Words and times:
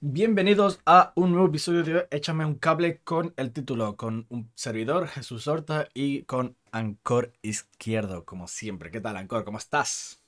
Bienvenidos 0.00 0.78
a 0.86 1.12
un 1.16 1.32
nuevo 1.32 1.48
episodio 1.48 1.82
de 1.82 2.06
Échame 2.12 2.44
un 2.44 2.54
cable 2.54 3.00
con 3.02 3.34
el 3.36 3.52
título, 3.52 3.96
con 3.96 4.26
un 4.28 4.48
servidor, 4.54 5.08
Jesús 5.08 5.48
Horta, 5.48 5.88
y 5.92 6.22
con 6.22 6.56
Ancor 6.70 7.32
Izquierdo, 7.42 8.24
como 8.24 8.46
siempre. 8.46 8.92
¿Qué 8.92 9.00
tal, 9.00 9.16
Ancor? 9.16 9.44
¿Cómo 9.44 9.58
estás? 9.58 10.22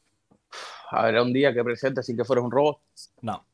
Habrá 0.91 1.23
un 1.23 1.33
día 1.33 1.55
que 1.55 1.63
presente 1.63 2.03
sin 2.03 2.17
que 2.17 2.25
fueras 2.25 2.45
un 2.45 2.51
robot. 2.51 2.81
No, 3.21 3.47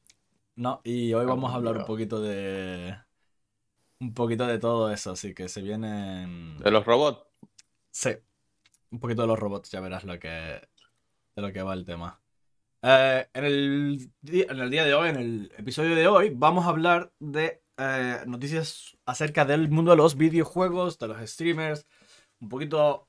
no, 0.54 0.81
y 0.85 1.13
hoy 1.13 1.26
vamos 1.26 1.53
a 1.53 1.56
hablar 1.56 1.76
un 1.76 1.85
poquito 1.85 2.19
de. 2.22 2.96
Un 4.01 4.14
poquito 4.14 4.46
de 4.46 4.58
todo 4.58 4.90
eso, 4.90 5.10
así 5.10 5.35
que 5.35 5.51
se 5.51 5.60
vienen. 5.60 6.56
¿De 6.60 6.71
los 6.71 6.87
robots? 6.87 7.26
Sí, 7.90 8.12
un 8.90 9.01
poquito 9.01 9.21
de 9.21 9.28
los 9.28 9.38
robots, 9.38 9.71
ya 9.71 9.80
verás 9.80 10.04
lo 10.04 10.19
que, 10.19 10.28
de 10.28 11.42
lo 11.42 11.53
que 11.53 11.60
va 11.60 11.74
el 11.74 11.85
tema. 11.85 12.19
Eh, 12.83 13.27
en, 13.35 13.45
el, 13.45 14.11
en 14.22 14.61
el 14.61 14.71
día 14.71 14.85
de 14.85 14.95
hoy, 14.95 15.08
en 15.08 15.17
el 15.17 15.53
episodio 15.56 15.95
de 15.97 16.09
hoy, 16.09 16.30
vamos 16.35 16.66
a 16.66 16.69
hablar 16.69 17.12
de 17.19 17.62
eh, 17.79 18.21
noticias 18.27 18.97
acerca 19.07 19.45
del 19.45 19.69
mundo 19.71 19.91
de 19.91 19.97
los 19.97 20.16
videojuegos, 20.16 20.99
de 20.99 21.09
los 21.09 21.30
streamers, 21.30 21.87
un 22.41 22.49
poquito, 22.49 23.09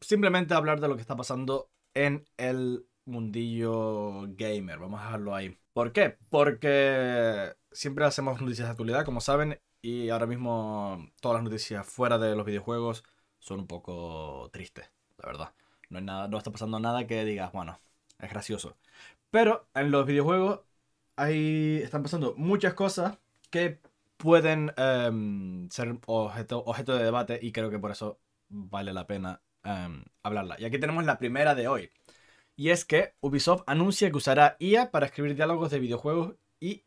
simplemente 0.00 0.54
hablar 0.54 0.80
de 0.80 0.88
lo 0.88 0.96
que 0.96 1.02
está 1.02 1.16
pasando 1.16 1.70
en 1.94 2.24
el 2.36 2.86
mundillo 3.06 4.22
gamer, 4.36 4.78
vamos 4.78 5.00
a 5.00 5.04
dejarlo 5.04 5.34
ahí. 5.34 5.56
¿Por 5.72 5.92
qué? 5.92 6.16
Porque 6.30 7.54
siempre 7.72 8.04
hacemos 8.04 8.40
noticias 8.40 8.68
de 8.68 8.72
actualidad, 8.72 9.04
como 9.04 9.20
saben, 9.20 9.60
y 9.82 10.08
ahora 10.10 10.26
mismo 10.26 11.10
todas 11.20 11.36
las 11.36 11.44
noticias 11.44 11.86
fuera 11.86 12.18
de 12.18 12.34
los 12.34 12.46
videojuegos 12.46 13.04
son 13.38 13.60
un 13.60 13.66
poco 13.66 14.48
tristes, 14.52 14.90
la 15.18 15.26
verdad. 15.26 15.54
No, 15.90 15.98
hay 15.98 16.04
nada, 16.04 16.28
no 16.28 16.38
está 16.38 16.50
pasando 16.50 16.78
nada 16.80 17.06
que 17.06 17.24
digas, 17.24 17.52
bueno, 17.52 17.78
es 18.18 18.30
gracioso. 18.30 18.76
Pero 19.30 19.68
en 19.74 19.90
los 19.90 20.06
videojuegos 20.06 20.60
ahí 21.16 21.80
están 21.82 22.02
pasando 22.02 22.34
muchas 22.36 22.74
cosas 22.74 23.18
que 23.50 23.80
pueden 24.16 24.72
em, 24.76 25.68
ser 25.70 25.98
objeto, 26.06 26.62
objeto 26.64 26.94
de 26.96 27.04
debate 27.04 27.38
y 27.42 27.52
creo 27.52 27.70
que 27.70 27.78
por 27.78 27.90
eso 27.90 28.18
vale 28.48 28.92
la 28.92 29.06
pena 29.06 29.42
em, 29.64 30.04
hablarla. 30.22 30.56
Y 30.58 30.64
aquí 30.64 30.78
tenemos 30.78 31.04
la 31.04 31.18
primera 31.18 31.54
de 31.54 31.68
hoy. 31.68 31.90
Y 32.56 32.70
es 32.70 32.84
que 32.84 33.14
Ubisoft 33.20 33.64
anuncia 33.66 34.10
que 34.10 34.16
usará 34.16 34.56
IA 34.60 34.90
para 34.90 35.06
escribir 35.06 35.34
diálogos 35.34 35.70
de 35.70 35.80
videojuegos 35.80 36.36
y, 36.60 36.84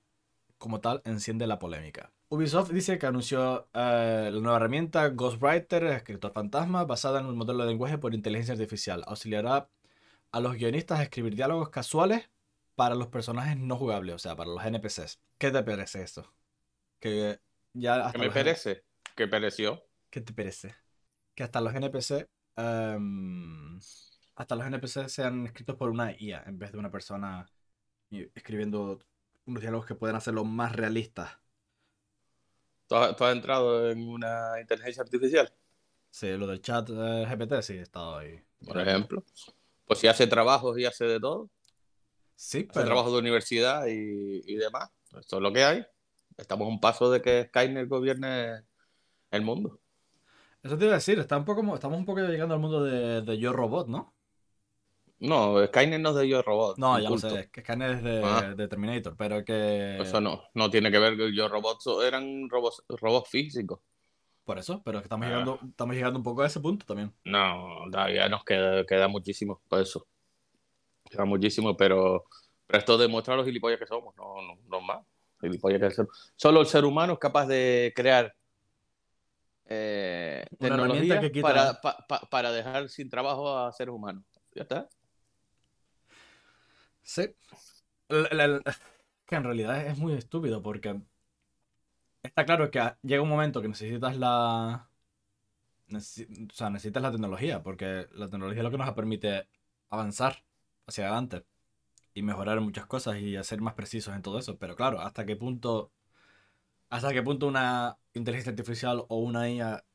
como 0.57 0.79
tal, 0.79 1.01
enciende 1.05 1.45
la 1.47 1.59
polémica. 1.59 2.11
Ubisoft 2.29 2.71
dice 2.71 2.97
que 2.97 3.05
anunció 3.05 3.69
eh, 3.73 4.29
la 4.33 4.39
nueva 4.39 4.57
herramienta 4.57 5.07
Ghostwriter, 5.09 5.83
escritor 5.85 6.31
fantasma, 6.31 6.85
basada 6.85 7.19
en 7.19 7.25
un 7.25 7.37
modelo 7.37 7.63
de 7.63 7.69
lenguaje 7.69 7.97
por 7.97 8.13
inteligencia 8.13 8.53
artificial. 8.53 9.03
Auxiliará 9.07 9.69
a 10.31 10.39
los 10.39 10.55
guionistas 10.55 10.99
a 10.99 11.03
escribir 11.03 11.35
diálogos 11.35 11.69
casuales 11.69 12.29
para 12.75 12.95
los 12.95 13.07
personajes 13.07 13.57
no 13.57 13.75
jugables, 13.75 14.15
o 14.15 14.19
sea, 14.19 14.35
para 14.35 14.51
los 14.51 14.63
NPCs. 14.63 15.19
¿Qué 15.37 15.51
te 15.51 15.63
parece 15.63 16.03
esto? 16.03 16.31
Que 16.99 17.39
ya 17.73 18.11
¿Qué 18.11 18.17
me 18.19 18.29
parece? 18.29 18.83
¿Qué 19.15 19.27
pereció? 19.27 19.83
¿Qué 20.09 20.21
te 20.21 20.33
parece? 20.33 20.75
Que 21.33 21.43
hasta 21.43 21.61
los 21.61 21.73
NPC 21.73 22.29
em, 22.55 23.79
hasta 24.35 24.55
los 24.55 24.65
NPC 24.67 25.09
sean 25.09 25.47
escritos 25.47 25.75
por 25.75 25.89
una 25.89 26.11
IA 26.11 26.43
en 26.45 26.59
vez 26.59 26.71
de 26.71 26.77
una 26.77 26.91
persona 26.91 27.45
escribiendo 28.09 28.99
unos 29.45 29.61
diálogos 29.61 29.85
que 29.85 29.95
pueden 29.95 30.15
hacerlo 30.15 30.43
más 30.43 30.75
realistas. 30.75 31.39
¿Tú 32.87 32.95
has, 32.95 33.19
entrado 33.33 33.89
en 33.89 34.07
una 34.07 34.61
inteligencia 34.61 35.03
artificial? 35.03 35.51
Sí, 36.09 36.37
lo 36.37 36.47
del 36.47 36.61
chat 36.61 36.89
eh, 36.89 37.25
GPT 37.27 37.61
sí 37.61 37.73
he 37.73 37.81
estado 37.81 38.17
ahí. 38.17 38.41
Por 38.65 38.79
ejemplo. 38.79 39.23
Pues 39.87 39.99
si 39.99 40.07
hace 40.07 40.27
trabajos 40.27 40.77
y 40.77 40.85
hace 40.85 41.05
de 41.05 41.19
todo. 41.19 41.49
Sí, 42.35 42.63
pero... 42.63 42.79
Hace 42.79 42.85
trabajos 42.85 43.13
de 43.13 43.19
universidad 43.19 43.87
y, 43.87 44.43
y 44.45 44.55
demás. 44.55 44.91
Esto 45.19 45.37
es 45.37 45.41
lo 45.41 45.51
que 45.51 45.63
hay. 45.63 45.85
Estamos 46.37 46.67
a 46.67 46.69
un 46.69 46.79
paso 46.79 47.09
de 47.09 47.21
que 47.21 47.45
Skynet 47.45 47.87
gobierne 47.87 48.63
el 49.31 49.41
mundo. 49.41 49.79
Eso 50.61 50.77
te 50.77 50.85
iba 50.85 50.93
a 50.93 50.97
decir, 50.97 51.17
está 51.19 51.37
un 51.37 51.45
poco, 51.45 51.73
estamos 51.73 51.97
un 51.97 52.05
poco 52.05 52.19
llegando 52.19 52.53
al 52.53 52.59
mundo 52.59 52.83
de, 52.83 53.21
de 53.21 53.37
Yo 53.37 53.53
Robot, 53.53 53.87
¿no? 53.87 54.13
No, 55.19 55.65
Skynet 55.65 55.99
no 55.99 56.09
es 56.09 56.15
de 56.15 56.27
Yo 56.27 56.41
Robot. 56.41 56.77
No, 56.77 56.99
ya 56.99 57.09
lo 57.09 57.17
sé, 57.17 57.49
que 57.51 57.61
Skynet 57.61 57.91
es 57.97 58.03
de, 58.03 58.21
ah. 58.23 58.53
de, 58.55 58.67
Terminator, 58.67 59.15
pero 59.17 59.43
que. 59.43 59.97
Eso 59.99 60.21
no, 60.21 60.43
no 60.53 60.69
tiene 60.69 60.91
que 60.91 60.99
ver 60.99 61.17
que 61.17 61.33
Yo 61.33 61.47
Robot 61.47 61.79
eran 62.05 62.49
robots, 62.49 62.83
robots 62.87 63.29
físicos. 63.29 63.79
Por 64.47 64.57
eso, 64.57 64.81
pero 64.81 64.99
es 64.99 65.01
que 65.01 65.07
estamos, 65.07 65.25
ah. 65.25 65.29
llegando, 65.29 65.59
estamos 65.61 65.93
llegando 65.93 66.19
un 66.19 66.23
poco 66.23 66.41
a 66.41 66.47
ese 66.47 66.61
punto 66.61 66.85
también. 66.85 67.11
No, 67.25 67.83
todavía 67.91 68.29
nos 68.29 68.45
queda, 68.45 68.85
queda 68.85 69.09
muchísimo 69.09 69.59
por 69.67 69.81
eso. 69.81 70.07
Queda 71.03 71.25
muchísimo, 71.25 71.75
pero, 71.75 72.23
pero 72.65 72.79
esto 72.79 72.97
demuestra 72.97 73.35
los 73.35 73.45
gilipollas 73.45 73.77
que 73.77 73.85
somos, 73.85 74.15
no, 74.15 74.41
no, 74.41 74.57
no 74.69 74.79
más. 74.79 75.05
Gilipollas 75.41 75.81
que 75.81 75.91
ser. 75.91 76.07
Solo 76.37 76.61
el 76.61 76.67
ser 76.67 76.85
humano 76.85 77.11
es 77.11 77.19
capaz 77.19 77.45
de 77.45 77.91
crear 77.93 78.33
eh, 79.65 80.45
tecnología 80.57 81.19
que 81.19 81.41
para, 81.41 81.81
para 82.31 82.51
dejar 82.53 82.87
sin 82.87 83.09
trabajo 83.09 83.53
a 83.53 83.73
seres 83.73 83.93
humanos. 83.93 84.23
Ya 84.55 84.61
está. 84.61 84.87
Sí. 87.03 87.35
que 88.07 89.35
en 89.35 89.43
realidad 89.43 89.85
es 89.87 89.97
muy 89.97 90.13
estúpido 90.13 90.63
porque 90.63 91.01
está 92.23 92.45
claro 92.45 92.71
que 92.71 92.79
llega 93.03 93.21
un 93.23 93.29
momento 93.29 93.61
que 93.61 93.67
necesitas 93.69 94.17
la... 94.17 94.89
o 95.93 95.99
sea, 96.53 96.69
necesitas 96.69 97.01
la 97.03 97.11
tecnología 97.11 97.63
porque 97.63 98.07
la 98.13 98.29
tecnología 98.29 98.61
es 98.61 98.63
lo 98.65 98.71
que 98.71 98.77
nos 98.77 98.93
permite 98.93 99.47
avanzar 99.89 100.43
hacia 100.85 101.05
adelante 101.05 101.45
y 102.13 102.23
mejorar 102.23 102.61
muchas 102.61 102.87
cosas 102.87 103.17
y 103.17 103.41
ser 103.43 103.61
más 103.61 103.75
precisos 103.75 104.15
en 104.15 104.21
todo 104.23 104.39
eso. 104.39 104.57
Pero 104.57 104.75
claro, 104.75 105.01
hasta 105.01 105.25
qué 105.25 105.35
punto... 105.35 105.91
Hasta 106.89 107.13
qué 107.13 107.21
punto 107.23 107.47
una 107.47 107.97
inteligencia 108.13 108.51
artificial 108.51 109.05
o 109.09 109.17
una 109.17 109.49
IA 109.49 109.85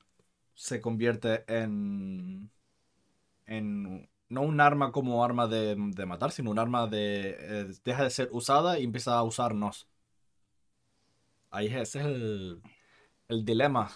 se 0.54 0.80
convierte 0.80 1.44
en... 1.48 2.50
en 3.46 4.08
no 4.28 4.42
un 4.42 4.60
arma 4.60 4.92
como 4.92 5.24
arma 5.24 5.46
de, 5.48 5.76
matar, 6.06 6.32
sino 6.32 6.50
un 6.50 6.58
arma 6.58 6.86
de... 6.86 7.36
Eh, 7.38 7.72
deja 7.84 8.04
de 8.04 8.10
ser 8.10 8.28
usada 8.32 8.78
y 8.78 8.84
empieza 8.84 9.14
a 9.16 9.22
usarnos. 9.24 9.88
Ahí 11.52 11.66
ese 11.66 12.00
es 12.00 12.06
el, 12.06 12.62
el 13.28 13.44
dilema. 13.44 13.90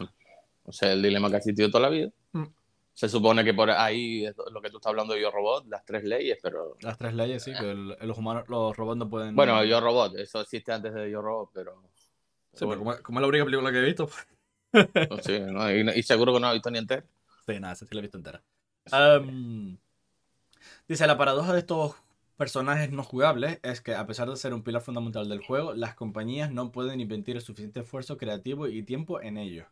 O 0.64 0.72
sea, 0.72 0.92
el 0.92 1.02
dilema 1.02 1.28
que 1.28 1.36
ha 1.36 1.38
existido 1.38 1.70
toda 1.70 1.88
la 1.88 1.88
vida. 1.88 2.10
Mm. 2.32 2.44
Se 2.92 3.08
supone 3.08 3.44
que 3.44 3.52
por 3.52 3.70
ahí 3.70 4.26
lo 4.50 4.62
que 4.62 4.70
tú 4.70 4.76
estás 4.76 4.90
hablando 4.90 5.14
de 5.14 5.20
Yo 5.20 5.30
Robot, 5.30 5.66
las 5.66 5.84
tres 5.84 6.04
leyes, 6.04 6.38
pero. 6.42 6.76
Las 6.80 6.96
tres 6.96 7.14
leyes, 7.14 7.42
sí, 7.42 7.52
que 7.52 7.74
los 7.74 8.16
humanos, 8.16 8.44
los 8.48 8.76
robots 8.76 8.98
no 8.98 9.08
pueden. 9.08 9.34
Bueno, 9.36 9.62
Yo 9.64 9.80
Robot, 9.80 10.16
eso 10.16 10.40
existe 10.40 10.72
antes 10.72 10.94
de 10.94 11.10
Yo 11.10 11.20
Robot, 11.20 11.50
pero. 11.52 11.82
Sí, 12.54 12.64
pero 12.66 12.78
como, 13.02 13.18
es 13.18 13.22
la 13.22 13.26
única 13.26 13.44
película 13.44 13.70
que 13.70 13.78
he 13.78 13.82
visto. 13.82 14.08
sí, 15.22 15.40
no, 15.40 15.70
y, 15.70 16.02
seguro 16.02 16.32
que 16.32 16.40
no 16.40 16.46
ha 16.46 16.52
visto 16.54 16.70
ni 16.70 16.78
entera. 16.78 17.04
Sí, 17.46 17.60
nada, 17.60 17.74
sí 17.74 17.86
la 17.90 17.98
he 17.98 18.02
visto 18.02 18.16
entera. 18.16 18.42
Dice, 20.88 21.06
la 21.06 21.18
paradoja 21.18 21.52
de 21.52 21.58
estos 21.58 21.96
personajes 22.36 22.92
no 22.92 23.02
jugables 23.02 23.58
es 23.62 23.80
que 23.80 23.94
a 23.94 24.06
pesar 24.06 24.28
de 24.28 24.36
ser 24.36 24.54
un 24.54 24.62
pilar 24.62 24.82
fundamental 24.82 25.28
del 25.28 25.44
juego, 25.44 25.74
las 25.74 25.94
compañías 25.94 26.50
no 26.52 26.70
pueden 26.70 27.00
invertir 27.00 27.36
el 27.36 27.42
suficiente 27.42 27.80
esfuerzo 27.80 28.16
creativo 28.16 28.68
y 28.68 28.82
tiempo 28.82 29.20
en 29.20 29.38
ellos. 29.38 29.66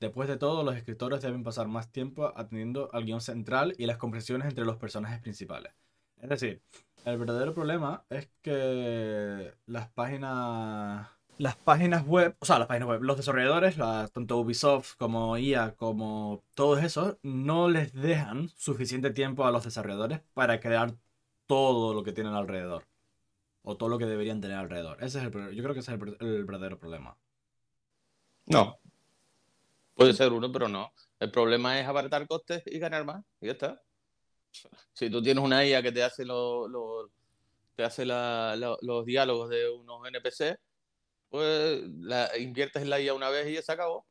Después 0.00 0.28
de 0.28 0.36
todo, 0.36 0.62
los 0.62 0.76
escritores 0.76 1.22
deben 1.22 1.42
pasar 1.42 1.66
más 1.68 1.90
tiempo 1.90 2.32
atendiendo 2.36 2.90
al 2.92 3.04
guion 3.04 3.20
central 3.20 3.74
y 3.78 3.86
las 3.86 3.96
conversaciones 3.96 4.48
entre 4.48 4.64
los 4.64 4.76
personajes 4.76 5.20
principales. 5.20 5.72
Es 6.20 6.28
decir, 6.28 6.62
el 7.04 7.18
verdadero 7.18 7.54
problema 7.54 8.04
es 8.10 8.28
que 8.42 9.54
las 9.66 9.88
páginas 9.90 11.08
las 11.38 11.54
páginas 11.54 12.04
web, 12.04 12.36
o 12.40 12.44
sea, 12.44 12.58
las 12.58 12.66
páginas 12.66 12.88
web, 12.88 13.02
los 13.02 13.16
desarrolladores, 13.16 13.76
tanto 14.12 14.38
Ubisoft 14.38 14.96
como 14.96 15.38
IA, 15.38 15.76
como 15.76 16.42
todos 16.54 16.82
esos, 16.82 17.16
no 17.22 17.68
les 17.68 17.92
dejan 17.92 18.48
suficiente 18.56 19.10
tiempo 19.10 19.46
a 19.46 19.52
los 19.52 19.64
desarrolladores 19.64 20.20
para 20.34 20.58
crear 20.58 20.94
todo 21.48 21.94
lo 21.94 22.04
que 22.04 22.12
tienen 22.12 22.34
alrededor. 22.34 22.86
O 23.62 23.76
todo 23.76 23.88
lo 23.88 23.98
que 23.98 24.06
deberían 24.06 24.40
tener 24.40 24.56
alrededor. 24.56 25.02
Ese 25.02 25.18
es 25.18 25.24
el, 25.24 25.32
yo 25.54 25.62
creo 25.62 25.74
que 25.74 25.80
ese 25.80 25.92
es 25.92 26.00
el, 26.20 26.44
verdadero 26.44 26.78
problema. 26.78 27.18
No. 28.46 28.78
Puede 29.94 30.12
ser 30.12 30.32
uno, 30.32 30.52
pero 30.52 30.68
no. 30.68 30.92
El 31.18 31.32
problema 31.32 31.80
es 31.80 31.86
abaratar 31.86 32.26
costes 32.28 32.62
y 32.66 32.78
ganar 32.78 33.04
más. 33.04 33.24
Y 33.40 33.46
ya 33.46 33.52
está. 33.52 33.82
Si 34.92 35.10
tú 35.10 35.20
tienes 35.20 35.42
una 35.42 35.66
IA 35.66 35.82
que 35.82 35.90
te 35.90 36.02
hace, 36.02 36.24
te 37.74 37.82
hace 37.82 38.06
los 38.06 39.04
diálogos 39.04 39.50
de 39.50 39.68
unos 39.70 40.06
NPC, 40.06 40.58
pues 41.28 41.82
la 42.00 42.36
inviertes 42.38 42.82
en 42.82 42.90
la 42.90 43.00
IA 43.00 43.14
una 43.14 43.30
vez 43.30 43.48
y 43.48 43.54
ya 43.54 43.62
se 43.62 43.72
acabó. 43.72 44.06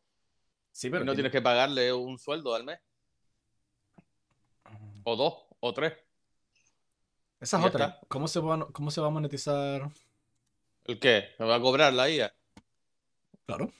Sí, 0.71 0.89
pero 0.89 1.05
no 1.05 1.13
tienes 1.13 1.31
que 1.31 1.41
pagarle 1.41 1.93
un 1.93 2.19
sueldo 2.19 2.53
al 2.53 2.63
mes. 2.63 2.79
O 5.03 5.15
dos, 5.15 5.45
o 5.59 5.73
tres. 5.73 6.06
Esa 7.39 7.59
es 7.59 7.65
otra. 7.65 7.99
¿Cómo 8.07 8.27
se, 8.27 8.39
va, 8.39 8.67
¿Cómo 8.71 8.91
se 8.91 9.01
va 9.01 9.07
a 9.07 9.11
monetizar? 9.11 9.89
¿El 10.85 10.99
qué? 10.99 11.29
¿Me 11.39 11.45
va 11.45 11.55
a 11.55 11.61
cobrar 11.61 11.93
la 11.93 12.09
IA? 12.09 12.33
Claro. 13.45 13.71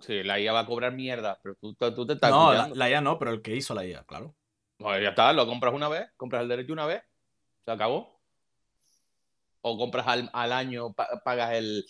Sí, 0.00 0.22
la 0.22 0.38
IA 0.38 0.52
va 0.52 0.60
a 0.60 0.66
cobrar 0.66 0.92
mierda, 0.92 1.38
pero 1.42 1.54
tú, 1.56 1.74
tú 1.74 2.06
te 2.06 2.12
estás. 2.12 2.30
No, 2.30 2.52
la, 2.52 2.90
IA 2.90 3.00
no, 3.00 3.18
pero 3.18 3.32
el 3.32 3.42
que 3.42 3.56
hizo 3.56 3.74
la 3.74 3.84
IA, 3.84 4.04
claro. 4.04 4.34
Pues 4.76 5.02
ya 5.02 5.10
está, 5.10 5.32
lo 5.32 5.46
compras 5.46 5.74
una 5.74 5.88
vez, 5.88 6.08
compras 6.16 6.42
el 6.42 6.48
derecho 6.48 6.72
una 6.72 6.86
vez, 6.86 7.02
se 7.64 7.70
acabó. 7.70 8.20
O 9.60 9.76
compras 9.76 10.06
al, 10.06 10.30
al 10.32 10.52
año, 10.52 10.92
pagas 10.92 11.54
el, 11.54 11.84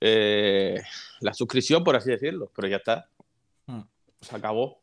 eh, 0.00 0.80
la 1.20 1.34
suscripción, 1.34 1.84
por 1.84 1.96
así 1.96 2.10
decirlo, 2.10 2.50
pero 2.54 2.68
ya 2.68 2.76
está. 2.76 3.08
Hmm. 3.66 3.82
Se 4.20 4.36
acabó. 4.36 4.82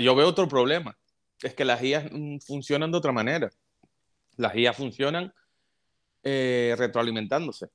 Yo 0.00 0.14
veo 0.14 0.28
otro 0.28 0.48
problema. 0.48 0.96
Es 1.42 1.54
que 1.54 1.64
las 1.64 1.82
IAs 1.82 2.10
mm, 2.10 2.38
funcionan 2.38 2.90
de 2.90 2.98
otra 2.98 3.12
manera. 3.12 3.50
Las 4.36 4.54
IAs 4.54 4.76
funcionan 4.76 5.32
eh, 6.22 6.74
retroalimentándose. 6.78 7.66
O 7.66 7.70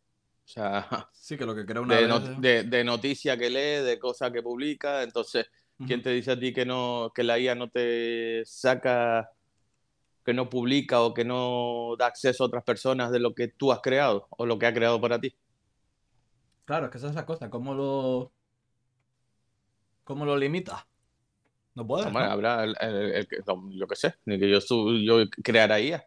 sea, 0.46 1.10
Sí, 1.14 1.38
que 1.38 1.46
lo 1.46 1.56
que 1.56 1.66
crea 1.66 1.82
una 1.82 1.96
de, 1.96 2.08
not- 2.08 2.36
de- 2.42 2.64
de 2.64 2.84
noticia 2.84 3.38
que 3.38 3.50
lee, 3.50 3.84
de 3.86 3.98
cosas 4.00 4.32
que 4.32 4.42
publica. 4.44 5.04
Entonces, 5.04 5.48
¿quién 5.88 6.02
te 6.02 6.10
dice 6.12 6.32
a 6.32 6.40
ti 6.40 6.54
que 6.54 6.66
no, 6.66 7.12
que 7.16 7.24
la 7.24 7.40
IA 7.40 7.56
no 7.56 7.70
te 7.70 8.44
saca, 8.46 9.30
que 10.26 10.34
no 10.34 10.50
publica 10.50 11.02
o 11.02 11.14
que 11.14 11.24
no 11.26 11.96
da 11.98 12.08
acceso 12.08 12.44
a 12.44 12.48
otras 12.48 12.64
personas 12.64 13.12
de 13.12 13.20
lo 13.20 13.34
que 13.34 13.48
tú 13.48 13.72
has 13.72 13.80
creado 13.82 14.28
o 14.32 14.46
lo 14.46 14.60
que 14.60 14.66
ha 14.68 14.74
creado 14.74 15.00
para 15.00 15.20
ti? 15.20 15.36
Claro, 16.66 16.86
es 16.86 16.92
que 16.92 16.98
esa 16.98 17.08
es 17.08 17.16
la 17.16 17.26
cosa. 17.26 17.50
¿Cómo 17.50 17.74
lo. 17.74 18.32
¿Cómo 20.04 20.26
lo 20.26 20.36
limitas? 20.38 20.84
No 21.76 21.88
puedes. 21.88 22.08
Hombre, 22.08 22.24
¿no? 22.26 22.32
habrá 22.32 22.64
el, 22.64 22.76
el- 22.82 23.12
el 23.14 23.28
que- 23.28 23.38
no, 23.48 23.70
yo 23.72 23.88
qué 23.88 23.96
sé, 23.96 24.16
ni 24.26 24.40
que 24.40 24.50
yo, 24.50 24.60
yo 24.60 25.30
creara 25.44 25.80
IA. 25.80 26.06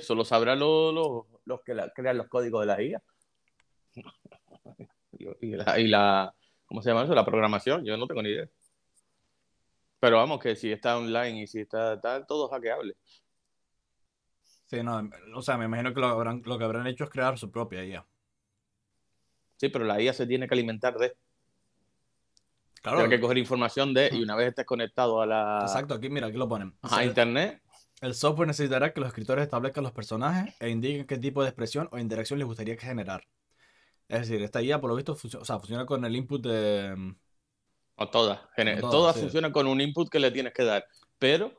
Solo 0.00 0.24
sabrá 0.24 0.56
lo- 0.56 0.92
lo- 0.92 1.26
los 1.44 1.60
que 1.62 1.74
la- 1.74 1.90
crean 1.90 2.18
los 2.18 2.28
códigos 2.28 2.62
de 2.62 2.66
la 2.66 2.82
IA. 2.82 3.02
Y, 5.42 5.50
la, 5.54 5.78
y 5.78 5.86
la- 5.88 6.34
¿cómo 6.66 6.80
se 6.80 6.88
llama 6.90 7.04
eso? 7.04 7.14
La 7.14 7.24
programación, 7.26 7.84
yo 7.84 7.96
no 7.96 8.06
tengo 8.06 8.22
ni 8.22 8.30
idea. 8.30 8.48
Pero 9.98 10.16
vamos, 10.16 10.40
que 10.40 10.56
si 10.56 10.72
está 10.72 10.96
online 10.96 11.42
y 11.42 11.46
si 11.46 11.60
está 11.60 12.00
tal, 12.00 12.26
todo 12.26 12.46
es 12.46 12.50
hackeable. 12.52 12.96
Sí, 14.66 14.82
no. 14.82 15.10
O 15.34 15.42
sea, 15.42 15.58
me 15.58 15.66
imagino 15.66 15.92
que 15.92 16.00
lo, 16.00 16.06
habrán, 16.06 16.42
lo 16.46 16.56
que 16.56 16.64
habrán 16.64 16.86
hecho 16.86 17.04
es 17.04 17.10
crear 17.10 17.36
su 17.38 17.50
propia 17.50 17.84
IA. 17.84 18.06
Sí, 19.56 19.68
pero 19.68 19.84
la 19.84 20.00
IA 20.00 20.14
se 20.14 20.26
tiene 20.26 20.48
que 20.48 20.54
alimentar 20.54 20.96
de, 20.96 21.14
Claro. 22.80 22.98
tiene 22.98 23.14
que 23.14 23.20
coger 23.20 23.36
información 23.36 23.92
de, 23.92 24.08
y 24.10 24.22
una 24.22 24.36
vez 24.36 24.48
estés 24.48 24.64
conectado 24.64 25.20
a 25.20 25.26
la 25.26 25.58
Exacto, 25.62 25.92
aquí, 25.94 26.08
mira, 26.08 26.28
aquí 26.28 26.38
lo 26.38 26.48
ponen. 26.48 26.74
a 26.82 27.04
internet, 27.04 27.60
El 28.00 28.14
software 28.14 28.48
necesitará 28.48 28.92
que 28.92 29.00
los 29.00 29.08
escritores 29.08 29.42
establezcan 29.44 29.84
los 29.84 29.92
personajes 29.92 30.54
e 30.60 30.70
indiquen 30.70 31.06
qué 31.06 31.18
tipo 31.18 31.42
de 31.42 31.48
expresión 31.50 31.88
o 31.92 31.98
interacción 31.98 32.38
les 32.38 32.46
gustaría 32.46 32.76
generar. 32.76 33.22
Es 34.08 34.20
decir, 34.20 34.42
esta 34.42 34.62
IA, 34.62 34.80
por 34.80 34.90
lo 34.90 34.96
visto, 34.96 35.14
func- 35.14 35.40
o 35.40 35.44
sea, 35.44 35.58
funciona 35.58 35.86
con 35.86 36.04
el 36.04 36.16
input 36.16 36.42
de. 36.44 36.94
mm, 36.96 37.10
o 37.96 38.08
todas, 38.08 38.40
gene- 38.56 38.76
Todas, 38.76 38.90
todas 38.92 39.14
sí. 39.16 39.20
funcionan 39.22 39.52
con 39.52 39.66
un 39.66 39.80
input 39.80 40.08
que 40.08 40.18
le 40.18 40.30
tienes 40.30 40.52
que 40.54 40.64
dar, 40.64 40.86
pero 41.18 41.52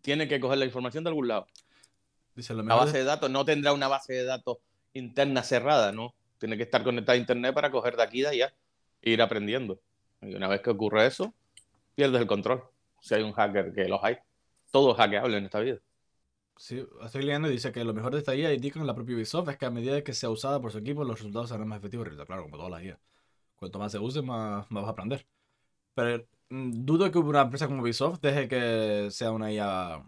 tiene 0.00 0.26
que 0.26 0.40
coger 0.40 0.58
la 0.58 0.64
información 0.64 1.04
de 1.04 1.10
algún 1.10 1.28
lado. 1.28 1.46
Dice, 2.34 2.54
lo 2.54 2.62
La 2.62 2.74
base 2.76 2.98
de 2.98 3.04
datos 3.04 3.30
no 3.30 3.44
tendrá 3.44 3.72
una 3.72 3.88
base 3.88 4.14
de 4.14 4.24
datos 4.24 4.58
interna 4.94 5.42
cerrada, 5.42 5.92
¿no? 5.92 6.14
Tiene 6.38 6.56
que 6.56 6.62
estar 6.62 6.82
conectada 6.82 7.14
a 7.14 7.20
internet 7.20 7.54
para 7.54 7.70
coger 7.70 7.96
de 7.96 8.02
aquí 8.02 8.20
y 8.20 8.22
de 8.22 8.28
allá 8.28 8.54
e 9.02 9.10
ir 9.10 9.20
aprendiendo. 9.20 9.78
Y 10.22 10.34
una 10.34 10.48
vez 10.48 10.62
que 10.62 10.70
ocurre 10.70 11.06
eso, 11.06 11.34
pierdes 11.94 12.20
el 12.22 12.26
control. 12.26 12.64
Si 13.00 13.14
hay 13.14 13.22
un 13.22 13.32
hacker, 13.32 13.72
que 13.74 13.86
los 13.88 14.02
hay. 14.02 14.16
Todo 14.70 14.92
es 14.92 14.96
hackeable 14.98 15.38
en 15.38 15.44
esta 15.44 15.60
vida. 15.60 15.78
Sí, 16.56 16.86
estoy 17.02 17.22
leyendo 17.22 17.48
y 17.48 17.52
dice 17.52 17.72
que 17.72 17.84
lo 17.84 17.94
mejor 17.94 18.12
de 18.12 18.18
esta 18.18 18.34
IA, 18.34 18.52
indican 18.52 18.86
la 18.86 18.94
propia 18.94 19.16
Ubisoft, 19.16 19.48
es 19.48 19.56
que 19.56 19.64
a 19.66 19.70
medida 19.70 20.04
que 20.04 20.12
sea 20.12 20.28
usada 20.28 20.60
por 20.60 20.70
su 20.72 20.78
equipo, 20.78 21.04
los 21.04 21.16
resultados 21.18 21.48
serán 21.48 21.68
más 21.68 21.78
efectivos. 21.78 22.06
y 22.12 22.16
Claro, 22.26 22.42
como 22.42 22.56
todas 22.58 22.70
las 22.70 22.82
IA. 22.82 23.00
Cuanto 23.56 23.78
más 23.78 23.92
se 23.92 23.98
use, 23.98 24.20
más, 24.22 24.70
más 24.70 24.82
vas 24.82 24.88
a 24.88 24.92
aprender. 24.92 25.26
Pero 25.94 26.26
mm, 26.50 26.84
dudo 26.86 27.10
que 27.12 27.18
una 27.18 27.42
empresa 27.42 27.66
como 27.68 27.82
Ubisoft 27.82 28.20
deje 28.20 28.48
que 28.48 29.08
sea 29.10 29.32
una 29.32 29.52
IA 29.52 30.04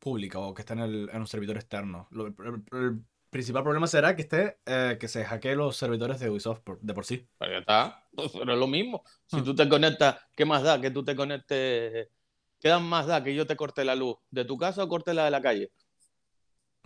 pública 0.00 0.38
o 0.40 0.54
que 0.54 0.62
esté 0.62 0.74
en, 0.74 0.80
el- 0.80 1.10
en 1.12 1.20
un 1.20 1.26
servidor 1.28 1.56
externo. 1.56 2.08
Lo- 2.12 2.28
el, 2.28 2.64
el 2.72 3.00
principal 3.30 3.62
problema 3.64 3.86
será 3.88 4.16
que 4.16 4.22
esté 4.22 4.58
eh, 4.66 4.98
que 5.00 5.08
se 5.08 5.24
hackee 5.24 5.54
los 5.56 5.76
servidores 5.76 6.20
de 6.20 6.30
Ubisoft 6.30 6.60
por- 6.62 6.80
de 6.80 6.94
por 6.94 7.04
sí. 7.06 7.28
Pero 7.38 7.52
ya 7.52 7.58
está. 7.58 8.04
Pero 8.32 8.52
es 8.52 8.58
lo 8.58 8.66
mismo. 8.66 9.04
Si 9.26 9.40
Hmm. 9.40 9.42
tú 9.42 9.54
te 9.54 9.68
conectas, 9.68 10.16
¿qué 10.36 10.44
más 10.44 10.62
da 10.62 10.80
que 10.80 10.90
tú 10.90 11.04
te 11.04 11.14
conectes? 11.16 12.08
¿Qué 12.60 12.68
da 12.68 12.78
más 12.78 13.06
da 13.06 13.22
que 13.22 13.34
yo 13.34 13.46
te 13.46 13.56
corte 13.56 13.84
la 13.84 13.94
luz 13.94 14.16
de 14.30 14.44
tu 14.44 14.56
casa 14.58 14.82
o 14.84 14.88
corte 14.88 15.14
la 15.14 15.24
de 15.24 15.30
la 15.30 15.40
calle? 15.40 15.70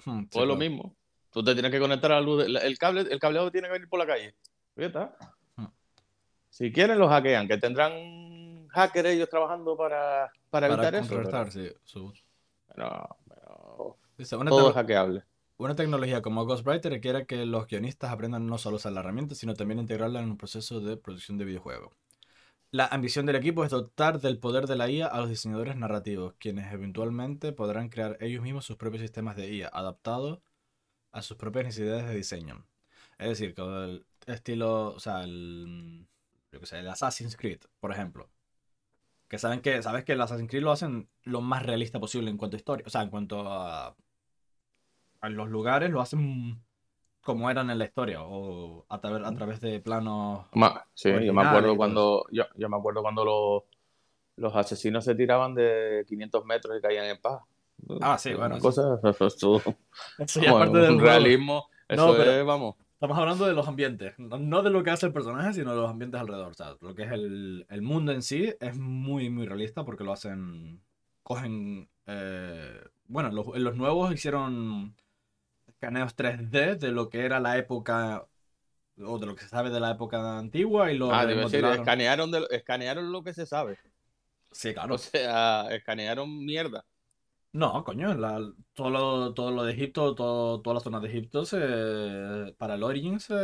Hmm, 0.04 0.24
Pues 0.24 0.42
es 0.42 0.48
lo 0.48 0.56
mismo. 0.56 0.94
Tú 1.30 1.42
te 1.42 1.54
tienes 1.54 1.70
que 1.70 1.80
conectar 1.80 2.12
a 2.12 2.16
la 2.16 2.20
luz. 2.20 2.44
de- 2.44 2.58
El 2.66 2.76
cable, 2.78 3.02
el 3.10 3.18
cableado 3.18 3.50
tiene 3.50 3.68
que 3.68 3.72
venir 3.72 3.88
por 3.88 3.98
la 3.98 4.06
calle. 4.06 4.34
Ya 4.76 4.86
está. 4.86 5.16
Hmm. 5.56 5.66
Si 6.50 6.70
quieren, 6.72 6.98
los 6.98 7.08
hackean. 7.08 7.48
Que 7.48 7.56
tendrán 7.56 8.68
hackers 8.68 9.08
ellos 9.08 9.28
trabajando 9.30 9.76
para, 9.76 10.30
para 10.50 10.68
Para 10.68 10.74
evitar 10.88 10.94
eso. 10.94 11.14
contrarrestar, 11.14 11.50
sí, 11.52 11.70
su- 11.84 12.12
Pero, 12.74 13.16
pero 13.28 13.96
Dice, 14.18 14.36
una, 14.36 14.50
todo 14.50 14.68
es 14.70 14.74
hackeable. 14.74 15.24
una 15.58 15.74
tecnología 15.74 16.20
como 16.22 16.44
Ghostwriter 16.44 16.92
requiere 16.92 17.26
que 17.26 17.46
los 17.46 17.66
guionistas 17.66 18.10
aprendan 18.12 18.46
no 18.46 18.58
solo 18.58 18.76
a 18.76 18.78
usar 18.78 18.92
la 18.92 19.00
herramienta, 19.00 19.34
sino 19.34 19.54
también 19.54 19.78
a 19.78 19.82
integrarla 19.82 20.20
en 20.20 20.30
un 20.30 20.36
proceso 20.36 20.80
de 20.80 20.96
producción 20.98 21.38
de 21.38 21.44
videojuegos. 21.46 21.94
La 22.72 22.86
ambición 22.86 23.26
del 23.26 23.36
equipo 23.36 23.64
es 23.64 23.70
dotar 23.70 24.18
del 24.18 24.38
poder 24.38 24.66
de 24.66 24.76
la 24.76 24.88
IA 24.88 25.06
a 25.06 25.20
los 25.20 25.28
diseñadores 25.28 25.76
narrativos, 25.76 26.32
quienes 26.38 26.72
eventualmente 26.72 27.52
podrán 27.52 27.90
crear 27.90 28.16
ellos 28.18 28.42
mismos 28.42 28.64
sus 28.64 28.76
propios 28.78 29.02
sistemas 29.02 29.36
de 29.36 29.52
IA, 29.52 29.68
adaptados 29.68 30.40
a 31.12 31.20
sus 31.20 31.36
propias 31.36 31.66
necesidades 31.66 32.06
de 32.08 32.16
diseño. 32.16 32.66
Es 33.18 33.28
decir, 33.28 33.54
que 33.54 33.60
el 33.60 34.06
estilo, 34.26 34.94
o 34.94 35.00
sea, 35.00 35.22
el, 35.24 36.08
yo 36.50 36.60
qué 36.60 36.66
sé, 36.66 36.78
el 36.78 36.88
Assassin's 36.88 37.36
Creed, 37.36 37.60
por 37.78 37.92
ejemplo. 37.92 38.30
Que 39.28 39.38
saben 39.38 39.60
que, 39.60 39.82
sabes 39.82 40.04
que 40.04 40.12
el 40.12 40.20
Assassin's 40.22 40.48
Creed 40.48 40.62
lo 40.62 40.72
hacen 40.72 41.10
lo 41.24 41.42
más 41.42 41.64
realista 41.64 42.00
posible 42.00 42.30
en 42.30 42.38
cuanto 42.38 42.56
a 42.56 42.58
historia, 42.58 42.86
o 42.86 42.90
sea, 42.90 43.02
en 43.02 43.10
cuanto 43.10 43.50
a, 43.52 43.94
a 45.20 45.28
los 45.28 45.50
lugares, 45.50 45.90
lo 45.90 46.00
hacen 46.00 46.64
como 47.22 47.50
eran 47.50 47.70
en 47.70 47.78
la 47.78 47.84
historia, 47.84 48.22
o 48.22 48.84
a, 48.88 49.00
través 49.00 49.24
a 49.26 49.34
través 49.34 49.60
de 49.60 49.80
planos 49.80 50.46
Ma- 50.52 50.84
sí, 50.94 51.10
yo 51.24 51.32
me 51.32 51.42
acuerdo 51.42 51.68
todo 51.68 51.76
cuando, 51.76 52.24
yo, 52.32 52.44
yo 52.56 52.68
me 52.68 52.76
acuerdo 52.76 53.02
cuando 53.02 53.24
los, 53.24 53.62
los 54.36 54.54
asesinos 54.56 55.04
se 55.04 55.14
tiraban 55.14 55.54
de 55.54 56.04
500 56.08 56.44
metros 56.44 56.76
y 56.78 56.82
caían 56.82 57.06
en 57.06 57.20
paz. 57.20 57.42
Ah, 58.00 58.18
sí, 58.18 58.30
bueno, 58.34 58.54
Una 58.54 58.56
sí. 58.56 58.60
cosa, 58.60 59.00
eso, 59.02 59.26
eso- 59.26 59.62
Eso 60.18 60.40
ya 60.40 60.46
es 60.46 60.52
bueno, 60.52 60.72
parte 60.72 60.78
del 60.86 61.00
realismo, 61.00 61.68
eso 61.88 62.06
No, 62.08 62.12
pero- 62.16 62.32
es, 62.32 62.44
vamos. 62.44 62.74
Estamos 62.94 63.18
hablando 63.18 63.46
de 63.46 63.52
los 63.52 63.66
ambientes, 63.66 64.14
no, 64.16 64.62
de 64.62 64.70
lo 64.70 64.84
que 64.84 64.90
hace 64.90 65.06
el 65.06 65.12
personaje, 65.12 65.52
sino 65.54 65.74
de 65.74 65.80
los 65.80 65.90
ambientes 65.90 66.20
alrededor. 66.20 66.52
O 66.52 66.54
sea, 66.54 66.76
lo 66.80 66.94
que 66.94 67.02
es 67.02 67.10
el, 67.10 67.66
el 67.68 67.82
mundo 67.82 68.12
en 68.12 68.22
sí 68.22 68.54
es 68.60 68.78
muy, 68.78 69.28
muy 69.28 69.44
realista 69.44 69.84
porque 69.84 70.04
lo 70.04 70.12
hacen, 70.12 70.80
cogen, 71.24 71.88
eh, 72.06 72.80
bueno, 73.08 73.32
los, 73.32 73.48
en 73.56 73.64
los 73.64 73.74
nuevos 73.76 74.12
hicieron 74.12 74.94
escaneos 75.82 76.14
3D 76.14 76.76
de 76.76 76.92
lo 76.92 77.10
que 77.10 77.24
era 77.24 77.40
la 77.40 77.58
época, 77.58 78.24
o 79.04 79.18
de 79.18 79.26
lo 79.26 79.34
que 79.34 79.42
se 79.42 79.48
sabe 79.48 79.70
de 79.70 79.80
la 79.80 79.90
época 79.90 80.38
antigua 80.38 80.92
y 80.92 80.96
lo 80.98 81.12
Ah, 81.12 81.26
debe 81.26 81.48
ser, 81.48 81.64
escanearon, 81.64 82.30
de- 82.30 82.46
escanearon 82.50 83.10
lo 83.10 83.24
que 83.24 83.34
se 83.34 83.46
sabe. 83.46 83.78
Sí, 84.52 84.72
claro. 84.72 84.94
O 84.94 84.98
sea, 84.98 85.66
escanearon 85.74 86.44
mierda. 86.44 86.84
No, 87.52 87.82
coño, 87.84 88.14
la- 88.14 88.40
todo, 88.74 88.90
lo, 88.90 89.34
todo 89.34 89.50
lo 89.50 89.64
de 89.64 89.72
Egipto, 89.72 90.14
todo, 90.14 90.62
toda 90.62 90.74
la 90.74 90.80
zona 90.80 91.00
de 91.00 91.08
Egipto, 91.08 91.44
se, 91.44 92.54
para 92.56 92.74
el 92.76 92.82
Origin 92.82 93.18
se, 93.18 93.34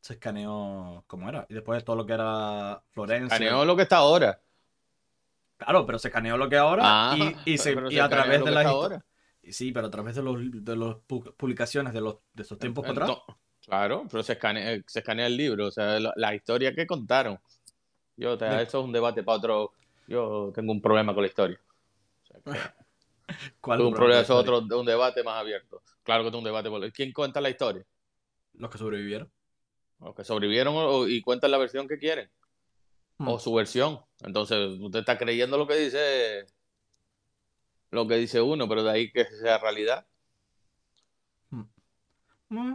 se 0.00 0.14
escaneó 0.14 1.04
como 1.06 1.28
era. 1.28 1.46
Y 1.48 1.54
después 1.54 1.84
todo 1.84 1.96
lo 1.96 2.06
que 2.06 2.12
era 2.14 2.82
Florencia. 2.90 3.36
Escaneó 3.36 3.64
lo 3.64 3.76
que 3.76 3.82
está 3.82 3.98
ahora. 3.98 4.40
Claro, 5.58 5.86
pero 5.86 5.98
se 5.98 6.08
escaneó 6.08 6.36
lo 6.36 6.48
que 6.48 6.56
ahora 6.56 6.82
Ah, 7.12 7.16
y, 7.46 7.52
y, 7.52 7.58
se- 7.58 7.76
y 7.88 7.94
se 7.94 8.00
a 8.00 8.08
través 8.08 8.44
de 8.44 8.50
las. 8.50 8.66
Sí, 9.52 9.72
pero 9.72 9.86
a 9.86 9.90
través 9.90 10.14
de 10.16 10.22
los 10.22 10.36
de 10.38 10.76
las 10.76 10.88
pu- 11.08 11.34
publicaciones 11.36 11.92
de 11.92 12.00
los 12.00 12.16
de 12.32 12.42
estos 12.42 12.58
tiempos 12.58 12.84
para 12.86 13.04
atrás. 13.04 13.18
Claro, 13.64 14.06
pero 14.10 14.22
se 14.22 14.32
escanea, 14.32 14.82
se 14.86 14.98
escanea 15.00 15.26
el 15.26 15.36
libro, 15.36 15.66
o 15.66 15.70
sea, 15.70 16.00
la, 16.00 16.12
la 16.16 16.34
historia 16.34 16.74
que 16.74 16.86
contaron. 16.86 17.38
Yo, 18.16 18.36
De- 18.36 18.62
eso 18.62 18.80
es 18.80 18.84
un 18.84 18.92
debate 18.92 19.22
para 19.22 19.38
otro. 19.38 19.72
Yo 20.06 20.50
tengo 20.54 20.72
un 20.72 20.80
problema 20.82 21.14
con 21.14 21.22
la 21.22 21.28
historia. 21.28 21.60
O 22.22 22.26
sea, 22.26 22.40
que- 22.42 22.60
¿Cuál 23.60 23.80
un 23.82 23.94
problema 23.94 24.20
eso 24.22 24.34
es 24.34 24.48
otro, 24.48 24.78
un 24.80 24.86
debate 24.86 25.22
más 25.22 25.36
abierto. 25.40 25.82
Claro 26.02 26.24
que 26.24 26.30
tengo 26.30 26.38
un 26.38 26.44
debate. 26.44 26.90
¿Quién 26.92 27.12
cuenta 27.12 27.40
la 27.40 27.50
historia? 27.50 27.84
Los 28.54 28.70
que 28.70 28.78
sobrevivieron. 28.78 29.30
Los 30.00 30.14
que 30.14 30.24
sobrevivieron 30.24 30.74
o- 30.76 31.06
y 31.06 31.20
cuentan 31.22 31.50
la 31.52 31.58
versión 31.58 31.86
que 31.86 31.98
quieren. 31.98 32.28
Hmm. 33.18 33.28
O 33.28 33.38
su 33.38 33.52
versión. 33.54 34.00
Entonces, 34.22 34.78
usted 34.80 35.00
está 35.00 35.16
creyendo 35.18 35.58
lo 35.58 35.66
que 35.68 35.76
dice 35.76 36.46
lo 37.90 38.06
que 38.06 38.16
dice 38.16 38.40
uno, 38.40 38.68
pero 38.68 38.82
de 38.82 38.90
ahí 38.90 39.12
que 39.12 39.24
sea 39.24 39.58
realidad. 39.58 40.06
Mm, 41.50 42.74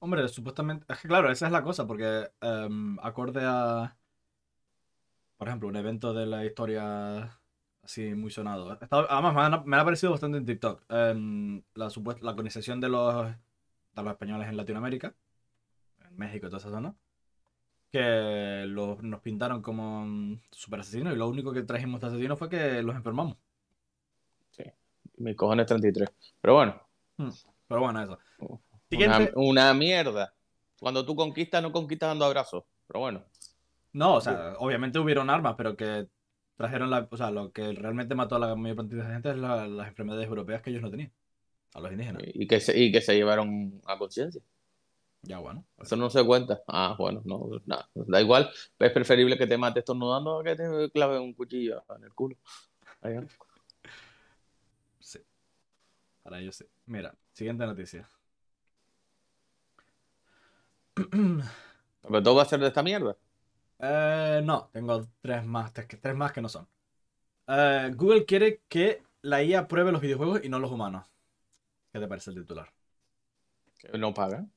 Hombre, 0.00 0.28
supuestamente. 0.28 0.86
Es 0.92 1.00
que 1.00 1.08
claro, 1.08 1.30
esa 1.30 1.46
es 1.46 1.52
la 1.52 1.62
cosa, 1.62 1.86
porque 1.86 2.30
em, 2.40 2.98
acorde 3.00 3.40
a. 3.44 3.96
Por 5.36 5.48
ejemplo, 5.48 5.68
un 5.68 5.76
evento 5.76 6.12
de 6.12 6.26
la 6.26 6.44
historia 6.44 7.38
así 7.82 8.14
muy 8.14 8.30
sonado. 8.30 8.78
Además, 8.90 9.34
me 9.34 9.40
ha, 9.56 9.62
me 9.64 9.76
ha 9.76 9.84
parecido 9.84 10.12
bastante 10.12 10.38
en 10.38 10.46
TikTok. 10.46 10.84
em, 10.90 11.62
la, 11.74 11.90
supuesta, 11.90 12.24
la 12.24 12.32
colonización 12.32 12.80
de 12.80 12.88
los, 12.88 13.26
de 13.26 14.02
los 14.02 14.10
españoles 14.12 14.48
en 14.48 14.56
Latinoamérica, 14.56 15.14
en 16.08 16.16
México 16.16 16.46
y 16.46 16.50
toda 16.50 16.58
esa 16.60 16.70
zona. 16.70 16.94
Que 17.90 18.64
los, 18.66 19.02
nos 19.02 19.20
pintaron 19.20 19.62
como 19.62 20.04
mm, 20.06 20.40
super 20.50 20.80
asesinos 20.80 21.14
y 21.14 21.16
lo 21.16 21.28
único 21.28 21.52
que 21.52 21.62
trajimos 21.62 22.00
de 22.00 22.08
asesinos 22.08 22.38
fue 22.38 22.48
que 22.50 22.82
los 22.82 22.94
enfermamos. 22.96 23.38
Mis 25.18 25.36
cojones 25.36 25.66
33. 25.66 26.10
Pero 26.40 26.54
bueno, 26.54 26.80
Pero 27.68 27.80
bueno, 27.80 28.02
eso. 28.02 28.18
una, 29.34 29.74
mierda. 29.74 30.32
Cuando 30.80 31.04
tú 31.04 31.14
conquistas, 31.16 31.62
no 31.62 31.72
conquistas 31.72 32.10
dando 32.10 32.24
abrazos. 32.24 32.64
Pero 32.86 33.00
bueno. 33.00 33.24
No, 33.92 34.14
o 34.14 34.20
sea, 34.20 34.54
obviamente 34.58 34.98
hubieron 34.98 35.28
armas, 35.30 35.54
pero 35.56 35.76
que 35.76 36.06
trajeron 36.56 36.90
la. 36.90 37.08
O 37.10 37.16
sea, 37.16 37.30
lo 37.30 37.52
que 37.52 37.72
realmente 37.72 38.14
mató 38.14 38.36
a 38.36 38.38
la 38.38 38.54
mayor 38.54 38.76
cantidad 38.76 39.06
de 39.06 39.12
gente 39.12 39.30
es 39.30 39.36
la- 39.36 39.66
las 39.66 39.88
enfermedades 39.88 40.28
europeas 40.28 40.62
que 40.62 40.70
ellos 40.70 40.82
no 40.82 40.90
tenían. 40.90 41.12
A 41.74 41.80
los 41.80 41.92
indígenas. 41.92 42.22
Y 42.26 42.46
que 42.46 42.60
se, 42.60 42.78
y 42.78 42.90
que 42.92 43.00
se 43.00 43.14
llevaron 43.14 43.80
a 43.86 43.98
conciencia. 43.98 44.40
Ya, 45.22 45.38
bueno. 45.38 45.64
Eso 45.78 45.96
no 45.96 46.08
se 46.10 46.24
cuenta. 46.24 46.60
Ah, 46.68 46.94
bueno, 46.98 47.20
no, 47.24 47.50
nada. 47.66 47.88
Da 47.94 48.20
igual. 48.20 48.50
Es 48.78 48.92
preferible 48.92 49.36
que 49.36 49.46
te 49.46 49.58
mates 49.58 49.82
estornudando 49.82 50.42
que 50.42 50.54
te 50.54 50.90
clave 50.90 51.18
un 51.18 51.34
cuchillo 51.34 51.82
en 51.96 52.04
el 52.04 52.14
culo. 52.14 52.36
Ahí. 53.02 53.16
Para 56.28 56.42
ellos 56.42 56.56
sí. 56.56 56.66
Mira, 56.84 57.14
siguiente 57.32 57.64
noticia. 57.64 58.06
Pero 60.94 62.22
todo 62.22 62.34
va 62.34 62.42
a 62.42 62.44
ser 62.44 62.60
de 62.60 62.66
esta 62.66 62.82
mierda. 62.82 63.16
Eh, 63.78 64.42
no, 64.44 64.68
tengo 64.70 65.08
tres 65.22 65.46
más, 65.46 65.72
tres, 65.72 65.88
tres 65.88 66.14
más 66.14 66.32
que 66.32 66.42
no 66.42 66.50
son. 66.50 66.68
Eh, 67.46 67.94
Google 67.96 68.26
quiere 68.26 68.60
que 68.68 69.02
la 69.22 69.42
IA 69.42 69.68
pruebe 69.68 69.90
los 69.90 70.02
videojuegos 70.02 70.44
y 70.44 70.50
no 70.50 70.58
los 70.58 70.70
humanos. 70.70 71.06
¿Qué 71.94 71.98
te 71.98 72.06
parece 72.06 72.28
el 72.28 72.36
titular? 72.36 72.70
Que 73.78 73.96
no 73.96 74.12
pagan. 74.12 74.52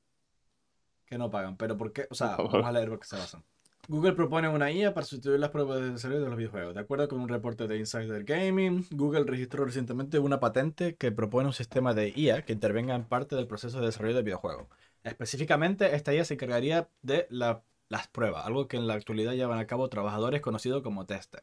Que 1.06 1.18
no 1.18 1.32
pagan, 1.32 1.56
pero 1.56 1.78
¿por 1.78 1.94
qué? 1.94 2.06
O 2.10 2.16
sea, 2.16 2.36
vamos 2.36 2.66
a 2.66 2.72
leer 2.74 2.90
por 2.90 3.00
qué 3.00 3.08
se 3.08 3.16
basan. 3.16 3.46
Google 3.92 4.14
propone 4.14 4.48
una 4.48 4.72
IA 4.72 4.94
para 4.94 5.06
sustituir 5.06 5.38
las 5.38 5.50
pruebas 5.50 5.82
de 5.82 5.92
desarrollo 5.92 6.22
de 6.22 6.30
los 6.30 6.38
videojuegos. 6.38 6.74
De 6.74 6.80
acuerdo 6.80 7.10
con 7.10 7.20
un 7.20 7.28
reporte 7.28 7.68
de 7.68 7.78
Insider 7.78 8.24
Gaming, 8.24 8.88
Google 8.92 9.26
registró 9.26 9.66
recientemente 9.66 10.18
una 10.18 10.40
patente 10.40 10.96
que 10.96 11.12
propone 11.12 11.48
un 11.48 11.54
sistema 11.54 11.94
de 11.94 12.14
IA 12.16 12.46
que 12.46 12.54
intervenga 12.54 12.96
en 12.96 13.04
parte 13.04 13.36
del 13.36 13.48
proceso 13.48 13.82
de 13.82 13.88
desarrollo 13.88 14.16
de 14.16 14.24
videojuegos. 14.24 14.68
Específicamente, 15.04 15.94
esta 15.94 16.14
IA 16.14 16.24
se 16.24 16.36
encargaría 16.36 16.90
de 17.02 17.28
la- 17.30 17.64
las 17.90 18.08
pruebas, 18.08 18.46
algo 18.46 18.70
que 18.70 18.78
en 18.78 18.88
la 18.88 18.94
actualidad 18.94 19.34
llevan 19.34 19.60
a 19.60 19.68
cabo 19.68 19.90
trabajadores 19.90 20.40
conocidos 20.42 20.84
como 20.84 21.06
tester, 21.06 21.42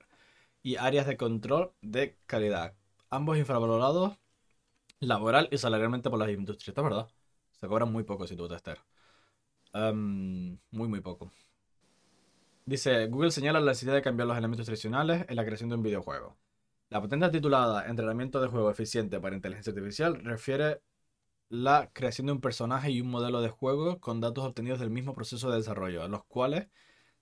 y 0.62 0.76
áreas 0.76 1.06
de 1.06 1.16
control 1.18 1.72
de 1.82 2.18
calidad, 2.26 2.74
ambos 3.10 3.38
infravalorados 3.38 4.18
laboral 5.00 5.48
y 5.52 5.58
salarialmente 5.58 6.10
por 6.10 6.18
las 6.20 6.30
industrias. 6.30 6.68
Esto 6.68 6.82
es 6.82 6.84
verdad. 6.90 7.08
Se 7.60 7.68
cobran 7.68 7.92
muy 7.92 8.04
poco 8.04 8.26
si 8.26 8.36
tú 8.36 8.48
tester. 8.48 8.80
Muy, 10.70 10.88
muy 10.88 11.00
poco. 11.00 11.30
Dice, 12.68 13.06
Google 13.06 13.30
señala 13.30 13.60
la 13.60 13.70
necesidad 13.70 13.94
de 13.94 14.02
cambiar 14.02 14.28
los 14.28 14.36
elementos 14.36 14.66
tradicionales 14.66 15.24
en 15.30 15.36
la 15.36 15.44
creación 15.46 15.70
de 15.70 15.76
un 15.76 15.82
videojuego. 15.82 16.36
La 16.90 17.00
patente 17.00 17.30
titulada 17.30 17.88
Entrenamiento 17.88 18.42
de 18.42 18.48
juego 18.48 18.70
eficiente 18.70 19.18
para 19.18 19.34
inteligencia 19.34 19.70
artificial 19.70 20.22
refiere 20.22 20.82
la 21.48 21.88
creación 21.94 22.26
de 22.26 22.34
un 22.34 22.42
personaje 22.42 22.90
y 22.90 23.00
un 23.00 23.08
modelo 23.08 23.40
de 23.40 23.48
juego 23.48 24.00
con 24.00 24.20
datos 24.20 24.44
obtenidos 24.44 24.80
del 24.80 24.90
mismo 24.90 25.14
proceso 25.14 25.50
de 25.50 25.56
desarrollo, 25.56 26.06
los 26.08 26.24
cuales 26.24 26.68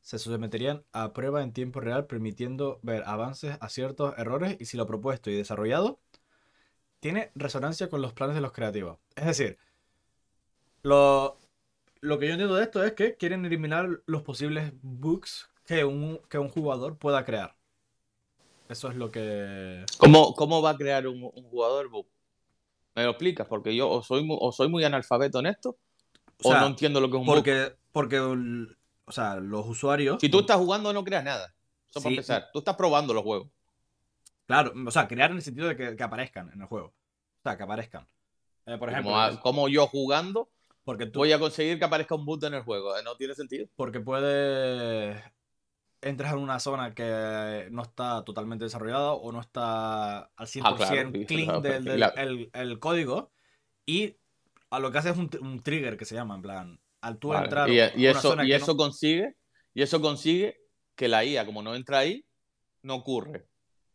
se 0.00 0.18
someterían 0.18 0.84
a 0.90 1.12
prueba 1.12 1.44
en 1.44 1.52
tiempo 1.52 1.78
real, 1.78 2.06
permitiendo 2.06 2.80
ver 2.82 3.04
avances, 3.06 3.56
aciertos, 3.60 4.18
errores 4.18 4.56
y 4.58 4.64
si 4.64 4.76
lo 4.76 4.88
propuesto 4.88 5.30
y 5.30 5.36
desarrollado 5.36 6.00
tiene 6.98 7.30
resonancia 7.36 7.88
con 7.88 8.02
los 8.02 8.12
planes 8.14 8.34
de 8.34 8.40
los 8.40 8.50
creativos. 8.50 8.98
Es 9.14 9.26
decir, 9.26 9.58
lo, 10.82 11.38
lo 12.06 12.18
que 12.18 12.26
yo 12.26 12.32
entiendo 12.32 12.54
de 12.54 12.62
esto 12.64 12.84
es 12.84 12.92
que 12.92 13.16
quieren 13.16 13.44
eliminar 13.44 13.88
los 14.06 14.22
posibles 14.22 14.72
bugs 14.80 15.48
que 15.64 15.84
un, 15.84 16.20
que 16.28 16.38
un 16.38 16.48
jugador 16.48 16.96
pueda 16.96 17.24
crear. 17.24 17.56
Eso 18.68 18.88
es 18.90 18.96
lo 18.96 19.10
que... 19.10 19.84
¿Cómo, 19.98 20.34
cómo 20.34 20.62
va 20.62 20.70
a 20.70 20.76
crear 20.76 21.06
un, 21.06 21.22
un 21.22 21.44
jugador 21.50 21.88
bug? 21.88 22.06
¿Me 22.94 23.04
lo 23.04 23.10
explicas? 23.10 23.46
Porque 23.46 23.74
yo 23.74 23.90
o 23.90 24.02
soy, 24.02 24.24
mu- 24.24 24.38
o 24.40 24.52
soy 24.52 24.68
muy 24.68 24.84
analfabeto 24.84 25.40
en 25.40 25.46
esto, 25.46 25.76
o, 26.42 26.48
O 26.48 26.52
sea, 26.52 26.60
no 26.60 26.66
entiendo 26.68 27.00
lo 27.00 27.10
que 27.10 27.16
es 27.16 27.20
un 27.20 27.26
bug. 27.26 27.34
Porque, 27.36 27.76
porque 27.92 28.16
el- 28.16 28.76
o 29.04 29.12
sea, 29.12 29.36
los 29.36 29.66
usuarios... 29.66 30.18
Si 30.20 30.28
tú 30.28 30.40
estás 30.40 30.56
jugando, 30.56 30.92
no 30.92 31.04
creas 31.04 31.24
nada. 31.24 31.54
Eso 31.90 32.00
para 32.00 32.10
empezar. 32.10 32.50
Tú 32.52 32.60
estás 32.60 32.76
probando 32.76 33.14
los 33.14 33.22
juegos. 33.22 33.48
Claro, 34.46 34.72
o 34.86 34.90
sea, 34.90 35.08
crear 35.08 35.30
en 35.30 35.36
el 35.38 35.42
sentido 35.42 35.68
de 35.68 35.76
que, 35.76 35.96
que 35.96 36.02
aparezcan 36.02 36.50
en 36.52 36.60
el 36.60 36.66
juego. 36.66 36.88
O 36.88 37.42
sea, 37.42 37.56
que 37.56 37.62
aparezcan. 37.64 38.06
Eh, 38.66 38.78
por 38.78 38.90
ejemplo, 38.90 39.12
como, 39.12 39.40
como 39.40 39.68
yo 39.68 39.86
jugando, 39.86 40.48
porque 40.86 41.04
tú 41.06 41.18
voy 41.18 41.32
a 41.32 41.38
conseguir 41.38 41.78
que 41.78 41.84
aparezca 41.84 42.14
un 42.14 42.24
bug 42.24 42.42
en 42.46 42.54
el 42.54 42.62
juego. 42.62 42.96
Eh, 42.96 43.02
No 43.04 43.16
tiene 43.16 43.34
sentido. 43.34 43.66
Porque 43.76 44.00
puedes 44.00 45.22
entrar 46.00 46.34
en 46.34 46.40
una 46.42 46.60
zona 46.60 46.94
que 46.94 47.68
no 47.70 47.82
está 47.82 48.24
totalmente 48.24 48.64
desarrollada 48.64 49.12
o 49.12 49.32
no 49.32 49.40
está 49.40 50.30
al 50.36 50.46
100% 50.46 50.70
Ah, 50.70 50.76
claro, 50.76 51.12
sí, 51.12 51.26
clean 51.26 51.46
claro, 51.46 51.62
del, 51.62 51.84
del- 51.84 51.98
claro. 51.98 52.14
el, 52.16 52.50
el 52.54 52.78
código 52.78 53.32
y 53.86 54.16
a 54.70 54.78
lo 54.80 54.92
que 54.92 54.98
hace 54.98 55.10
es 55.10 55.16
un, 55.18 55.30
un 55.40 55.62
trigger 55.62 55.96
que 55.96 56.04
se 56.04 56.14
llama, 56.14 56.36
en 56.36 56.42
plan, 56.42 56.80
al 57.00 57.18
tú 57.18 57.30
Vale. 57.30 57.44
entrar 57.46 57.70
Y, 57.70 57.80
a 57.80 58.02
y 58.02 58.06
una 58.06 58.20
eso, 58.20 58.30
zona 58.30 58.44
y 58.44 58.50
que 58.50 58.56
eso 58.56 58.72
no- 58.72 58.76
consigue, 58.78 59.34
y 59.74 59.82
eso 59.82 60.00
consigue 60.00 60.58
que 60.94 61.08
la 61.08 61.24
IA, 61.24 61.44
como 61.46 61.62
no 61.62 61.74
entra 61.74 61.98
ahí, 61.98 62.24
no 62.82 62.96
ocurre. 62.96 63.46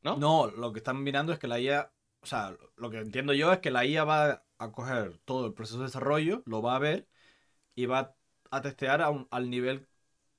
¿No? 0.03 0.17
No, 0.17 0.47
lo 0.47 0.73
que 0.73 0.79
están 0.79 1.01
mirando 1.03 1.31
es 1.33 1.39
que 1.39 1.47
la 1.47 1.59
IA, 1.59 1.91
o 2.21 2.25
sea, 2.25 2.55
lo 2.75 2.89
que 2.89 2.97
entiendo 2.97 3.33
yo 3.33 3.51
es 3.53 3.59
que 3.59 3.71
la 3.71 3.85
IA 3.85 4.03
va 4.03 4.43
a 4.63 4.71
coger 4.71 5.19
todo 5.25 5.47
el 5.47 5.53
proceso 5.53 5.79
de 5.79 5.85
desarrollo, 5.85 6.43
lo 6.45 6.61
va 6.61 6.75
a 6.75 6.79
ver 6.79 7.07
y 7.75 7.85
va 7.87 8.15
a 8.51 8.61
testear 8.61 9.01
a 9.01 9.09
un- 9.11 9.27
al 9.31 9.49
nivel 9.49 9.87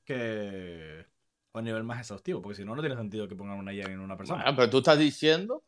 que... 0.04 1.06
o 1.52 1.58
al 1.58 1.64
nivel 1.64 1.84
más 1.84 2.00
exhaustivo, 2.00 2.42
porque 2.42 2.56
si 2.56 2.64
no, 2.64 2.74
no 2.76 2.82
tiene 2.82 2.96
sentido 2.96 3.28
que 3.28 3.36
pongan 3.36 3.58
una 3.58 3.72
IA 3.74 3.86
en 3.86 4.00
una 4.00 4.16
persona. 4.16 4.44
Bueno, 4.44 4.56
pero 4.56 4.70
tú 4.70 4.78
estás 4.78 4.98
diciendo 4.98 5.64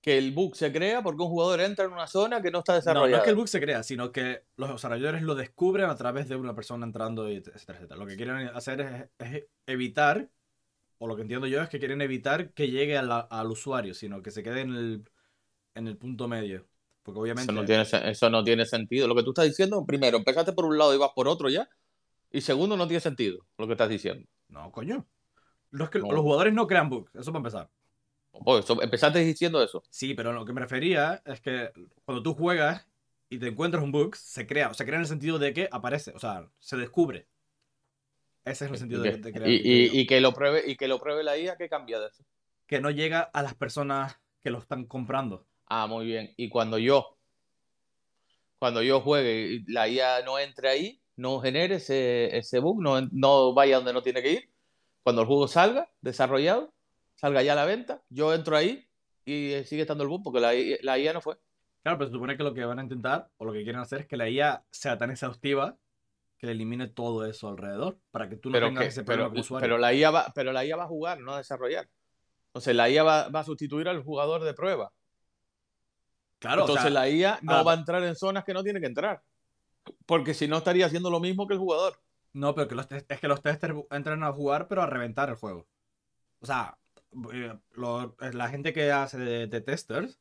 que 0.00 0.18
el 0.18 0.32
bug 0.32 0.56
se 0.56 0.72
crea 0.72 1.02
porque 1.02 1.22
un 1.22 1.28
jugador 1.28 1.60
entra 1.60 1.84
en 1.86 1.92
una 1.92 2.06
zona 2.06 2.42
que 2.42 2.50
no 2.50 2.60
está 2.60 2.74
No, 2.74 2.74
desarrollada. 2.74 3.10
no 3.10 3.16
es 3.18 3.22
que 3.22 3.30
el 3.30 3.36
bug 3.36 3.48
se 3.48 3.60
crea, 3.60 3.82
sino 3.84 4.10
que 4.10 4.44
los 4.56 4.70
desarrolladores 4.70 5.22
lo 5.22 5.34
descubren 5.36 5.88
a 5.88 5.96
través 5.96 6.28
de 6.28 6.34
una 6.36 6.54
persona 6.54 6.84
entrando, 6.84 7.30
y 7.30 7.36
etcétera, 7.36 7.78
etcétera. 7.78 7.96
Lo 8.00 8.06
que 8.06 8.16
quieren 8.16 8.36
hacer 8.48 8.80
es, 8.80 9.34
es 9.34 9.46
evitar, 9.66 10.28
o 10.98 11.08
lo 11.08 11.16
que 11.16 11.22
entiendo 11.22 11.46
yo 11.48 11.62
es 11.62 11.68
que 11.70 11.78
quieren 11.80 12.02
evitar 12.02 12.52
que 12.54 12.70
llegue 12.70 12.98
a 12.98 13.02
la- 13.02 13.20
al 13.20 13.48
usuario, 13.50 13.94
sino 13.94 14.22
que 14.22 14.30
se 14.32 14.42
quede 14.44 14.62
en 14.62 14.70
el, 14.74 15.10
en 15.74 15.88
el 15.88 15.98
punto 15.98 16.28
medio. 16.28 16.66
Porque 17.02 17.20
obviamente... 17.20 17.50
Eso 17.52 17.60
no, 17.60 17.64
tiene, 17.66 18.10
eso 18.10 18.30
no 18.30 18.44
tiene 18.44 18.66
sentido. 18.66 19.08
Lo 19.08 19.14
que 19.14 19.22
tú 19.22 19.30
estás 19.30 19.46
diciendo, 19.46 19.84
primero, 19.84 20.16
empezaste 20.18 20.52
por 20.52 20.64
un 20.66 20.78
lado 20.78 20.94
y 20.94 20.98
vas 20.98 21.10
por 21.14 21.28
otro 21.28 21.48
ya. 21.48 21.68
Y 22.30 22.40
segundo, 22.40 22.76
no 22.76 22.86
tiene 22.86 23.00
sentido 23.00 23.44
lo 23.58 23.66
que 23.66 23.72
estás 23.72 23.88
diciendo. 23.88 24.26
No, 24.48 24.70
coño. 24.70 25.06
Los, 25.70 25.90
que, 25.90 25.98
No. 25.98 26.12
los 26.12 26.20
jugadores 26.20 26.52
no 26.54 26.66
crean 26.66 26.88
bugs, 26.90 27.14
eso 27.14 27.32
para 27.32 27.38
empezar. 27.38 27.70
Pues 28.44 28.64
empezaste 28.70 29.18
diciendo 29.18 29.62
eso. 29.62 29.82
Sí, 29.90 30.14
pero 30.14 30.32
lo 30.32 30.44
que 30.44 30.52
me 30.52 30.60
refería 30.60 31.22
es 31.26 31.40
que 31.40 31.70
cuando 32.04 32.22
tú 32.22 32.34
juegas 32.34 32.86
y 33.28 33.38
te 33.38 33.48
encuentras 33.48 33.82
un 33.82 33.92
bug, 33.92 34.14
se 34.16 34.46
crea. 34.46 34.68
O 34.70 34.74
se 34.74 34.84
crea 34.84 34.96
en 34.96 35.02
el 35.02 35.06
sentido 35.08 35.38
de 35.38 35.52
que 35.52 35.68
aparece, 35.70 36.12
o 36.14 36.18
sea, 36.18 36.48
se 36.58 36.76
descubre. 36.76 37.26
Ese 38.44 38.64
es 38.64 38.70
el 38.70 38.78
sentido 38.78 39.02
de, 39.02 39.16
de 39.18 39.32
crear. 39.32 39.48
y- 39.48 39.60
y- 39.62 40.00
y 40.00 40.06
que 40.06 40.20
lo 40.20 40.32
pruebe, 40.32 40.62
y 40.66 40.76
que 40.76 40.88
lo 40.88 40.98
pruebe 40.98 41.22
la 41.22 41.36
IA, 41.38 41.56
¿qué 41.56 41.68
cambia 41.68 41.98
de 42.00 42.08
eso? 42.08 42.24
que 42.66 42.80
no 42.80 42.90
llega 42.90 43.20
a 43.20 43.42
las 43.42 43.54
personas 43.54 44.18
que 44.42 44.50
lo 44.50 44.58
están 44.58 44.86
comprando. 44.86 45.46
Ah, 45.74 45.86
muy 45.86 46.04
bien. 46.04 46.34
Y 46.36 46.50
cuando 46.50 46.76
yo, 46.76 47.16
cuando 48.58 48.82
yo 48.82 49.00
juegue 49.00 49.46
y 49.66 49.72
la 49.72 49.88
IA 49.88 50.22
no 50.22 50.38
entre 50.38 50.68
ahí, 50.68 51.02
no 51.16 51.40
genere 51.40 51.76
ese, 51.76 52.36
ese 52.36 52.58
bug, 52.58 52.82
no, 52.82 53.00
no 53.10 53.54
vaya 53.54 53.76
donde 53.76 53.94
no 53.94 54.02
tiene 54.02 54.20
que 54.22 54.32
ir, 54.32 54.50
cuando 55.02 55.22
el 55.22 55.26
juego 55.28 55.48
salga 55.48 55.90
desarrollado, 56.02 56.74
salga 57.14 57.42
ya 57.42 57.54
a 57.54 57.56
la 57.56 57.64
venta, 57.64 58.02
yo 58.10 58.34
entro 58.34 58.54
ahí 58.54 58.86
y 59.24 59.52
eh, 59.52 59.64
sigue 59.64 59.80
estando 59.80 60.04
el 60.04 60.10
bug 60.10 60.22
porque 60.22 60.40
la, 60.40 60.98
IA 60.98 61.12
no 61.14 61.22
fue. 61.22 61.38
Claro, 61.82 61.96
pero 61.96 62.10
se 62.10 62.14
supone 62.14 62.36
que 62.36 62.42
lo 62.42 62.52
que 62.52 62.66
van 62.66 62.78
a 62.78 62.82
intentar, 62.82 63.30
o 63.38 63.46
lo 63.46 63.54
que 63.54 63.62
quieren 63.62 63.80
hacer, 63.80 64.02
es 64.02 64.06
que 64.06 64.18
la 64.18 64.28
IA 64.28 64.62
sea 64.70 64.98
tan 64.98 65.10
exhaustiva 65.10 65.78
que 66.36 66.50
elimine 66.50 66.88
todo 66.88 67.24
eso 67.24 67.48
alrededor, 67.48 67.98
para 68.10 68.28
que 68.28 68.36
tú 68.36 68.50
no 68.50 68.56
Pero, 68.56 68.66
tengas 68.68 68.84
que- 68.84 68.88
ese 68.90 69.04
problema 69.04 69.24
pero, 69.24 69.30
como 69.30 69.40
usuario. 69.40 69.68
pero 69.68 69.78
la 69.78 69.94
IA 69.94 70.10
va, 70.10 70.32
pero 70.34 70.52
la 70.52 70.66
IA 70.66 70.76
va 70.76 70.84
a 70.84 70.88
jugar, 70.88 71.18
no 71.20 71.32
a 71.32 71.38
desarrollar. 71.38 71.88
Entonces 72.48 72.76
la 72.76 72.90
IA 72.90 73.02
va, 73.02 73.28
va 73.30 73.40
a 73.40 73.44
sustituir 73.44 73.88
al 73.88 74.02
jugador 74.02 74.44
de 74.44 74.52
prueba. 74.52 74.92
Claro, 76.42 76.64
o 76.64 76.68
Entonces 76.68 76.90
sea, 76.90 76.90
la 76.92 77.08
IA 77.08 77.38
no 77.42 77.54
ah, 77.54 77.62
va 77.64 77.72
a 77.72 77.76
entrar 77.76 78.02
en 78.04 78.16
zonas 78.16 78.44
que 78.44 78.54
no 78.54 78.62
tiene 78.62 78.80
que 78.80 78.86
entrar. 78.86 79.22
Porque 80.06 80.34
si 80.34 80.46
no 80.48 80.58
estaría 80.58 80.86
haciendo 80.86 81.10
lo 81.10 81.18
mismo 81.20 81.46
que 81.48 81.54
el 81.54 81.60
jugador. 81.60 81.98
no, 82.32 82.54
pero 82.54 82.68
que 82.68 82.74
los 82.74 82.86
es 82.90 83.20
que 83.20 83.28
los 83.28 83.42
testers 83.42 83.74
entran 83.90 84.22
a 84.24 84.32
jugar, 84.32 84.68
pero 84.68 84.82
a 84.82 84.86
reventar 84.86 85.28
el 85.28 85.36
juego. 85.36 85.68
O 86.40 86.46
sea, 86.46 86.78
eh, 87.34 87.58
lo- 87.72 88.16
la 88.32 88.48
gente 88.50 88.72
que 88.72 88.92
hace 88.92 89.18
de, 89.18 89.46
de 89.48 89.60
testers, 89.60 90.20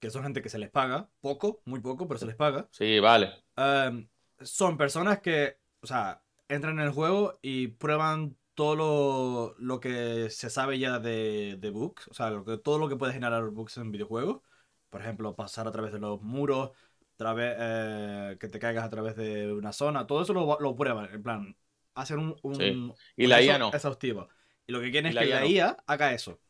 que 0.00 0.10
son 0.10 0.24
gente 0.24 0.42
que 0.42 0.50
se 0.50 0.58
les 0.58 0.70
paga, 0.70 1.10
poco, 1.20 1.62
muy 1.66 1.80
poco, 1.80 2.08
pero 2.08 2.18
se 2.20 2.26
les 2.26 2.36
paga, 2.36 2.70
Sí, 2.72 2.98
vale. 3.00 3.30
Em, 3.56 4.08
son 4.40 4.76
personas 4.78 5.20
que, 5.20 5.58
o 5.82 5.86
sea, 5.86 6.22
entran 6.48 6.78
en 6.80 6.86
el 6.86 6.92
juego 6.92 7.38
y 7.42 7.68
prueban 7.68 8.36
todo 8.54 8.76
lo, 8.76 9.54
lo 9.58 9.80
que 9.80 10.30
se 10.30 10.50
sabe 10.50 10.78
ya 10.78 10.98
de, 10.98 11.56
de 11.60 11.70
bugs, 11.70 12.08
o 12.08 12.14
sea, 12.14 12.30
lo 12.30 12.44
que, 12.44 12.58
todo 12.58 12.78
lo 12.78 12.88
que 12.88 12.96
puede 12.96 13.12
generar 13.14 13.44
bugs 13.50 13.76
en 13.78 13.92
videojuegos. 13.92 14.42
Por 14.90 15.00
ejemplo, 15.00 15.34
pasar 15.34 15.66
a 15.68 15.72
través 15.72 15.92
de 15.92 16.00
los 16.00 16.20
muros, 16.22 16.72
través, 17.16 17.54
eh, 17.58 18.36
que 18.40 18.48
te 18.48 18.58
caigas 18.58 18.84
a 18.84 18.90
través 18.90 19.16
de 19.16 19.52
una 19.52 19.72
zona, 19.72 20.06
todo 20.06 20.22
eso 20.22 20.32
lo, 20.32 20.58
lo 20.58 20.74
prueban, 20.74 21.12
en 21.12 21.22
plan, 21.22 21.56
hacen 21.94 22.18
un, 22.18 22.36
un, 22.42 22.56
Sí. 22.56 22.94
Y 23.16 23.26
la 23.26 23.42
IA 23.42 23.58
no. 23.58 23.68
exhaustivo. 23.68 24.28
Y 24.66 24.72
lo 24.72 24.80
que 24.80 24.90
quieren 24.90 25.08
es 25.10 25.14
la 25.14 25.22
que 25.22 25.26
IA 25.28 25.34
la 25.34 25.40
no. 25.42 25.50
IA 25.50 25.76
haga 25.86 26.12
eso. 26.12 26.40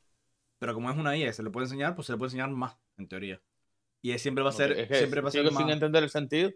Pero 0.59 0.75
como 0.75 0.91
es 0.91 0.97
una 0.97 1.17
IA 1.17 1.29
y 1.29 1.33
se 1.33 1.43
le 1.43 1.51
puede 1.51 1.67
enseñar, 1.67 1.95
pues 1.95 2.07
se 2.07 2.13
le 2.13 2.19
puede 2.19 2.29
enseñar 2.29 2.51
más, 2.51 2.77
en 2.99 3.09
teoría. 3.09 3.41
Y 4.03 4.17
siempre 4.19 4.45
va 4.45 4.51
a 4.51 4.53
ser, 4.53 4.73
Es 4.73 4.89
que 4.89 4.97
siempre 4.97 5.21
va 5.21 5.29
a 5.29 5.33
ser 5.33 5.43
sigo 5.43 5.53
más... 5.53 5.63
sin 5.63 5.73
entender 5.73 6.03
el 6.03 6.11
sentido. 6.11 6.51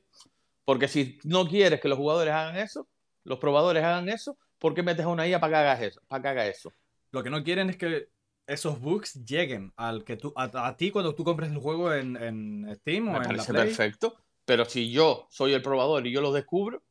Porque 0.64 0.88
si 0.88 1.18
no 1.24 1.46
quieres 1.46 1.80
que 1.80 1.88
los 1.88 1.98
jugadores 1.98 2.32
hagan 2.32 2.56
eso, 2.56 2.88
los 3.24 3.38
probadores 3.38 3.82
hagan 3.82 4.08
eso, 4.08 4.38
¿por 4.58 4.74
qué 4.74 4.82
metes 4.82 5.04
a 5.04 5.08
una 5.08 5.26
IA 5.26 5.40
para 5.40 5.50
que 5.50 5.56
hagas 5.56 5.82
eso? 5.82 6.00
Para 6.06 6.22
que 6.22 6.28
haga 6.28 6.46
eso? 6.46 6.72
Lo 7.10 7.22
que 7.22 7.30
no 7.30 7.42
quieren 7.42 7.68
es 7.70 7.76
que 7.76 8.08
esos 8.46 8.80
bugs 8.80 9.24
lleguen 9.24 9.72
al 9.76 10.04
que 10.04 10.16
tú, 10.16 10.32
a, 10.36 10.76
ti 10.76 10.90
cuando 10.90 11.14
tú 11.14 11.24
compres 11.24 11.50
el 11.50 11.58
juego 11.58 11.92
en, 11.92 12.16
en 12.16 12.74
Steam 12.76 13.08
o 13.08 13.22
en 13.22 13.36
la 13.36 13.44
Play. 13.44 13.66
perfecto. 13.66 14.16
Pero 14.44 14.64
si 14.66 14.90
yo 14.90 15.26
soy 15.30 15.54
el 15.54 15.62
probador 15.62 16.06
y 16.06 16.12
yo 16.12 16.20
lo 16.20 16.32
descubro, 16.32 16.82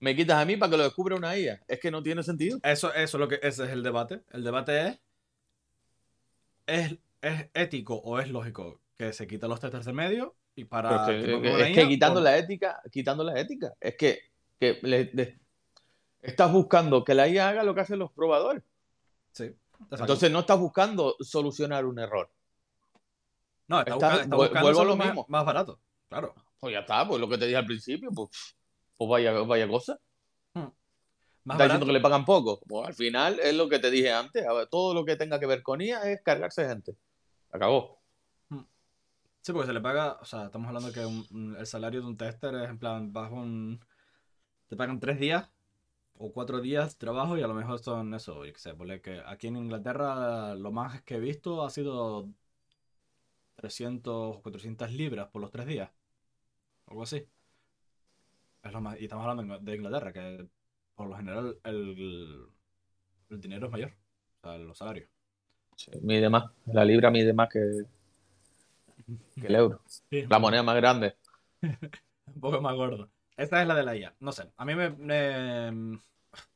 me 0.00 0.16
quitas 0.16 0.42
a 0.42 0.44
mí 0.44 0.56
para 0.56 0.70
que 0.70 0.76
lo 0.76 0.84
descubra 0.84 1.16
una 1.16 1.38
IA. 1.38 1.62
Es 1.68 1.78
que 1.78 1.90
no 1.90 2.02
tiene 2.02 2.22
sentido. 2.22 2.58
Eso, 2.62 2.92
eso 2.94 3.18
lo 3.18 3.28
que, 3.28 3.38
ese 3.42 3.64
es 3.64 3.70
el 3.70 3.82
debate. 3.82 4.22
El 4.32 4.42
debate 4.42 4.88
es, 4.88 4.98
es, 6.66 6.98
es 7.22 7.50
ético 7.54 7.94
o 7.94 8.18
es 8.18 8.28
lógico 8.28 8.80
que 8.96 9.12
se 9.12 9.26
quiten 9.26 9.48
los 9.48 9.60
testers 9.60 9.86
de 9.86 9.92
medio 9.92 10.34
y 10.54 10.64
para 10.64 11.10
es 11.10 11.74
que, 11.74 11.86
quitando 11.86 12.20
la 12.20 12.38
ética, 12.38 12.80
quitando 12.90 13.22
la 13.22 13.38
ética, 13.38 13.74
es 13.78 13.94
que, 13.94 14.30
estás 16.22 16.50
buscando 16.50 17.04
que 17.04 17.14
la 17.14 17.28
IA 17.28 17.50
haga 17.50 17.62
lo 17.62 17.74
que 17.74 17.82
hacen 17.82 17.98
los 17.98 18.10
probadores. 18.10 18.62
Sí. 19.32 19.54
Entonces 19.90 20.30
no 20.30 20.40
estás 20.40 20.58
buscando 20.58 21.16
solucionar 21.20 21.84
un 21.84 21.98
error. 21.98 22.30
No, 23.68 23.80
está, 23.80 24.24
buscando 24.26 24.84
lo 24.84 24.96
mismo. 24.96 25.26
Más, 25.28 25.44
barato, 25.44 25.80
claro. 26.08 26.34
Pues 26.58 26.72
ya 26.72 26.80
está, 26.80 27.06
pues 27.06 27.20
lo 27.20 27.28
que 27.28 27.38
te 27.38 27.46
dije 27.46 27.56
al 27.56 27.66
principio, 27.66 28.10
pues, 28.14 28.30
pues 28.96 29.10
vaya, 29.10 29.32
vaya 29.40 29.68
cosa. 29.68 29.98
Hmm. 30.54 30.68
Estás 31.44 31.66
diciendo 31.68 31.86
que 31.86 31.92
le 31.92 32.00
pagan 32.00 32.24
poco. 32.24 32.60
Pues 32.66 32.88
al 32.88 32.94
final 32.94 33.38
es 33.40 33.54
lo 33.54 33.68
que 33.68 33.78
te 33.78 33.90
dije 33.90 34.12
antes. 34.12 34.44
Todo 34.70 34.94
lo 34.94 35.04
que 35.04 35.16
tenga 35.16 35.38
que 35.38 35.46
ver 35.46 35.62
con 35.62 35.80
IA 35.80 36.10
es 36.10 36.22
cargarse 36.22 36.66
gente. 36.66 36.96
Acabó. 37.52 38.00
Sí, 39.46 39.52
porque 39.52 39.68
se 39.68 39.72
le 39.72 39.80
paga, 39.80 40.18
o 40.20 40.24
sea, 40.24 40.46
estamos 40.46 40.66
hablando 40.66 40.92
que 40.92 41.02
el 41.60 41.66
salario 41.68 42.00
de 42.00 42.06
un 42.08 42.16
tester 42.16 42.52
es 42.56 42.68
en 42.68 42.80
plan, 42.80 43.12
bajo 43.12 43.36
un... 43.36 43.80
Te 44.66 44.74
pagan 44.74 44.98
tres 44.98 45.20
días 45.20 45.48
o 46.18 46.32
cuatro 46.32 46.60
días 46.60 46.98
trabajo 46.98 47.36
y 47.38 47.42
a 47.42 47.46
lo 47.48 47.54
mejor 47.54 47.78
son 47.78 48.14
eso, 48.14 48.44
yo 48.44 48.52
qué 48.52 48.58
sé, 48.58 48.74
porque 48.74 49.00
que 49.00 49.22
aquí 49.26 49.48
en 49.48 49.56
Inglaterra 49.56 50.54
lo 50.54 50.72
más 50.72 51.02
que 51.02 51.16
he 51.16 51.20
visto 51.20 51.64
ha 51.64 51.70
sido 51.70 52.28
300 53.56 54.36
o 54.36 54.42
400 54.42 54.90
libras 54.92 55.28
por 55.28 55.42
los 55.42 55.50
tres 55.50 55.66
días. 55.66 55.90
Algo 56.86 57.02
así. 57.02 57.26
Es 58.62 58.72
lo 58.72 58.80
más, 58.80 59.00
y 59.00 59.04
estamos 59.04 59.26
hablando 59.26 59.58
de 59.60 59.76
Inglaterra, 59.76 60.12
que 60.12 60.48
por 60.94 61.08
lo 61.08 61.16
general 61.16 61.58
el, 61.64 62.48
el 63.30 63.40
dinero 63.40 63.66
es 63.66 63.72
mayor, 63.72 63.92
o 64.42 64.48
sea, 64.48 64.58
los 64.58 64.78
salarios. 64.78 65.08
Sí, 65.76 65.90
mide 66.02 66.28
más, 66.28 66.44
la 66.66 66.84
libra 66.84 67.10
mide 67.10 67.32
más 67.32 67.48
que, 67.48 67.60
que 69.40 69.46
el 69.46 69.54
euro. 69.54 69.80
La 70.10 70.38
moneda 70.38 70.62
más 70.62 70.76
grande. 70.76 71.14
un 71.62 72.40
poco 72.40 72.60
más 72.60 72.74
gordo. 72.74 73.10
Esta 73.36 73.60
es 73.60 73.68
la 73.68 73.74
de 73.74 73.82
la 73.82 73.96
IA. 73.96 74.14
No 74.20 74.32
sé. 74.32 74.50
A 74.56 74.64
mí 74.64 74.74
me. 74.74 74.90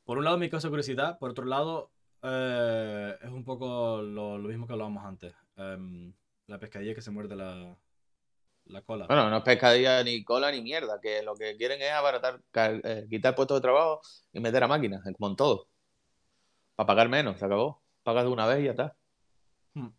por 0.03 0.17
un 0.17 0.23
lado 0.23 0.37
me 0.37 0.49
causa 0.49 0.69
curiosidad. 0.69 1.19
Por 1.19 1.31
otro 1.31 1.45
lado, 1.45 1.91
eh, 2.23 3.15
es 3.21 3.29
un 3.29 3.43
poco 3.43 4.01
lo, 4.01 4.37
mismo 4.39 4.65
que 4.65 4.73
hablábamos 4.73 5.05
antes. 5.05 5.33
Em, 5.57 6.13
la 6.47 6.59
pescadilla 6.59 6.95
que 6.95 7.01
se 7.01 7.11
muerde 7.11 7.35
la, 7.35 7.77
la 8.65 8.81
cola. 8.81 9.05
Bueno, 9.07 9.29
no 9.29 9.37
es 9.37 9.43
pescadilla 9.43 10.03
ni 10.03 10.23
cola 10.23 10.51
ni 10.51 10.61
mierda. 10.61 10.99
Que 10.99 11.21
lo 11.21 11.35
que 11.35 11.55
quieren 11.55 11.81
es 11.81 11.91
abaratar, 11.91 12.41
eh, 12.53 13.05
quitar 13.09 13.35
puestos 13.35 13.57
de 13.57 13.61
trabajo 13.61 14.01
y 14.33 14.39
meter 14.39 14.63
a 14.63 14.67
máquinas, 14.67 15.03
como 15.17 15.29
en 15.29 15.35
todo. 15.35 15.67
Para 16.75 16.87
pagar 16.87 17.09
menos, 17.09 17.37
se 17.37 17.45
acabó. 17.45 17.81
Pagas 18.03 18.23
de 18.23 18.31
una 18.31 18.47
vez 18.47 18.61
y 18.61 18.65
ya 18.65 18.71
está. 18.71 18.95
Hmm. 19.75 19.89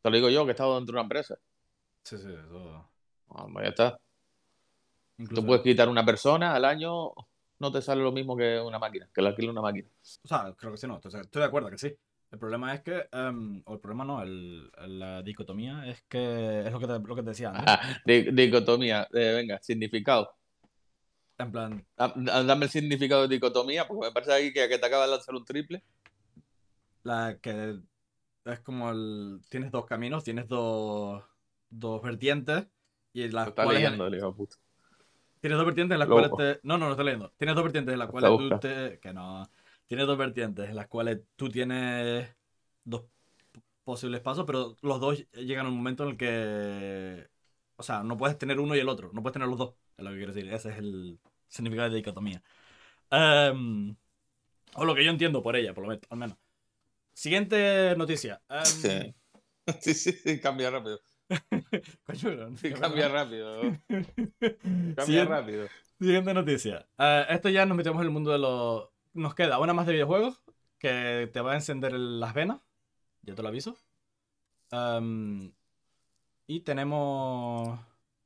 Te 0.00 0.10
lo 0.10 0.16
digo 0.16 0.30
yo, 0.30 0.44
que 0.44 0.50
he 0.50 0.52
estado 0.52 0.76
dentro 0.76 0.92
de 0.92 0.96
una 0.96 1.02
empresa. 1.02 1.36
Sí, 2.04 2.16
sí, 2.16 2.28
eso. 2.28 2.90
Ah, 3.28 3.46
ya 3.62 3.68
está. 3.68 3.98
Tú 5.16 5.44
puedes 5.44 5.62
quitar 5.62 5.88
una 5.88 6.04
persona 6.04 6.54
al 6.54 6.64
año, 6.64 7.12
no 7.58 7.72
te 7.72 7.82
sale 7.82 8.02
lo 8.02 8.12
mismo 8.12 8.36
que 8.36 8.60
una 8.60 8.78
máquina, 8.78 9.08
que 9.12 9.22
la 9.22 9.30
alquile 9.30 9.50
una 9.50 9.60
máquina. 9.60 9.88
O 10.24 10.28
sea, 10.28 10.54
creo 10.56 10.72
que 10.72 10.78
sí, 10.78 10.86
no. 10.86 10.96
Estoy, 10.96 11.22
de 11.40 11.44
acuerdo 11.44 11.70
que 11.70 11.78
sí. 11.78 11.94
El 12.30 12.38
problema 12.38 12.74
es 12.74 12.80
que, 12.80 13.08
em, 13.12 13.62
o 13.66 13.74
el 13.74 13.80
problema 13.80 14.04
no, 14.04 14.22
el, 14.22 14.70
la 14.98 15.22
dicotomía 15.22 15.86
es 15.86 16.02
que 16.08 16.60
es 16.60 16.72
lo 16.72 16.80
que 16.80 16.86
te, 16.86 16.98
lo 16.98 17.14
que 17.14 17.22
te 17.22 17.28
decía. 17.28 17.52
dicotomía, 18.06 19.06
eh, 19.12 19.32
venga, 19.34 19.60
significado. 19.62 20.34
En 21.38 21.52
plan. 21.52 21.86
Dame 21.96 22.64
el 22.64 22.70
significado 22.70 23.22
de 23.22 23.34
dicotomía, 23.34 23.86
porque 23.86 24.06
me 24.06 24.12
parece 24.12 24.32
ahí 24.32 24.52
que, 24.52 24.68
que 24.68 24.78
te 24.78 24.86
acaba 24.86 25.04
de 25.04 25.10
lanzar 25.10 25.34
un 25.34 25.44
triple. 25.44 25.82
La 27.02 27.38
que 27.40 27.78
es 28.44 28.60
como 28.60 28.90
el. 28.90 29.40
Tienes 29.50 29.70
dos 29.70 29.84
caminos, 29.84 30.24
tienes 30.24 30.48
dos 30.48 31.22
dos 31.72 32.02
vertientes 32.02 32.66
y 33.12 33.28
las 33.28 33.50
cuales... 33.52 33.82
leyendo, 33.82 34.06
el 34.06 34.14
hijo. 34.14 34.36
Tienes 35.42 35.58
dos 35.58 35.66
vertientes 35.66 35.96
en 35.96 35.98
las 35.98 36.08
cuales 36.08 36.30
te... 36.38 36.60
No, 36.62 36.78
no, 36.78 36.86
no 36.86 36.92
estoy 36.92 37.04
leyendo. 37.04 37.32
Tienes 37.36 37.56
dos 37.56 37.64
vertientes 37.64 37.92
en 37.92 37.98
las 37.98 38.08
cuales 38.08 38.30
tú 38.38 38.58
te... 38.60 39.00
Que 39.00 39.12
no... 39.12 39.50
Tienes 39.88 40.06
dos 40.06 40.16
vertientes 40.16 40.70
en 40.70 40.76
las 40.76 40.86
cuales 40.86 41.18
tú 41.34 41.48
tienes 41.48 42.28
dos 42.84 43.02
posibles 43.82 44.20
pasos, 44.20 44.44
pero 44.46 44.76
los 44.82 45.00
dos 45.00 45.26
llegan 45.32 45.66
a 45.66 45.68
un 45.68 45.76
momento 45.76 46.04
en 46.04 46.10
el 46.10 46.16
que... 46.16 47.28
O 47.74 47.82
sea, 47.82 48.04
no 48.04 48.16
puedes 48.16 48.38
tener 48.38 48.60
uno 48.60 48.76
y 48.76 48.78
el 48.78 48.88
otro. 48.88 49.10
No 49.12 49.20
puedes 49.20 49.32
tener 49.32 49.48
los 49.48 49.58
dos, 49.58 49.74
es 49.96 50.04
lo 50.04 50.12
que 50.12 50.16
quiero 50.16 50.32
decir. 50.32 50.52
Ese 50.52 50.70
es 50.70 50.78
el 50.78 51.18
significado 51.48 51.90
de 51.90 51.96
dicotomía. 51.96 52.40
Um, 53.10 53.96
o 54.76 54.84
lo 54.84 54.94
que 54.94 55.04
yo 55.04 55.10
entiendo 55.10 55.42
por 55.42 55.56
ella, 55.56 55.74
por 55.74 55.82
lo 55.82 55.88
menos, 55.88 56.04
al 56.08 56.18
menos. 56.18 56.38
Siguiente 57.14 57.96
noticia. 57.96 58.40
Um, 58.48 58.64
sí. 58.64 59.14
sí, 59.80 59.94
sí, 59.94 60.12
sí, 60.12 60.40
cambia 60.40 60.70
rápido. 60.70 61.00
cambia 62.80 63.08
rápido. 63.08 63.60
Cambia 64.96 65.24
rápido. 65.24 65.68
Siguiente 65.98 66.34
noticia. 66.34 66.86
Eh, 66.98 67.26
esto 67.30 67.48
ya 67.48 67.66
nos 67.66 67.76
metemos 67.76 68.00
en 68.00 68.06
el 68.06 68.12
mundo 68.12 68.32
de 68.32 68.38
los. 68.38 68.88
Nos 69.14 69.34
queda 69.34 69.58
una 69.58 69.74
más 69.74 69.86
de 69.86 69.92
videojuegos 69.92 70.42
que 70.78 71.30
te 71.32 71.40
va 71.40 71.52
a 71.52 71.56
encender 71.56 71.92
las 71.92 72.34
venas. 72.34 72.60
Ya 73.22 73.34
te 73.34 73.42
lo 73.42 73.48
aviso. 73.48 73.76
Y 76.46 76.60
tenemos. 76.60 77.78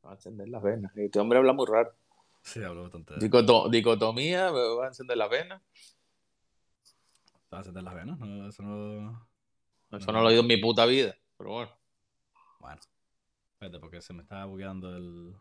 Va 0.04 0.10
a 0.10 0.14
encender 0.14 0.48
las 0.48 0.62
venas. 0.62 0.96
Este 0.96 1.18
hombre 1.18 1.38
habla 1.38 1.52
muy 1.52 1.66
raro. 1.66 1.92
Sí, 2.42 2.62
habla 2.62 2.82
bastante. 2.82 3.14
dicotomía, 3.18 4.50
va 4.50 4.84
a 4.84 4.88
encender 4.88 5.16
las 5.16 5.28
venas. 5.28 5.62
¿Va 7.52 7.58
a 7.58 7.60
encender 7.60 7.82
las 7.82 7.94
venas? 7.94 8.18
eso 8.48 8.62
no. 8.62 9.28
Eso 9.90 10.12
no 10.12 10.20
lo 10.20 10.28
he 10.28 10.32
oído 10.32 10.42
en 10.42 10.46
mi 10.46 10.56
puta 10.56 10.86
vida. 10.86 11.16
Pero 11.36 11.50
bueno. 11.50 11.72
Bueno. 12.60 12.80
Espérate, 13.56 13.78
porque 13.80 14.02
se 14.02 14.12
me 14.12 14.20
estaba 14.20 14.44
bugueando 14.44 14.94
el. 14.94 15.34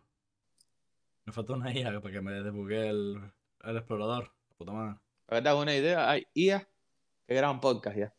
Me 1.26 1.34
faltó 1.34 1.54
una 1.54 1.74
IA 1.74 2.00
para 2.00 2.14
que 2.14 2.22
me 2.22 2.32
desbugue 2.32 2.88
el, 2.88 3.20
el 3.62 3.76
explorador. 3.76 4.32
Puta 4.58 4.72
madre. 4.72 5.00
Para 5.26 5.42
que 5.42 5.50
te 5.50 5.54
una 5.54 5.76
idea, 5.76 6.10
hay 6.10 6.26
IA 6.34 6.66
que 7.28 7.36
graban 7.36 7.60
podcast 7.60 7.98
ya. 7.98 8.14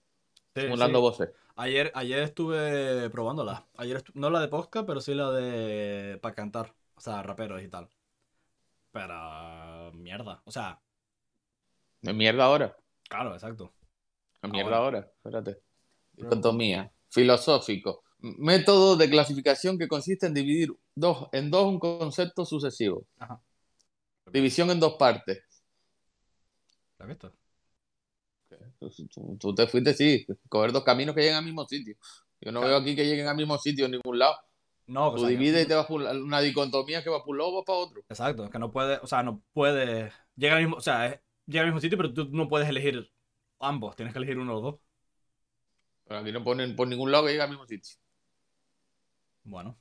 simulando 0.54 1.00
voces. 1.00 1.30
Ayer, 1.54 1.90
ayer 1.94 2.18
estuve 2.18 3.09
probándola. 3.09 3.66
Ayer 3.78 4.04
no 4.12 4.28
la 4.28 4.40
de 4.40 4.48
podcast, 4.48 4.87
pero 4.87 5.00
sí 5.00 5.14
la 5.14 5.30
de. 5.30 6.18
para 6.20 6.35
cantar. 6.35 6.74
O 6.94 7.00
sea, 7.00 7.22
raperos 7.22 7.62
y 7.62 7.68
tal. 7.68 7.88
Pero. 8.92 9.92
mierda. 9.94 10.42
O 10.44 10.50
sea. 10.50 10.78
Mierda 12.02 12.44
ahora? 12.44 12.76
Claro, 13.09 13.32
exacto. 13.32 13.72
Mierda 14.42 14.76
ahora, 14.76 14.98
espérate. 14.98 15.62
Dicotomía. 16.12 16.92
Filosófico 17.09 18.04
método 18.39 18.97
de 18.97 19.09
clasificación 19.09 19.79
que 19.79 19.89
consiste 19.89 20.27
en 20.27 20.35
dividir 20.35 20.73
dos, 20.95 21.29
en 21.33 21.51
dos 21.51 21.67
un 21.67 21.79
concepto 21.79 22.45
sucesivo. 22.45 23.07
División 24.33 24.71
en 24.71 24.81
dos 24.81 24.95
partes. 24.95 25.43
¿La 26.99 27.07
visto? 27.07 27.33
Tú, 29.39 29.55
te 29.55 29.67
fuiste, 29.67 29.95
sí, 29.95 30.27
coger 30.49 30.73
dos 30.73 30.85
caminos 30.85 31.15
que 31.15 31.23
llegan 31.23 31.39
al 31.39 31.45
mismo 31.45 31.67
sitio. 31.67 31.97
Yo 32.41 32.53
no 32.53 32.61
veo 32.61 32.77
aquí 32.77 32.95
que 32.95 33.05
lleguen 33.05 33.27
al 33.27 33.37
mismo 33.37 33.59
sitio 33.59 33.87
en 33.87 33.93
ningún 33.93 34.19
lado. 34.19 34.37
No, 34.87 35.12
tú 35.15 35.27
divides 35.27 35.65
y 35.65 35.69
te 35.69 35.75
vas 35.75 35.87
por 35.87 36.01
una 36.01 36.41
dicotomía 36.41 37.03
que 37.03 37.11
va 37.11 37.25
por 37.25 37.31
un 37.31 37.39
lado 37.39 37.55
o 37.55 37.65
para 37.65 37.79
otro. 37.79 38.03
Exacto, 38.09 38.45
es 38.45 38.51
que 38.51 38.59
no 38.59 38.71
puede, 38.71 38.99
o 39.03 39.07
sea, 39.07 39.23
no 39.23 39.43
puede, 39.53 40.12
llega 40.37 40.57
al 40.57 40.62
mismo, 40.62 40.77
o 40.77 40.81
sea, 40.81 41.21
llega 41.47 41.62
al 41.62 41.67
mismo 41.67 41.81
sitio, 41.81 41.99
pero 41.99 42.12
tú 42.12 42.29
no 42.31 42.49
puedes 42.49 42.69
elegir 42.69 43.11
ambos, 43.59 43.97
tienes 43.97 44.12
que 44.12 44.19
elegir 44.19 44.39
uno 44.39 44.59
o 44.59 44.61
dos. 44.61 44.75
Pero 46.05 46.21
aquí 46.21 46.31
no 46.31 46.45
ponen 46.45 46.77
por 46.77 46.87
ningún 46.87 47.11
lado 47.11 47.25
que 47.25 47.31
llegue 47.33 47.43
al 47.43 47.51
mismo 47.51 47.67
sitio. 47.67 47.97
Bueno. 49.46 49.76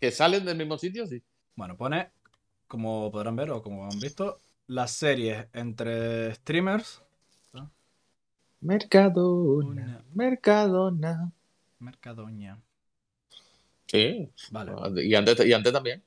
¿Que 0.00 0.10
salen 0.10 0.44
del 0.44 0.56
mismo 0.56 0.76
sitio? 0.76 1.06
Sí. 1.06 1.22
Bueno, 1.56 1.76
pone, 1.76 2.10
como 2.66 3.10
podrán 3.10 3.36
ver 3.36 3.50
o 3.50 3.62
como 3.62 3.84
han 3.84 3.98
visto, 3.98 4.40
las 4.66 4.90
series 4.92 5.46
entre 5.52 6.34
streamers. 6.34 7.02
Mercadona. 8.60 10.04
Mercadona. 10.14 11.32
Mercadoña. 11.78 12.60
Sí. 13.86 14.30
Vale. 14.50 14.72
Y 15.04 15.14
antes, 15.14 15.46
y 15.46 15.52
antes 15.52 15.72
también. 15.72 16.02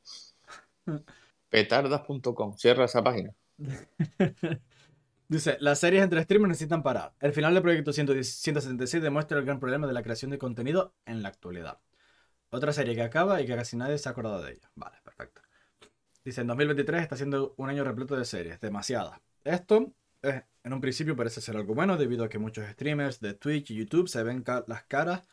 Petardas.com. 1.49 2.55
Cierra 2.57 2.85
esa 2.85 3.03
página. 3.03 3.33
Dice, 5.27 5.57
las 5.59 5.79
series 5.79 6.03
entre 6.03 6.21
streamers 6.23 6.49
necesitan 6.49 6.83
parar. 6.83 7.13
El 7.19 7.33
final 7.33 7.53
del 7.55 7.63
proyecto 7.63 7.91
176 7.91 9.01
demuestra 9.01 9.39
el 9.39 9.45
gran 9.45 9.59
problema 9.59 9.87
de 9.87 9.93
la 9.93 10.03
creación 10.03 10.29
de 10.29 10.37
contenido 10.37 10.93
en 11.05 11.23
la 11.23 11.29
actualidad. 11.29 11.79
Otra 12.53 12.71
serie 12.71 12.93
que 12.93 13.01
acaba 13.01 13.41
y 13.41 13.47
que 13.47 13.55
casi 13.55 13.75
nadie 13.75 13.97
se 13.97 14.07
ha 14.07 14.11
acordado 14.11 14.43
de 14.43 14.51
ella. 14.51 14.69
Vale, 14.75 14.97
perfecto. 15.03 15.41
Dice, 16.23 16.41
en 16.41 16.47
2023 16.47 17.01
está 17.01 17.17
siendo 17.17 17.55
un 17.57 17.67
año 17.67 17.83
repleto 17.83 18.15
de 18.15 18.25
series, 18.25 18.61
demasiadas. 18.61 19.19
Esto, 19.43 19.91
eh, 20.21 20.43
en 20.63 20.71
un 20.73 20.79
principio 20.79 21.15
parece 21.15 21.41
ser 21.41 21.57
algo 21.57 21.73
bueno 21.73 21.97
debido 21.97 22.23
a 22.23 22.29
que 22.29 22.37
muchos 22.37 22.69
streamers 22.69 23.19
de 23.19 23.33
Twitch 23.33 23.71
y 23.71 23.75
YouTube 23.75 24.07
se 24.07 24.21
ven 24.21 24.43
las 24.67 24.83
caras 24.83 25.23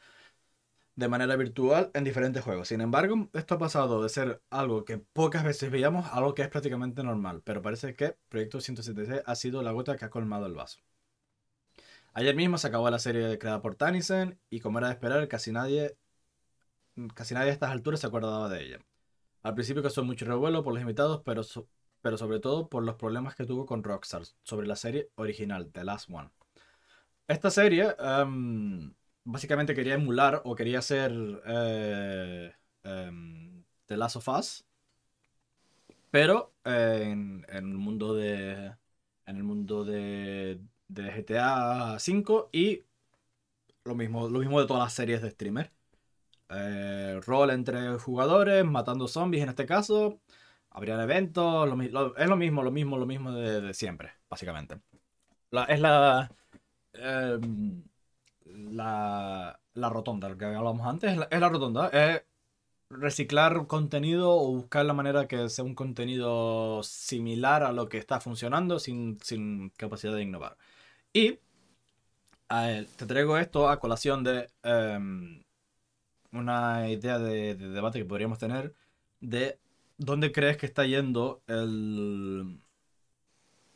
de 0.96 1.08
manera 1.08 1.36
virtual 1.36 1.90
en 1.92 2.04
diferentes 2.04 2.42
juegos. 2.42 2.68
Sin 2.68 2.80
embargo, 2.80 3.28
esto 3.34 3.56
ha 3.56 3.58
pasado 3.58 4.02
de 4.02 4.08
ser 4.08 4.40
algo 4.48 4.86
que 4.86 4.96
pocas 4.96 5.44
veces 5.44 5.70
veíamos 5.70 6.06
a 6.06 6.14
algo 6.14 6.34
que 6.34 6.40
es 6.40 6.48
prácticamente 6.48 7.02
normal, 7.02 7.42
pero 7.44 7.60
parece 7.60 7.94
que 7.94 8.16
Proyecto 8.30 8.62
176 8.62 9.22
ha 9.26 9.34
sido 9.36 9.62
la 9.62 9.72
gota 9.72 9.94
que 9.98 10.06
ha 10.06 10.10
colmado 10.10 10.46
el 10.46 10.54
vaso. 10.54 10.80
Ayer 12.14 12.34
mismo 12.34 12.56
se 12.56 12.68
acabó 12.68 12.88
la 12.88 12.98
serie 12.98 13.38
creada 13.38 13.60
por 13.60 13.76
Tanisen 13.76 14.38
y 14.48 14.60
como 14.60 14.78
era 14.78 14.88
de 14.88 14.94
esperar, 14.94 15.28
casi 15.28 15.52
nadie, 15.52 15.96
casi 17.14 17.34
nadie 17.34 17.50
a 17.50 17.52
estas 17.52 17.70
alturas 17.70 18.00
se 18.00 18.06
acordaba 18.06 18.48
de 18.48 18.64
ella. 18.64 18.78
Al 19.42 19.54
principio 19.54 19.82
causó 19.82 20.04
mucho 20.04 20.24
revuelo 20.26 20.62
por 20.62 20.74
los 20.74 20.82
invitados, 20.82 21.22
pero, 21.24 21.42
pero 22.02 22.18
sobre 22.18 22.40
todo 22.40 22.68
por 22.68 22.84
los 22.84 22.96
problemas 22.96 23.34
que 23.34 23.46
tuvo 23.46 23.66
con 23.66 23.82
Rockstar 23.82 24.22
sobre 24.42 24.66
la 24.66 24.76
serie 24.76 25.10
original, 25.16 25.70
The 25.72 25.84
Last 25.84 26.10
One. 26.10 26.30
Esta 27.26 27.50
serie 27.50 27.94
em, 27.98 28.92
básicamente 29.24 29.74
quería 29.74 29.94
emular 29.94 30.42
o 30.44 30.54
quería 30.54 30.82
ser 30.82 31.12
eh, 31.46 32.52
em, 32.82 33.64
The 33.86 33.96
Last 33.96 34.16
of 34.16 34.28
Us, 34.28 34.64
pero 36.10 36.52
en, 36.64 37.46
en 37.48 37.56
el 37.56 37.78
mundo 37.78 38.14
de 38.14 38.74
en 39.26 39.36
el 39.36 39.44
mundo 39.44 39.84
de, 39.84 40.60
de 40.88 41.02
GTA 41.12 41.96
V 41.96 42.48
y 42.52 42.84
lo 43.84 43.94
mismo, 43.94 44.28
lo 44.28 44.40
mismo 44.40 44.60
de 44.60 44.66
todas 44.66 44.82
las 44.84 44.92
series 44.92 45.22
de 45.22 45.30
streamer. 45.30 45.72
Eh, 46.50 47.20
rol 47.24 47.50
entre 47.50 47.98
jugadores, 47.98 48.64
matando 48.64 49.08
zombies 49.08 49.42
en 49.42 49.50
este 49.50 49.66
caso. 49.66 50.20
Habrían 50.70 51.00
eventos, 51.00 51.68
es 52.16 52.28
lo 52.28 52.36
mismo, 52.36 52.62
lo 52.62 52.70
mismo, 52.70 52.98
lo 52.98 53.06
mismo 53.06 53.32
de, 53.32 53.74
siempre, 53.74 54.12
básicamente. 54.28 54.80
Es 55.68 55.80
la, 55.80 56.30
em, 56.94 57.82
la, 58.44 59.60
la 59.74 59.88
rotonda, 59.90 60.28
lo 60.28 60.38
que 60.38 60.44
hablábamos 60.46 60.86
antes, 60.86 61.12
es 61.12 61.18
la, 61.18 61.28
es 61.30 61.40
la 61.40 61.48
rotonda. 61.48 61.88
Es 61.88 62.22
reciclar 62.90 63.66
contenido 63.66 64.32
o 64.36 64.48
buscar 64.54 64.84
la 64.84 64.94
manera 64.94 65.28
que 65.28 65.48
sea 65.48 65.64
un 65.64 65.74
contenido 65.74 66.82
similar 66.82 67.62
a 67.62 67.72
lo 67.72 67.88
que 67.88 67.98
está 67.98 68.20
funcionando 68.20 68.78
sin, 68.78 69.18
sin 69.22 69.70
capacidad 69.70 70.14
de 70.14 70.22
innovar. 70.22 70.56
Y 71.12 71.38
eh, 72.50 72.86
te 72.96 73.06
traigo 73.06 73.38
esto 73.38 73.68
a 73.68 73.78
colación 73.80 74.24
de 74.24 74.48
em, 74.62 75.42
una 76.32 76.88
idea 76.88 77.18
de, 77.18 77.54
de 77.54 77.68
debate 77.68 77.98
que 77.98 78.04
podríamos 78.04 78.38
tener 78.38 78.74
de 79.20 79.58
dónde 79.98 80.32
crees 80.32 80.56
que 80.56 80.66
está 80.66 80.86
yendo 80.86 81.42
el, 81.46 82.60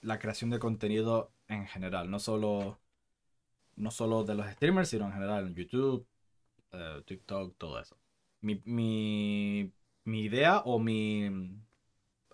la 0.03 0.19
creación 0.19 0.51
de 0.51 0.59
contenido 0.59 1.33
en 1.49 1.67
general, 1.67 2.11
no 2.11 2.19
solo, 2.19 2.79
no 3.77 3.91
solo 3.91 4.25
de 4.25 4.35
los 4.35 4.47
streamers, 4.53 4.89
sino 4.89 5.07
en 5.07 5.13
general 5.13 5.47
en 5.47 5.55
YouTube, 5.55 6.07
eh, 6.73 7.03
TikTok, 7.07 7.57
todo 7.59 7.81
eso. 7.81 7.97
Mi, 8.41 8.61
mi, 8.65 9.73
mi 10.05 10.23
idea 10.23 10.61
o 10.61 10.79
mi 10.79 11.31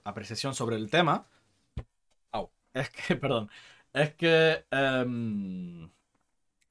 apreciación 0.05 0.55
sobre 0.55 0.77
el 0.77 0.91
tema 0.91 1.27
au, 2.33 2.51
es 2.75 2.91
que, 2.91 3.17
perdón, 3.17 3.51
es 3.93 4.15
que 4.15 4.65
em, 4.71 5.91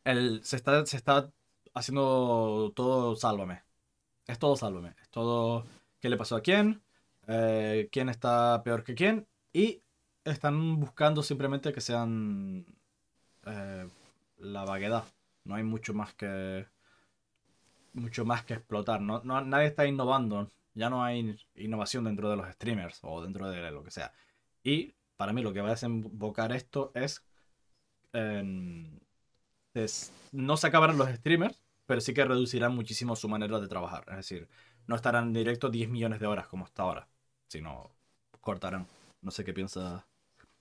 el, 0.04 0.44
se, 0.44 0.56
está, 0.56 0.86
se 0.86 0.98
está 0.98 1.32
haciendo 1.74 2.72
todo 2.76 3.16
sálvame. 3.16 3.64
Es 4.28 4.40
todo 4.40 4.56
sálvame. 4.58 4.96
Es 5.02 5.10
todo 5.10 5.66
qué 6.00 6.10
le 6.10 6.18
pasó 6.18 6.36
a 6.38 6.42
quién, 6.42 6.84
eh, 7.28 7.90
quién 7.92 8.10
está 8.10 8.64
peor 8.64 8.84
que 8.84 8.96
quién 8.96 9.28
y 9.54 9.84
están 10.26 10.80
buscando 10.80 11.24
simplemente 11.24 11.74
que 11.74 11.82
sean 11.82 12.66
eh, 13.46 13.88
la 14.38 14.66
vaguedad. 14.66 15.06
No 15.46 15.56
hay 15.56 15.64
mucho 15.64 15.94
más 15.94 16.14
que 16.16 16.68
mucho 17.94 18.26
más 18.26 18.44
que 18.46 18.54
explotar. 18.56 19.02
No, 19.02 19.22
no- 19.24 19.42
nadie 19.42 19.68
está 19.68 19.86
innovando. 19.86 20.52
Ya 20.74 20.90
no 20.90 21.04
hay 21.04 21.36
innovación 21.56 22.04
dentro 22.06 22.30
de 22.30 22.38
los 22.38 22.48
streamers 22.54 23.00
o 23.04 23.22
dentro 23.22 23.50
de 23.50 23.72
lo 23.72 23.84
que 23.84 23.92
sea. 23.92 24.14
Y 24.64 24.94
para 25.18 25.34
mí 25.34 25.42
lo 25.42 25.54
que 25.54 25.62
va 25.62 25.70
a 25.70 25.72
desembocar 25.72 26.52
esto 26.52 26.92
es 26.96 27.24
es- 29.74 30.12
no 30.32 30.58
se 30.58 30.68
acabarán 30.68 30.98
los 30.98 31.10
streamers, 31.10 31.58
pero 31.86 32.02
sí 32.02 32.14
que 32.14 32.26
reducirán 32.26 32.76
muchísimo 32.76 33.16
su 33.16 33.28
manera 33.30 33.60
de 33.60 33.68
trabajar. 33.68 34.04
Es 34.10 34.18
decir, 34.18 34.48
no 34.88 34.96
estarán 34.96 35.28
en 35.28 35.34
directo 35.34 35.70
10 35.70 35.90
millones 35.90 36.20
de 36.20 36.28
horas 36.28 36.48
como 36.48 36.66
hasta 36.66 36.84
ahora, 36.84 37.08
sino 37.48 37.92
cortarán. 38.42 38.88
No 39.22 39.32
sé 39.32 39.44
qué 39.44 39.54
piensas, 39.54 40.04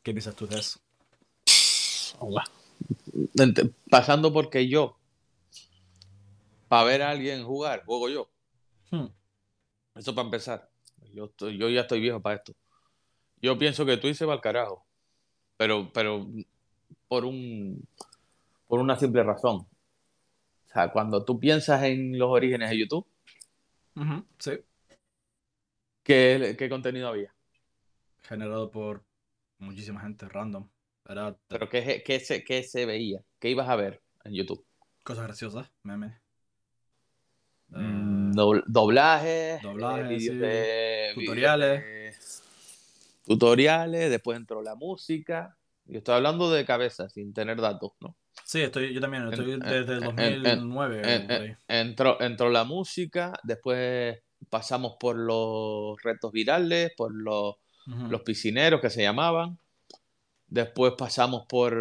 qué 0.03 0.13
piensas 0.13 0.35
tú 0.35 0.47
de 0.47 0.59
eso. 0.59 0.81
Ent- 3.37 3.73
Pasando 3.91 4.33
porque 4.33 4.69
yo, 4.69 4.97
para 6.69 6.85
ver 6.85 7.03
a 7.03 7.11
alguien 7.11 7.45
jugar, 7.45 7.85
juego 7.85 8.09
yo. 8.09 8.31
Hmm. 8.91 9.07
Eso 9.95 10.15
para 10.15 10.27
empezar. 10.27 10.71
Yo, 11.13 11.27
estoy- 11.27 11.57
yo 11.59 11.69
ya 11.69 11.83
estoy 11.83 12.01
viejo 12.01 12.21
para 12.21 12.37
esto. 12.37 12.55
Yo 13.41 13.59
pienso 13.59 13.87
que 13.87 13.97
Twitch 13.97 14.17
se 14.17 14.25
va 14.27 14.35
al 14.35 14.41
carajo. 14.41 14.85
Pero, 15.57 15.91
pero 15.93 16.27
por 17.09 17.25
un 17.25 17.87
por 18.69 18.79
una 18.81 18.97
simple 18.97 19.25
razón. 19.25 19.57
O 20.67 20.73
sea, 20.73 20.93
cuando 20.93 21.25
tú 21.25 21.41
piensas 21.41 21.83
en 21.83 22.17
los 22.19 22.29
orígenes 22.31 22.71
de 22.71 22.79
YouTube, 22.79 23.07
Sí. 24.39 24.53
¿qué, 26.05 26.55
qué 26.57 26.69
contenido 26.69 27.09
había? 27.09 27.35
Generado 28.23 28.71
por 28.71 29.03
muchísima 29.59 30.01
gente 30.01 30.29
random. 30.29 30.69
Era 31.09 31.37
Pero 31.49 31.69
¿qué, 31.69 32.03
qué 32.07 32.21
se, 32.21 32.45
qué 32.45 32.63
se 32.63 32.87
veía? 32.87 33.23
¿Qué 33.41 33.51
ibas 33.51 33.69
a 33.69 33.75
ver 33.77 34.01
en 34.25 34.35
YouTube? 34.35 34.65
cosas 35.03 35.25
graciosas, 35.25 35.71
memes. 35.83 36.13
Eh, 37.73 37.79
Mm, 37.79 38.33
dobl- 38.35 38.65
doblajes, 38.67 39.63
doblajes, 39.63 40.05
eh, 40.05 40.09
vídeos 40.09 40.35
sí. 40.35 40.39
de- 40.39 41.13
Tutoriales. 41.15 41.81
de- 41.83 42.15
tutoriales, 43.27 44.11
después 44.11 44.37
entró 44.39 44.63
la 44.63 44.75
música. 44.75 45.57
Yo 45.87 45.99
estoy 45.99 46.15
hablando 46.17 46.51
de 46.51 46.65
cabeza, 46.67 47.09
sin 47.09 47.33
tener 47.33 47.59
datos, 47.61 47.93
¿no? 48.01 48.17
Sí, 48.45 48.61
estoy, 48.63 48.95
yo 48.95 49.01
también, 49.01 49.29
estoy 49.29 49.53
en- 49.53 49.61
desde 49.61 49.93
el 49.99 50.03
en- 50.47 50.65
2009. 50.65 51.03
En- 51.15 51.27
por 51.27 51.37
ahí. 51.37 51.47
en- 51.49 51.59
entró, 51.89 52.21
entró 52.21 52.49
la 52.51 52.65
música, 52.65 53.33
después 53.43 54.19
pasamos 54.49 54.97
por 54.99 55.17
los 55.17 56.01
retos 56.03 56.33
virales, 56.33 56.93
por 56.97 57.13
los, 57.15 57.57
Ujú. 57.87 58.09
los 58.09 58.23
piscineros 58.23 58.81
que 58.81 58.91
se 58.91 59.03
llamaban. 59.03 59.59
Después 60.47 60.95
pasamos 60.97 61.45
por 61.47 61.77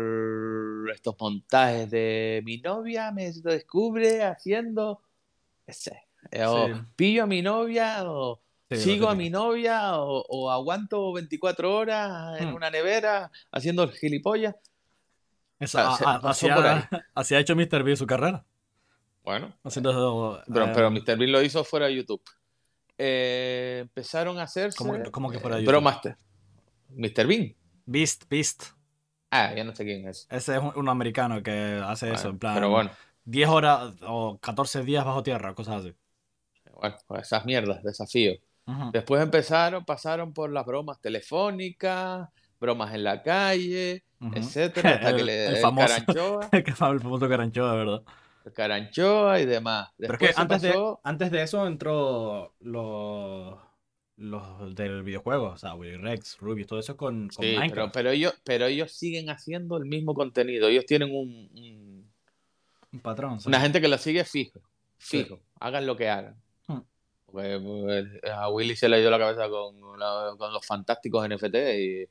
estos 0.94 1.16
montajes 1.20 1.90
de 1.90 2.42
mi 2.44 2.58
novia 2.58 3.12
me 3.14 3.32
descubre 3.32 4.24
haciendo 4.24 5.02
ese, 5.66 6.02
eh, 6.32 6.44
o 6.46 6.68
Sí. 6.68 6.74
pillo 6.98 7.24
a 7.24 7.28
mi 7.28 7.42
novia 7.42 8.04
o 8.10 8.42
Sí, 8.70 8.76
sigo 8.78 9.08
a 9.08 9.16
mi 9.16 9.30
novia 9.30 9.98
o, 10.02 10.26
o 10.28 10.52
aguanto 10.52 11.14
24 11.14 11.74
horas 11.74 12.42
en 12.42 12.50
Hmm. 12.52 12.56
una 12.56 12.70
nevera 12.70 13.32
haciendo 13.52 13.84
el 13.84 13.92
gilipollas. 13.92 14.56
Eso, 15.60 15.80
Ah, 15.80 15.94
a- 15.94 15.98
se 15.98 16.04
a- 16.04 16.20
pasó 16.22 16.30
así, 16.30 16.50
ha, 16.50 16.74
ahí. 16.76 16.84
así 17.16 17.36
ha 17.36 17.40
hecho 17.40 17.56
Mr. 17.56 17.84
B 17.84 17.96
su 17.96 18.06
carrera. 18.08 18.46
Bueno, 19.24 19.54
Haciendo, 19.64 20.44
pero, 20.48 20.66
eh, 20.68 20.72
pero 20.74 20.90
Mr. 20.92 21.18
Bean 21.18 21.32
lo 21.32 21.42
hizo 21.42 21.64
fuera 21.64 21.88
de 21.88 21.96
YouTube. 21.96 22.22
Eh, 22.98 23.80
empezaron 23.82 24.40
a 24.40 24.44
hacerse 24.44 24.78
¿Cómo 24.78 24.94
que- 24.94 25.12
cómo 25.12 25.30
que 25.30 25.40
fuera 25.40 25.58
de 25.58 25.64
YouTube? 25.64 26.16
Mr. 26.90 27.28
Bean. 27.28 27.56
Beast, 27.86 28.24
Beast. 28.30 28.64
Ah, 29.30 29.54
ya 29.54 29.64
no 29.64 29.76
sé 29.76 29.84
quién 29.84 30.08
es. 30.08 30.26
Ese 30.30 30.56
es 30.56 30.62
un, 30.62 30.72
un 30.76 30.90
americano 30.90 31.44
que 31.44 31.82
hace 31.84 32.12
eso, 32.14 32.30
en 32.30 32.40
plan. 32.40 32.54
pero 32.56 32.70
bueno, 32.70 32.90
10 33.26 33.50
horas 33.50 33.94
o 34.08 34.38
14 34.40 34.84
días 34.84 35.04
bajo 35.04 35.22
tierra, 35.24 35.54
cosas 35.54 35.82
así. 35.84 35.94
bueno, 36.74 36.96
pues 37.08 37.24
esas 37.24 37.46
mierdas, 37.46 37.84
desafíos. 37.84 38.38
Ujú. 38.66 38.92
Después 38.94 39.22
empezaron, 39.22 39.84
pasaron 39.84 40.34
por 40.34 40.50
las 40.52 40.66
bromas 40.66 41.00
telefónicas, 41.02 42.30
bromas 42.60 42.94
en 42.94 43.04
la 43.04 43.22
calle, 43.24 44.04
Ujú. 44.20 44.38
etcétera, 44.38 44.92
hasta 44.96 45.14
que 45.16 45.20
El- 45.22 45.26
le 45.26 45.46
el 45.48 45.58
famoso. 45.58 45.88
caranchoa, 45.88 46.50
El 46.92 47.00
famoso 47.02 47.30
caranchoa, 47.30 47.76
verdad. 47.76 48.02
el 48.46 48.54
caranchoa 48.54 49.40
y 49.40 49.46
demás. 49.46 49.90
Pero 49.98 50.14
es 50.14 50.20
que 50.20 50.34
antes 50.36 50.62
de, 50.62 50.96
antes 51.04 51.32
de 51.32 51.42
eso 51.44 51.68
entró 51.68 52.56
los, 52.62 53.58
los 54.18 54.76
del 54.76 55.04
videojuego, 55.04 55.50
o 55.50 55.58
sea, 55.58 55.76
Willy 55.76 55.98
Rex, 55.98 56.38
Ruby, 56.40 56.66
todo 56.66 56.80
eso 56.80 56.98
con, 56.98 57.28
con 57.30 57.46
Sí, 57.46 57.56
Minecraft. 57.58 57.94
pero 57.94 58.10
ellos, 58.10 58.34
pero 58.44 58.66
ellos 58.66 58.92
siguen 58.92 59.30
haciendo 59.30 59.78
el 59.78 59.86
mismo 59.86 60.14
contenido. 60.14 60.68
Ellos 60.68 60.86
tienen 60.86 61.12
un, 61.12 61.50
un- 61.56 62.12
Un 62.94 63.00
patrón. 63.02 63.40
sí. 63.40 63.48
una 63.50 63.60
gente 63.60 63.80
que 63.82 63.88
lo 63.88 63.98
sigue 63.98 64.24
fijo, 64.24 64.60
Sí. 64.98 65.24
fijo, 65.24 65.40
hagan 65.60 65.86
lo 65.86 65.96
que 65.96 66.10
hagan. 66.10 66.36
Hmm. 66.68 66.80
Porque, 67.28 67.60
pues, 67.62 68.06
a 68.34 68.50
Willy 68.50 68.76
se 68.76 68.88
le 68.90 69.00
ido 69.02 69.12
la 69.12 69.20
cabeza 69.20 69.48
con, 69.50 69.80
con 70.38 70.54
los 70.54 70.66
fantásticos 70.66 71.28
NFT 71.28 71.56
y, 71.78 72.10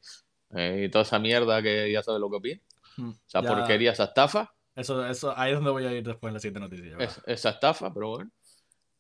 eh, 0.57 0.85
y 0.87 0.91
toda 0.91 1.03
esa 1.03 1.19
mierda 1.19 1.63
que 1.63 1.91
ya 1.93 2.03
sabes 2.03 2.21
lo 2.21 2.31
que 2.31 2.37
opina. 2.37 2.61
Mm, 2.97 3.11
Esa 3.29 3.43
ya- 3.43 3.49
porquería, 3.49 3.93
esa 3.93 4.05
estafa. 4.05 4.53
Eso, 4.75 5.07
eso, 5.07 5.33
ahí 5.37 5.53
es 5.53 5.57
donde 5.57 5.71
voy 5.71 5.87
a 5.87 5.93
ir 5.93 6.03
después 6.05 6.29
en 6.31 6.35
la 6.35 6.41
siguiente 6.41 6.61
noticia. 6.61 6.97
Es- 6.99 7.21
esa 7.27 7.51
estafa, 7.51 7.93
pero 7.93 8.09
bueno. 8.11 8.31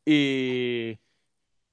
Y, 0.04 0.98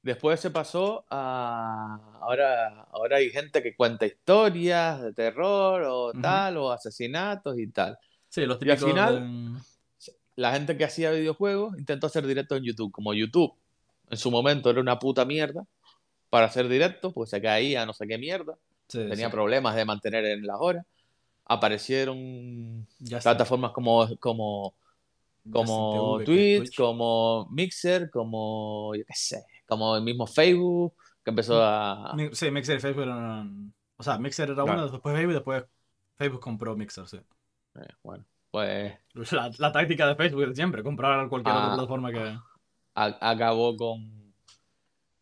Después 0.01 0.37
se 0.41 0.51
pasó 0.51 1.05
a. 1.09 1.97
Ahora, 2.19 2.81
ahora 2.91 3.17
hay 3.17 3.29
gente 3.29 3.63
que 3.63 3.73
cuenta 3.73 4.05
historias 4.05 5.01
de 5.01 5.13
terror 5.13 5.81
o 5.83 6.09
Ujú. 6.09 6.21
tal, 6.21 6.57
o 6.57 6.71
asesinatos 6.73 7.57
y 7.57 7.67
tal. 7.67 7.97
Sí, 8.27 8.45
los 8.45 8.57
Y 8.61 8.69
al 8.69 8.77
típicos 8.77 8.89
final- 8.89 9.61
La 10.35 10.51
gente 10.51 10.75
que 10.75 10.83
hacía 10.83 11.11
videojuegos 11.11 11.77
intentó 11.79 12.07
hacer 12.07 12.27
directos 12.27 12.57
en 12.57 12.65
YouTube. 12.65 12.91
Como 12.91 13.13
YouTube 13.13 13.53
en 14.09 14.17
su 14.17 14.29
momento 14.29 14.69
era 14.71 14.81
una 14.81 14.99
puta 14.99 15.23
mierda 15.23 15.63
para 16.29 16.47
hacer 16.47 16.67
directos, 16.67 17.13
pues 17.13 17.29
se 17.29 17.41
caía 17.41 17.85
no 17.85 17.93
sé 17.93 18.05
qué 18.05 18.17
mierda. 18.17 18.57
Sí, 18.87 18.99
Tenía 19.09 19.27
sí, 19.27 19.31
problemas 19.31 19.75
de 19.75 19.85
mantener 19.85 20.25
en 20.25 20.45
las 20.45 20.57
horas. 20.59 20.85
Aparecieron 21.45 22.87
ya 22.99 23.19
plataformas 23.19 23.71
como, 23.71 24.07
como, 24.19 24.73
como 25.51 26.17
TV, 26.19 26.25
Twitch, 26.59 26.75
como 26.77 27.47
Mixer, 27.51 28.09
como, 28.09 28.95
yo 28.95 29.03
qué 29.05 29.13
sé, 29.13 29.45
como 29.67 29.95
el 29.95 30.03
mismo 30.03 30.25
Facebook, 30.25 30.93
que 31.23 31.29
empezó 31.31 31.61
a... 31.61 32.15
Sí, 32.33 32.49
Mixer 32.51 32.77
y 32.77 32.79
Facebook 32.79 33.03
eran. 33.03 33.73
O 33.97 34.03
sea, 34.03 34.17
Mixer 34.17 34.49
era 34.49 34.63
Claro. 34.63 34.73
uno, 34.83 34.89
después 34.91 35.15
Facebook 35.15 35.33
después 35.33 35.63
Facebook 36.17 36.39
compró 36.41 36.75
Mixer, 36.75 37.07
sí. 37.07 37.17
Eh, 37.75 37.87
bueno, 38.03 38.23
pues 38.51 38.93
La, 39.31 39.51
la 39.57 39.71
táctica 39.71 40.07
de 40.07 40.15
Facebook 40.15 40.55
siempre, 40.55 40.83
comprar 40.83 41.27
cualquier 41.29 41.55
otra 41.55 41.71
Ah. 41.71 41.75
plataforma 41.75 42.11
que. 42.11 42.37
a- 42.95 43.29
acabó 43.31 43.75
con, 43.75 44.22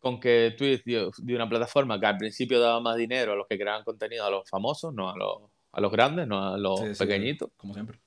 con 0.02 0.18
que 0.18 0.52
Twitch 0.58 0.82
dio, 0.82 1.12
dio 1.18 1.36
una 1.36 1.48
plataforma 1.48 1.98
que 2.00 2.06
al 2.06 2.18
principio 2.18 2.58
daba 2.58 2.80
más 2.80 2.96
dinero 2.96 3.32
a 3.32 3.36
los 3.36 3.46
que 3.46 3.56
creaban 3.56 3.84
contenido, 3.84 4.24
a 4.24 4.30
los 4.30 4.50
famosos, 4.50 4.92
no 4.92 5.08
a 5.08 5.16
los, 5.16 5.42
a 5.70 5.80
los 5.80 5.92
grandes, 5.92 6.26
no 6.26 6.54
a 6.54 6.58
los 6.58 6.80
Sí, 6.80 6.94
sí, 6.94 6.98
pequeñitos, 6.98 7.50
Como 7.56 7.72
siempre. 7.72 8.00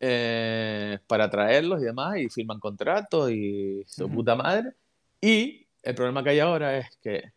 Eh, 0.00 0.98
para 1.06 1.28
traerlos 1.28 1.82
y 1.82 1.84
demás, 1.84 2.16
y 2.16 2.30
firman 2.30 2.58
contratos 2.58 3.30
y 3.30 3.84
su 3.86 4.08
puta 4.08 4.34
madre. 4.34 4.72
Y 5.20 5.66
el 5.82 5.94
problema 5.94 6.24
que 6.24 6.30
hay 6.30 6.38
ahora 6.38 6.78
es 6.78 6.96
que 7.02 7.32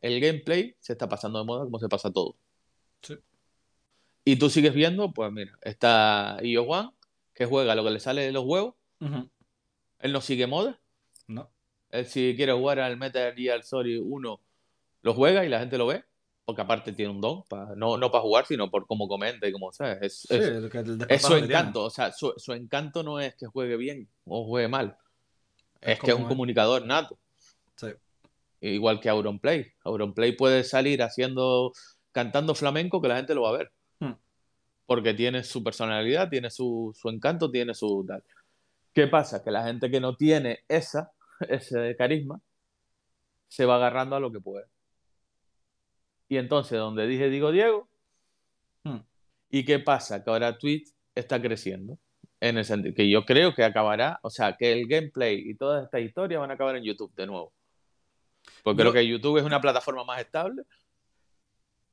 el 0.00 0.20
gameplay 0.20 0.76
se 0.78 0.92
está 0.92 1.08
pasando 1.08 1.40
de 1.40 1.44
moda 1.44 1.64
como 1.64 1.80
se 1.80 1.88
pasa 1.88 2.12
todo. 2.12 2.36
Sí. 3.02 3.18
Y 4.24 4.36
tú 4.36 4.48
sigues 4.48 4.74
viendo, 4.74 5.12
pues 5.12 5.32
mira, 5.32 5.58
está 5.60 6.38
Io 6.40 6.64
Juan, 6.64 6.92
que 7.34 7.46
juega 7.46 7.74
lo 7.74 7.82
que 7.82 7.90
le 7.90 7.98
sale 7.98 8.22
de 8.22 8.30
los 8.30 8.44
huevos, 8.44 8.76
él 9.98 10.12
no 10.12 10.20
sigue 10.20 10.46
moda. 10.46 10.78
No. 11.26 11.50
Él 11.90 12.06
si 12.06 12.34
quiere 12.36 12.52
jugar 12.52 12.80
al 12.80 12.96
Metal 12.96 13.34
Gear 13.34 13.62
Solid 13.62 14.00
1, 14.02 14.40
lo 15.02 15.14
juega 15.14 15.44
y 15.44 15.48
la 15.48 15.60
gente 15.60 15.78
lo 15.78 15.86
ve. 15.86 16.04
Porque 16.44 16.62
aparte 16.62 16.92
tiene 16.92 17.10
un 17.10 17.20
don, 17.20 17.42
pa- 17.48 17.74
no, 17.76 17.96
no 17.96 18.08
para 18.12 18.22
jugar, 18.22 18.46
sino 18.46 18.70
por 18.70 18.86
cómo 18.86 19.08
comenta 19.08 19.48
y 19.48 19.52
cómo 19.52 19.72
¿sabes? 19.72 19.98
Es, 20.00 20.18
Sí, 20.20 20.34
es- 20.36 20.44
el 20.44 20.70
que- 20.70 20.78
el 20.78 21.06
es 21.08 21.22
su 21.22 21.34
encanto. 21.34 21.82
O 21.84 21.90
sea, 21.90 22.12
su, 22.12 22.32
su 22.36 22.52
encanto 22.52 23.02
no 23.02 23.18
es 23.18 23.34
que 23.34 23.46
juegue 23.46 23.76
bien 23.76 24.08
o 24.24 24.44
juegue 24.46 24.68
mal. 24.68 24.96
Es 25.80 25.94
Es, 25.94 26.00
que 26.00 26.12
es 26.12 26.16
un 26.16 26.26
comunicador 26.28 26.86
nato. 26.86 27.18
Sí. 27.74 27.88
Igual 28.60 29.00
que 29.00 29.08
Auronplay. 29.08 29.66
Auronplay 29.82 30.32
puede 30.36 30.62
salir 30.62 31.02
haciendo, 31.02 31.72
cantando 32.12 32.54
flamenco 32.54 33.02
que 33.02 33.08
la 33.08 33.16
gente 33.16 33.34
lo 33.34 33.42
va 33.42 33.48
a 33.48 33.58
ver. 33.58 33.72
Hmm. 33.98 34.12
Porque 34.86 35.14
tiene 35.14 35.42
su 35.42 35.64
personalidad, 35.64 36.28
tiene 36.30 36.48
su, 36.50 36.92
su 36.96 37.08
encanto, 37.08 37.50
tiene 37.50 37.74
su 37.74 38.04
tal. 38.06 38.22
¿Qué 38.92 39.08
pasa? 39.08 39.42
Que 39.42 39.50
la 39.50 39.64
gente 39.64 39.90
que 39.90 39.98
no 40.00 40.14
tiene 40.16 40.60
esa, 40.68 41.10
ese 41.48 41.94
carisma, 41.96 42.40
se 43.48 43.64
va 43.64 43.76
agarrando 43.76 44.16
a 44.16 44.20
lo 44.20 44.30
que 44.32 44.40
puede. 44.40 44.66
Y 46.28 46.36
entonces, 46.38 46.78
donde 46.78 47.06
dije 47.06 47.28
digo 47.30 47.50
Diego, 47.52 47.88
Hmm. 48.84 49.00
¿y 49.50 49.64
qué 49.64 49.78
pasa? 49.80 50.22
Que 50.22 50.30
ahora 50.30 50.56
Twitch 50.58 50.92
está 51.14 51.40
creciendo. 51.42 51.98
En 52.38 52.58
el 52.58 52.64
sentido 52.64 52.94
que 52.94 53.08
yo 53.10 53.24
creo 53.24 53.54
que 53.54 53.64
acabará, 53.64 54.18
o 54.22 54.30
sea, 54.30 54.56
que 54.56 54.72
el 54.72 54.86
gameplay 54.86 55.38
y 55.50 55.54
toda 55.56 55.82
esta 55.84 55.98
historia 55.98 56.38
van 56.38 56.50
a 56.50 56.54
acabar 56.54 56.76
en 56.76 56.84
YouTube 56.84 57.12
de 57.16 57.26
nuevo. 57.26 57.52
Porque 58.62 58.78
Yo- 58.84 58.90
creo 58.90 58.92
que 58.92 59.08
YouTube 59.08 59.38
es 59.38 59.44
una 59.44 59.60
plataforma 59.60 60.04
más 60.04 60.20
estable 60.20 60.62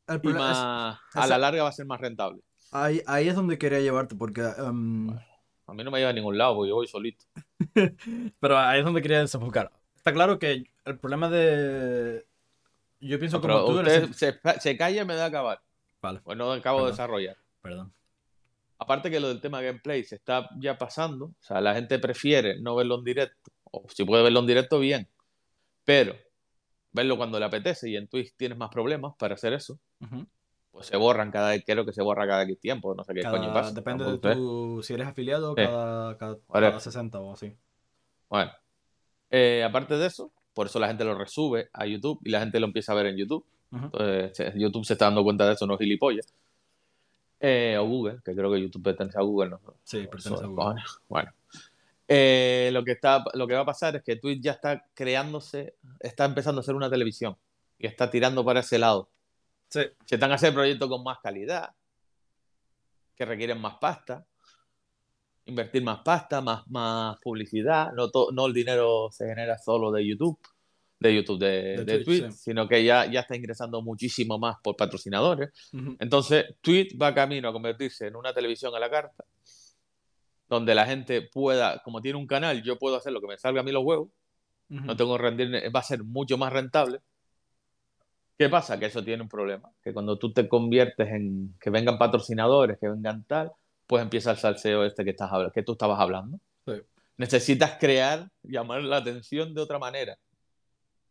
y 0.07 0.27
es- 0.27 0.33
más, 0.35 0.97
a 1.13 1.27
la 1.27 1.37
larga 1.37 1.63
va 1.63 1.69
a 1.69 1.73
ser 1.73 1.85
más 1.85 1.99
rentable. 2.01 2.41
ahí, 2.71 3.01
ahí 3.07 3.27
es 3.29 3.35
donde 3.35 3.57
quería 3.57 3.79
llevarte, 3.79 4.15
porque. 4.15 4.41
em, 4.57 5.07
A 5.67 5.73
mí 5.73 5.83
no 5.83 5.91
me 5.91 5.99
lleva 5.99 6.09
a 6.11 6.13
ningún 6.13 6.37
lado 6.37 6.55
porque 6.55 6.69
yo 6.69 6.75
voy 6.75 6.87
solito. 6.87 7.25
pero 8.39 8.57
ahí 8.57 8.79
es 8.79 8.85
donde 8.85 9.01
quería 9.01 9.19
desenfocar. 9.19 9.71
Está 9.95 10.11
claro 10.13 10.37
que 10.39 10.65
el 10.85 10.99
problema 10.99 11.29
de. 11.29 12.25
Yo 12.99 13.19
pienso 13.19 13.41
como 13.41 13.53
Pero 13.53 13.65
tú. 13.65 13.79
el 13.79 13.87
usted 13.87 14.11
se, 14.11 14.59
se 14.59 14.77
calla 14.77 15.01
y 15.01 15.05
me 15.05 15.15
da 15.15 15.25
a 15.25 15.27
acabar. 15.27 15.61
Vale, 16.01 16.19
Pues 16.23 16.37
no 16.37 16.51
acabo 16.51 16.79
de 16.79 16.83
Perdón. 16.83 16.91
desarrollar. 16.91 17.37
perdón. 17.61 17.93
Aparte 18.77 19.09
que 19.09 19.19
lo 19.21 19.29
del 19.29 19.39
tema 19.39 19.61
gameplay 19.61 20.03
se 20.03 20.15
está 20.15 20.49
ya 20.59 20.77
pasando, 20.77 21.25
o 21.27 21.35
sea, 21.39 21.61
la 21.61 21.73
gente 21.73 21.99
prefiere 21.99 22.59
no 22.59 22.75
verlo 22.75 22.97
en 22.97 23.05
directo, 23.05 23.51
o 23.71 23.85
si 23.87 24.03
puede 24.03 24.23
verlo 24.23 24.41
en 24.41 24.47
directo, 24.47 24.79
bien, 24.79 25.07
pero 25.85 26.17
verlo 26.91 27.15
cuando 27.15 27.39
le 27.39 27.45
apetece 27.45 27.89
y 27.89 27.95
en 27.95 28.07
Twitch 28.09 28.33
tienes 28.35 28.57
más 28.57 28.69
problemas 28.69 29.13
para 29.17 29.35
hacer 29.35 29.53
eso, 29.53 29.79
Ujú. 30.01 30.27
Pues 30.73 30.87
se 30.87 30.97
borran 30.97 31.31
cada 31.31 31.57
creo 31.61 31.85
que 31.85 31.93
se 31.93 32.01
borra 32.01 32.27
cada 32.27 32.43
X 32.43 32.59
tiempo, 32.59 32.93
no 32.95 33.03
sé 33.05 33.13
qué 33.13 33.21
Cada- 33.21 33.37
coño 33.37 33.53
pasa. 33.53 33.71
depende 33.71 34.03
de 34.03 34.17
tu. 34.17 34.81
Si 34.83 34.93
eres 34.93 35.07
afiliado, 35.07 35.53
Sí. 35.55 35.63
cada, 35.63 36.17
cada, 36.17 36.37
Vale. 36.49 36.67
cada 36.67 36.79
60 36.81 37.19
o 37.19 37.31
así. 37.33 37.55
Bueno, 38.27 38.51
eh, 39.29 39.63
aparte 39.63 39.95
de 39.95 40.07
eso, 40.07 40.31
por 40.53 40.65
eso 40.67 40.79
la 40.79 40.87
gente 40.87 41.05
lo 41.05 41.15
resube 41.15 41.69
a 41.73 41.85
YouTube 41.85 42.19
y 42.23 42.29
la 42.31 42.39
gente 42.39 42.59
lo 42.59 42.65
empieza 42.65 42.91
a 42.91 42.95
ver 42.95 43.05
en 43.05 43.17
YouTube. 43.17 43.45
Entonces, 43.71 44.53
YouTube 44.55 44.85
se 44.85 44.93
está 44.93 45.05
dando 45.05 45.23
cuenta 45.23 45.47
de 45.47 45.53
eso, 45.53 45.65
no 45.65 45.77
gilipollas. 45.77 46.33
Eh, 47.39 47.75
o 47.79 47.85
Google, 47.85 48.19
que 48.23 48.33
creo 48.35 48.51
que 48.51 48.61
YouTube 48.61 48.83
pertenece 48.83 49.17
a 49.17 49.21
Google, 49.21 49.49
¿no? 49.51 49.59
Sí, 49.83 50.07
pertenece 50.07 50.43
a 50.43 50.47
Google. 50.47 50.63
Bueno, 50.65 50.81
bueno. 51.09 51.31
Eh, 52.07 52.69
lo, 52.73 52.83
que 52.83 52.91
está, 52.91 53.23
lo 53.33 53.47
que 53.47 53.53
va 53.55 53.61
a 53.61 53.65
pasar 53.65 53.95
es 53.95 54.03
que 54.03 54.15
Twitch 54.15 54.41
ya 54.41 54.51
está 54.53 54.85
creándose, 54.93 55.75
está 55.99 56.25
empezando 56.25 56.59
a 56.59 56.61
hacer 56.61 56.75
una 56.75 56.89
televisión 56.89 57.35
y 57.79 57.87
está 57.87 58.09
tirando 58.09 58.43
para 58.45 58.59
ese 58.61 58.77
lado. 58.77 59.09
Sí. 59.73 59.81
Se 60.05 60.15
están 60.15 60.31
haciendo 60.31 60.59
proyectos 60.59 60.87
con 60.87 61.03
más 61.03 61.17
calidad, 61.19 61.71
que 63.15 63.25
requieren 63.25 63.59
más 63.59 63.75
pasta, 63.81 64.23
invertir 65.45 65.83
más 65.83 65.99
pasta, 66.01 66.41
más, 66.41 66.67
más 66.69 67.17
publicidad. 67.19 67.91
No, 67.93 68.11
to- 68.11 68.29
no 68.31 68.45
el 68.45 68.53
dinero 68.53 69.09
se 69.11 69.25
genera 69.27 69.57
solo 69.57 69.91
de 69.91 70.07
YouTube, 70.07 70.39
de 70.99 71.15
YouTube, 71.15 71.39
de, 71.39 71.47
De 71.77 71.85
de 71.85 72.03
Twitch, 72.03 72.05
Twitch, 72.21 72.31
sí. 72.33 72.37
sino 72.37 72.67
que 72.67 72.83
ya, 72.83 73.05
ya 73.11 73.21
está 73.21 73.35
ingresando 73.35 73.81
muchísimo 73.81 74.37
más 74.37 74.57
por 74.63 74.75
patrocinadores. 74.75 75.49
Entonces, 75.99 76.55
Twitch 76.61 76.95
va 77.01 77.13
camino 77.15 77.49
a 77.49 77.53
convertirse 77.53 78.07
en 78.07 78.15
una 78.15 78.31
televisión 78.31 78.75
a 78.75 78.79
la 78.79 78.91
carta, 78.91 79.25
donde 80.47 80.75
la 80.75 80.85
gente 80.85 81.23
pueda, 81.23 81.81
como 81.83 81.99
tiene 81.99 82.19
un 82.19 82.27
canal, 82.27 82.61
yo 82.61 82.77
puedo 82.77 82.95
hacer 82.95 83.11
lo 83.11 83.21
que 83.21 83.27
me 83.27 83.37
salga 83.39 83.61
a 83.61 83.63
mí 83.63 83.71
los 83.71 83.83
huevos, 83.83 84.09
no 84.69 84.95
tengo 84.95 85.17
que 85.17 85.23
rendir, 85.23 85.75
va 85.75 85.79
a 85.79 85.83
ser 85.83 86.03
mucho 86.03 86.37
más 86.37 86.53
rentable. 86.53 86.99
¿Qué 88.37 88.49
pasa? 88.49 88.79
Que 88.79 88.87
eso 88.87 89.03
tiene 89.03 89.21
un 89.23 89.29
problema, 89.29 89.69
que 89.83 89.93
cuando 89.93 90.17
tú 90.17 90.33
te 90.33 90.47
conviertes 90.49 91.07
en 91.09 91.55
que 91.59 91.69
vengan 91.69 91.97
patrocinadores, 91.97 92.77
que 92.79 92.89
vengan 92.89 93.23
tal, 93.25 93.51
pues 93.87 94.01
empieza 94.01 94.31
el 94.31 94.37
salseo 94.37 94.83
este 94.85 95.03
que, 95.03 95.11
estás, 95.11 95.29
que 95.53 95.61
tú 95.63 95.73
estabas 95.73 95.99
hablando. 95.99 96.39
Sí. 96.65 96.73
Necesitas 97.17 97.77
crear, 97.79 98.27
llamar 98.41 98.81
la 98.83 98.97
atención 98.97 99.53
de 99.53 99.61
otra 99.61 99.77
manera. 99.77 100.17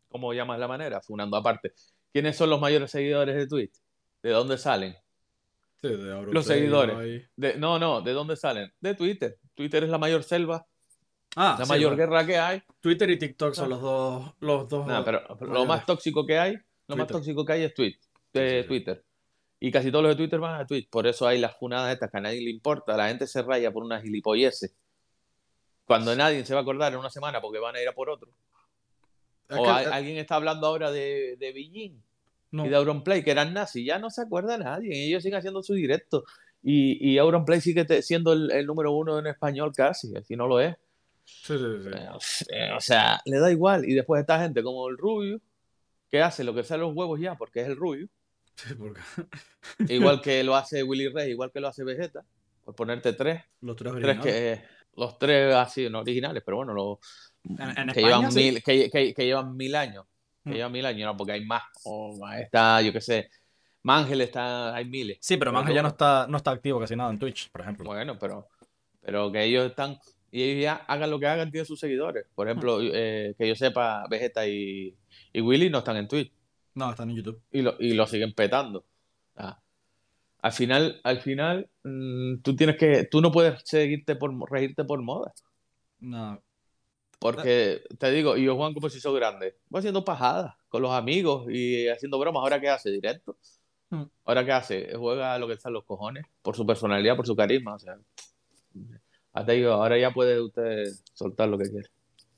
¿Cómo 0.09 0.33
llamas 0.33 0.59
la 0.59 0.67
manera? 0.67 1.01
Funando 1.01 1.37
aparte. 1.37 1.73
¿Quiénes 2.11 2.35
son 2.35 2.49
los 2.49 2.59
mayores 2.59 2.91
seguidores 2.91 3.35
de 3.35 3.47
Twitch? 3.47 3.73
¿De 4.21 4.29
dónde 4.29 4.57
salen? 4.57 4.95
Sí, 5.81 5.87
de 5.89 6.25
Los 6.31 6.45
seguidores. 6.45 7.27
De- 7.35 7.57
no, 7.57 7.79
no, 7.79 8.01
¿de 8.01 8.11
dónde 8.13 8.35
salen? 8.35 8.71
De 8.79 8.93
Twitter. 8.95 9.37
Twitter 9.55 9.83
es 9.83 9.89
la 9.89 9.97
mayor 9.97 10.23
selva, 10.23 10.65
Ah, 11.35 11.55
la 11.57 11.65
sí, 11.65 11.69
mayor 11.71 11.95
bueno. 11.95 12.11
guerra 12.11 12.25
que 12.27 12.37
hay. 12.37 12.61
Twitter 12.79 13.09
y 13.09 13.17
TikTok 13.17 13.53
son 13.55 13.65
Ah. 13.65 13.69
los 13.69 13.81
dos. 13.81 14.33
Los 14.39 14.69
dos 14.69 14.85
Nada, 14.87 15.03
pero 15.03 15.51
lo 15.51 15.65
más 15.65 15.83
tóxico 15.85 16.25
que 16.27 16.37
hay, 16.37 16.55
lo 16.87 16.95
más 16.97 17.07
tóxico 17.07 17.45
que 17.45 17.53
hay 17.53 17.63
es 17.63 17.73
tweet, 17.73 17.95
de 18.33 18.49
Sí, 18.49 18.55
sí, 18.55 18.61
sí. 18.63 18.67
Twitter. 18.67 19.03
Y 19.59 19.71
casi 19.71 19.91
todos 19.91 20.03
los 20.03 20.11
de 20.11 20.17
Twitter 20.17 20.39
van 20.39 20.59
a 20.59 20.65
Twitter. 20.67 20.89
Por 20.91 21.07
eso 21.07 21.25
hay 21.25 21.39
las 21.39 21.55
funadas 21.57 21.93
estas 21.93 22.11
que 22.11 22.17
a 22.17 22.21
nadie 22.21 22.41
le 22.41 22.49
importa. 22.49 22.97
La 22.97 23.07
gente 23.07 23.27
se 23.27 23.41
raya 23.41 23.71
por 23.71 23.83
unas 23.83 24.01
gilipolleces. 24.03 24.75
Cuando 25.85 26.15
nadie 26.15 26.45
se 26.45 26.53
va 26.53 26.59
a 26.59 26.63
acordar 26.63 26.91
en 26.93 26.99
una 26.99 27.09
semana 27.09 27.39
porque 27.41 27.59
van 27.59 27.75
a 27.75 27.81
ir 27.81 27.87
a 27.87 27.93
por 27.93 28.09
otro. 28.09 28.29
Es 29.49 29.57
o 29.57 29.63
que- 29.63 29.69
hay- 29.69 29.85
eh, 29.85 29.89
alguien 29.91 30.17
está 30.17 30.35
hablando 30.35 30.67
ahora 30.67 30.91
de, 30.91 31.35
de 31.37 31.51
Beijing 31.53 32.01
no. 32.51 32.65
y 32.65 32.69
de 32.69 32.75
Auronplay, 32.75 33.23
que 33.23 33.31
eran 33.31 33.53
nazis. 33.53 33.85
Ya 33.85 33.99
no 33.99 34.09
se 34.09 34.21
acuerda 34.21 34.57
nadie. 34.57 35.05
Ellos 35.07 35.23
siguen 35.23 35.39
haciendo 35.39 35.63
su 35.63 35.73
directo. 35.73 36.23
Y, 36.61 37.11
y 37.13 37.17
Auronplay 37.17 37.59
sigue 37.61 37.85
siendo 38.01 38.33
el, 38.33 38.51
el 38.51 38.65
número 38.65 38.91
uno 38.93 39.19
en 39.19 39.27
español 39.27 39.71
casi. 39.75 40.13
Si 40.25 40.35
no 40.35 40.47
lo 40.47 40.59
es. 40.59 40.75
Sí, 41.25 41.57
sí, 41.57 41.65
sí. 41.83 42.45
Eh, 42.49 42.71
O 42.75 42.79
sea, 42.81 43.21
le 43.25 43.39
da 43.39 43.49
igual. 43.51 43.87
Y 43.87 43.93
después 43.93 44.19
esta 44.21 44.39
gente 44.41 44.61
como 44.63 44.89
el 44.89 44.97
Rubio, 44.97 45.39
que 46.13 46.21
hace 46.21 46.43
lo 46.43 46.53
que 46.53 46.63
sale 46.63 46.81
los 46.83 46.93
huevos 46.95 47.19
ya, 47.19 47.33
porque 47.35 47.61
es 47.61 47.67
el 47.67 47.75
Rubio. 47.75 48.07
Sí, 48.55 48.75
porque 48.75 49.01
Igual 49.89 50.21
que 50.21 50.43
lo 50.43 50.55
hace 50.55 50.83
Willy 50.83 51.07
Rey, 51.09 51.31
igual 51.31 51.51
que 51.51 51.59
lo 51.59 51.69
hace 51.69 51.83
Vegeta. 51.83 52.23
Por 52.63 52.75
ponerte 52.75 53.13
tres. 53.13 53.41
los 53.61 53.75
tres 53.75 53.93
Tres 53.93 54.03
originales. 54.17 54.59
que. 54.61 54.65
Los 54.95 55.17
tres 55.17 55.55
así, 55.55 55.89
no 55.89 56.01
originales, 56.01 56.43
pero 56.45 56.57
bueno, 56.57 56.71
los 56.75 56.99
En, 57.45 57.59
en 57.61 57.73
que, 57.87 57.99
España, 58.01 58.07
llevan 58.17 58.31
sí. 58.31 58.39
mil, 58.39 58.63
que, 58.63 58.91
que- 58.91 59.13
que 59.15 59.25
llevan 59.25 59.57
mil 59.57 59.73
años. 59.75 60.05
Que 60.43 60.51
Mm. 60.51 60.53
llevan 60.53 60.71
mil 60.71 60.85
años, 60.85 61.05
no, 61.07 61.17
porque 61.17 61.31
hay 61.31 61.45
más. 61.45 61.63
O 61.83 62.15
está, 62.39 62.79
yo 62.83 62.93
qué 62.93 63.01
sé. 63.01 63.29
Mangel 63.81 64.21
está, 64.21 64.75
hay 64.75 64.85
miles. 64.85 65.17
Sí, 65.19 65.37
pero 65.37 65.51
Manja 65.51 65.73
ya 65.73 65.81
no 65.81 65.87
está, 65.87 66.27
no 66.29 66.37
está 66.37 66.51
activo 66.51 66.79
casi 66.79 66.95
nada 66.95 67.09
en 67.09 67.17
Twitch, 67.17 67.49
por 67.49 67.61
ejemplo. 67.61 67.85
Bueno, 67.85 68.19
pero, 68.19 68.47
pero 69.01 69.31
que 69.31 69.43
ellos 69.45 69.65
están 69.65 69.97
y 70.31 70.43
ellos 70.43 70.61
ya 70.63 70.75
hagan 70.87 71.09
lo 71.09 71.19
que 71.19 71.25
hagan, 71.25 71.49
tienen 71.49 71.65
sus 71.65 71.79
seguidores. 71.79 72.25
Por 72.35 72.47
ejemplo, 72.47 72.77
eh, 72.81 73.33
que 73.35 73.47
yo 73.47 73.55
sepa, 73.55 74.05
Vegeta 74.09 74.47
y, 74.47 74.95
y 75.31 75.41
Willy 75.41 75.69
no 75.69 75.79
están 75.79 75.97
en 75.97 76.07
Twitch. 76.07 76.31
No, 76.75 76.89
están 76.89 77.09
en 77.09 77.17
YouTube. 77.17 77.41
Y 77.51 77.61
lo, 77.61 77.75
y 77.79 77.93
lo 77.93 78.07
siguen 78.07 78.33
petando. 78.33 78.85
Ah. 79.35 79.59
Al 80.41 80.51
final, 80.51 80.99
al 81.03 81.21
final, 81.21 81.69
mm, 81.83 82.37
tú 82.41 82.55
tienes 82.55 82.77
que, 82.77 83.05
tú 83.05 83.21
no 83.21 83.31
puedes 83.31 83.61
seguirte 83.63 84.15
por 84.15 84.33
reírte 84.51 84.83
por 84.83 85.01
moda. 85.01 85.33
No. 85.99 86.41
Porque 87.19 87.81
te 87.97 88.11
digo, 88.11 88.35
y 88.35 88.43
yo 88.43 88.57
Juan 88.57 88.73
como 88.73 88.89
si 88.89 88.99
soy 88.99 89.17
grande, 89.17 89.55
voy 89.69 89.79
haciendo 89.79 90.03
pajadas 90.03 90.55
con 90.67 90.81
los 90.81 90.91
amigos 90.91 91.45
y 91.49 91.87
haciendo 91.87 92.19
bromas. 92.19 92.41
¿Ahora 92.41 92.59
qué 92.59 92.67
hace? 92.67 92.91
¿Directo? 92.91 93.37
Hmm. 93.89 94.03
¿Ahora 94.25 94.43
qué 94.43 94.51
hace? 94.51 94.93
Juega 94.97 95.37
lo 95.39 95.47
que 95.47 95.53
están 95.53 95.71
los 95.71 95.85
cojones, 95.85 96.25
por 96.41 96.57
su 96.57 96.65
personalidad, 96.65 97.15
por 97.15 97.25
su 97.25 97.35
carisma. 97.35 97.75
O 97.75 97.79
sea, 97.79 97.97
hasta 99.31 99.51
digo, 99.53 99.71
ahora 99.71 99.97
ya 99.97 100.11
puede 100.11 100.41
usted 100.41 100.83
soltar 101.13 101.47
lo 101.47 101.57
que 101.57 101.69
quiere. 101.69 101.89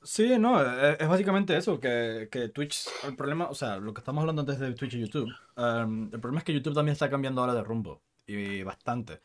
Sí, 0.06 0.38
no, 0.38 0.60
es, 0.62 1.00
es 1.00 1.08
básicamente 1.08 1.56
eso, 1.56 1.80
que, 1.80 2.28
que 2.30 2.48
Twitch, 2.50 2.86
el 3.04 3.16
problema, 3.16 3.48
o 3.48 3.54
sea, 3.54 3.78
lo 3.78 3.92
que 3.92 4.00
estamos 4.00 4.22
hablando 4.22 4.42
antes 4.42 4.60
de 4.60 4.72
Twitch 4.72 4.94
y 4.94 5.00
YouTube, 5.00 5.28
em, 5.56 6.04
el 6.12 6.20
problema 6.20 6.38
es 6.38 6.44
que 6.44 6.52
YouTube 6.52 6.74
también 6.74 6.92
está 6.92 7.10
cambiando 7.10 7.40
ahora 7.40 7.54
de 7.54 7.64
rumbo, 7.64 8.02
y 8.24 8.62
bastante. 8.62 9.20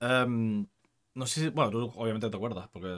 Em, 0.00 0.66
no 1.14 1.26
sé 1.26 1.40
si, 1.42 1.48
bueno, 1.50 1.70
tú 1.70 1.92
obviamente 1.96 2.30
te 2.30 2.36
acuerdas, 2.36 2.68
porque 2.72 2.88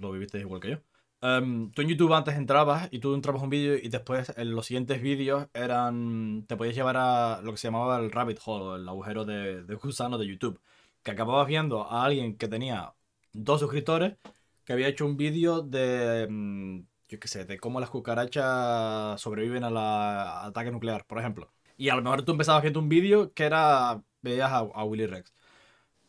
lo 0.00 0.12
viviste 0.12 0.40
igual 0.40 0.60
que 0.60 0.70
yo. 0.72 0.78
Em, 1.22 1.70
tú 1.72 1.82
en 1.82 1.88
YouTube 1.88 2.14
antes 2.14 2.36
entrabas 2.36 2.88
y 2.92 2.98
tú 3.00 3.14
entrabas 3.14 3.42
un 3.42 3.50
vídeo 3.50 3.76
y 3.76 3.88
después 3.88 4.32
en 4.36 4.52
los 4.54 4.66
siguientes 4.66 5.02
vídeos 5.02 5.48
eran, 5.54 6.44
te 6.48 6.56
podías 6.56 6.74
llevar 6.74 6.96
a 6.96 7.40
lo 7.42 7.52
que 7.52 7.58
se 7.58 7.68
llamaba 7.68 7.98
el 7.98 8.10
rabbit 8.10 8.40
hole, 8.44 8.82
el 8.82 8.88
agujero 8.88 9.24
de, 9.24 9.64
de 9.64 9.74
gusano 9.76 10.18
de 10.18 10.26
YouTube, 10.26 10.60
que 11.04 11.12
acababas 11.12 11.46
viendo 11.46 11.84
a 11.90 12.04
alguien 12.04 12.36
que 12.36 12.48
tenía 12.48 12.94
dos 13.32 13.60
suscriptores 13.60 14.16
que 14.64 14.72
había 14.72 14.88
hecho 14.88 15.06
un 15.06 15.16
vídeo 15.16 15.62
de, 15.62 16.26
mm, 16.30 16.80
yo 17.08 17.20
qué 17.20 17.28
sé, 17.28 17.44
de 17.44 17.58
cómo 17.58 17.80
las 17.80 17.90
cucarachas 17.90 19.20
sobreviven 19.20 19.64
a 19.64 19.70
la- 19.70 20.44
ataque 20.46 20.70
nuclear, 20.70 21.04
por 21.06 21.18
ejemplo. 21.18 21.52
Y 21.76 21.88
a 21.88 21.96
lo 21.96 22.02
mejor 22.02 22.22
tú 22.24 22.32
empezabas 22.32 22.62
viendo 22.62 22.80
un 22.80 22.88
vídeo 22.88 23.32
que 23.34 23.44
era, 23.44 24.02
veías 24.22 24.50
a, 24.52 24.58
a 24.58 24.84
Willy 24.84 25.06
Rex. 25.06 25.32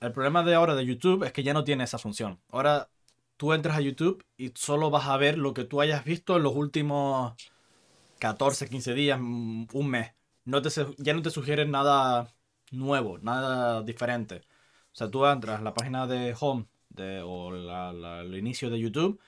El 0.02 0.12
problema 0.12 0.44
de 0.44 0.56
ahora 0.56 0.76
de 0.76 0.86
YouTube 0.86 1.24
es 1.24 1.32
que 1.34 1.44
ya 1.44 1.54
no 1.54 1.64
tiene 1.64 1.84
esa 1.86 1.98
función. 1.98 2.40
Ahora 2.50 2.90
tú 3.38 3.54
entras 3.54 3.78
a 3.78 3.82
YouTube 3.82 4.24
y 4.38 4.52
solo 4.56 4.90
vas 4.90 5.08
a 5.08 5.18
ver 5.18 5.38
lo 5.38 5.54
que 5.54 5.64
tú 5.64 5.82
hayas 5.82 6.04
visto 6.06 6.38
en 6.38 6.44
los 6.44 6.56
últimos 6.56 7.34
14, 8.20 8.70
15 8.70 8.94
días, 8.94 9.20
mm, 9.22 9.66
un 9.74 9.88
mes. 9.90 10.14
No 10.46 10.62
te, 10.62 10.70
ya 10.98 11.14
no 11.14 11.22
te 11.22 11.30
sugieren 11.32 11.72
nada 11.72 12.34
nuevo, 12.72 13.20
nada 13.20 13.82
diferente. 13.84 14.42
O 14.94 14.96
sea, 14.96 15.10
tú 15.10 15.26
entras 15.26 15.60
a 15.60 15.64
la 15.64 15.74
página 15.74 16.08
de 16.08 16.36
Home 16.40 16.68
de, 16.96 17.22
o 17.24 17.52
la- 17.52 17.92
la- 17.94 18.22
el 18.22 18.36
inicio 18.38 18.70
de 18.70 18.80
YouTube 18.80 19.20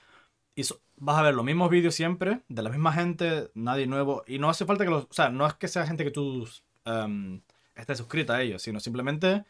y 0.54 0.64
so- 0.64 0.80
vas 0.96 1.18
a 1.18 1.22
ver 1.22 1.34
los 1.34 1.44
mismos 1.44 1.68
vídeos 1.70 1.94
siempre, 1.94 2.42
de 2.48 2.62
la 2.62 2.70
misma 2.70 2.92
gente, 2.92 3.50
nadie 3.54 3.86
nuevo. 3.86 4.22
Y 4.26 4.38
no 4.38 4.48
hace 4.48 4.64
falta 4.64 4.84
que 4.84 4.90
los... 4.90 5.04
O 5.04 5.12
sea, 5.12 5.28
no 5.30 5.46
es 5.46 5.54
que 5.54 5.68
sea 5.68 5.86
gente 5.86 6.04
que 6.04 6.10
tú 6.10 6.48
em, 6.84 7.40
estés 7.74 7.98
suscrita 7.98 8.36
a 8.36 8.42
ellos, 8.42 8.62
sino 8.62 8.80
simplemente 8.80 9.44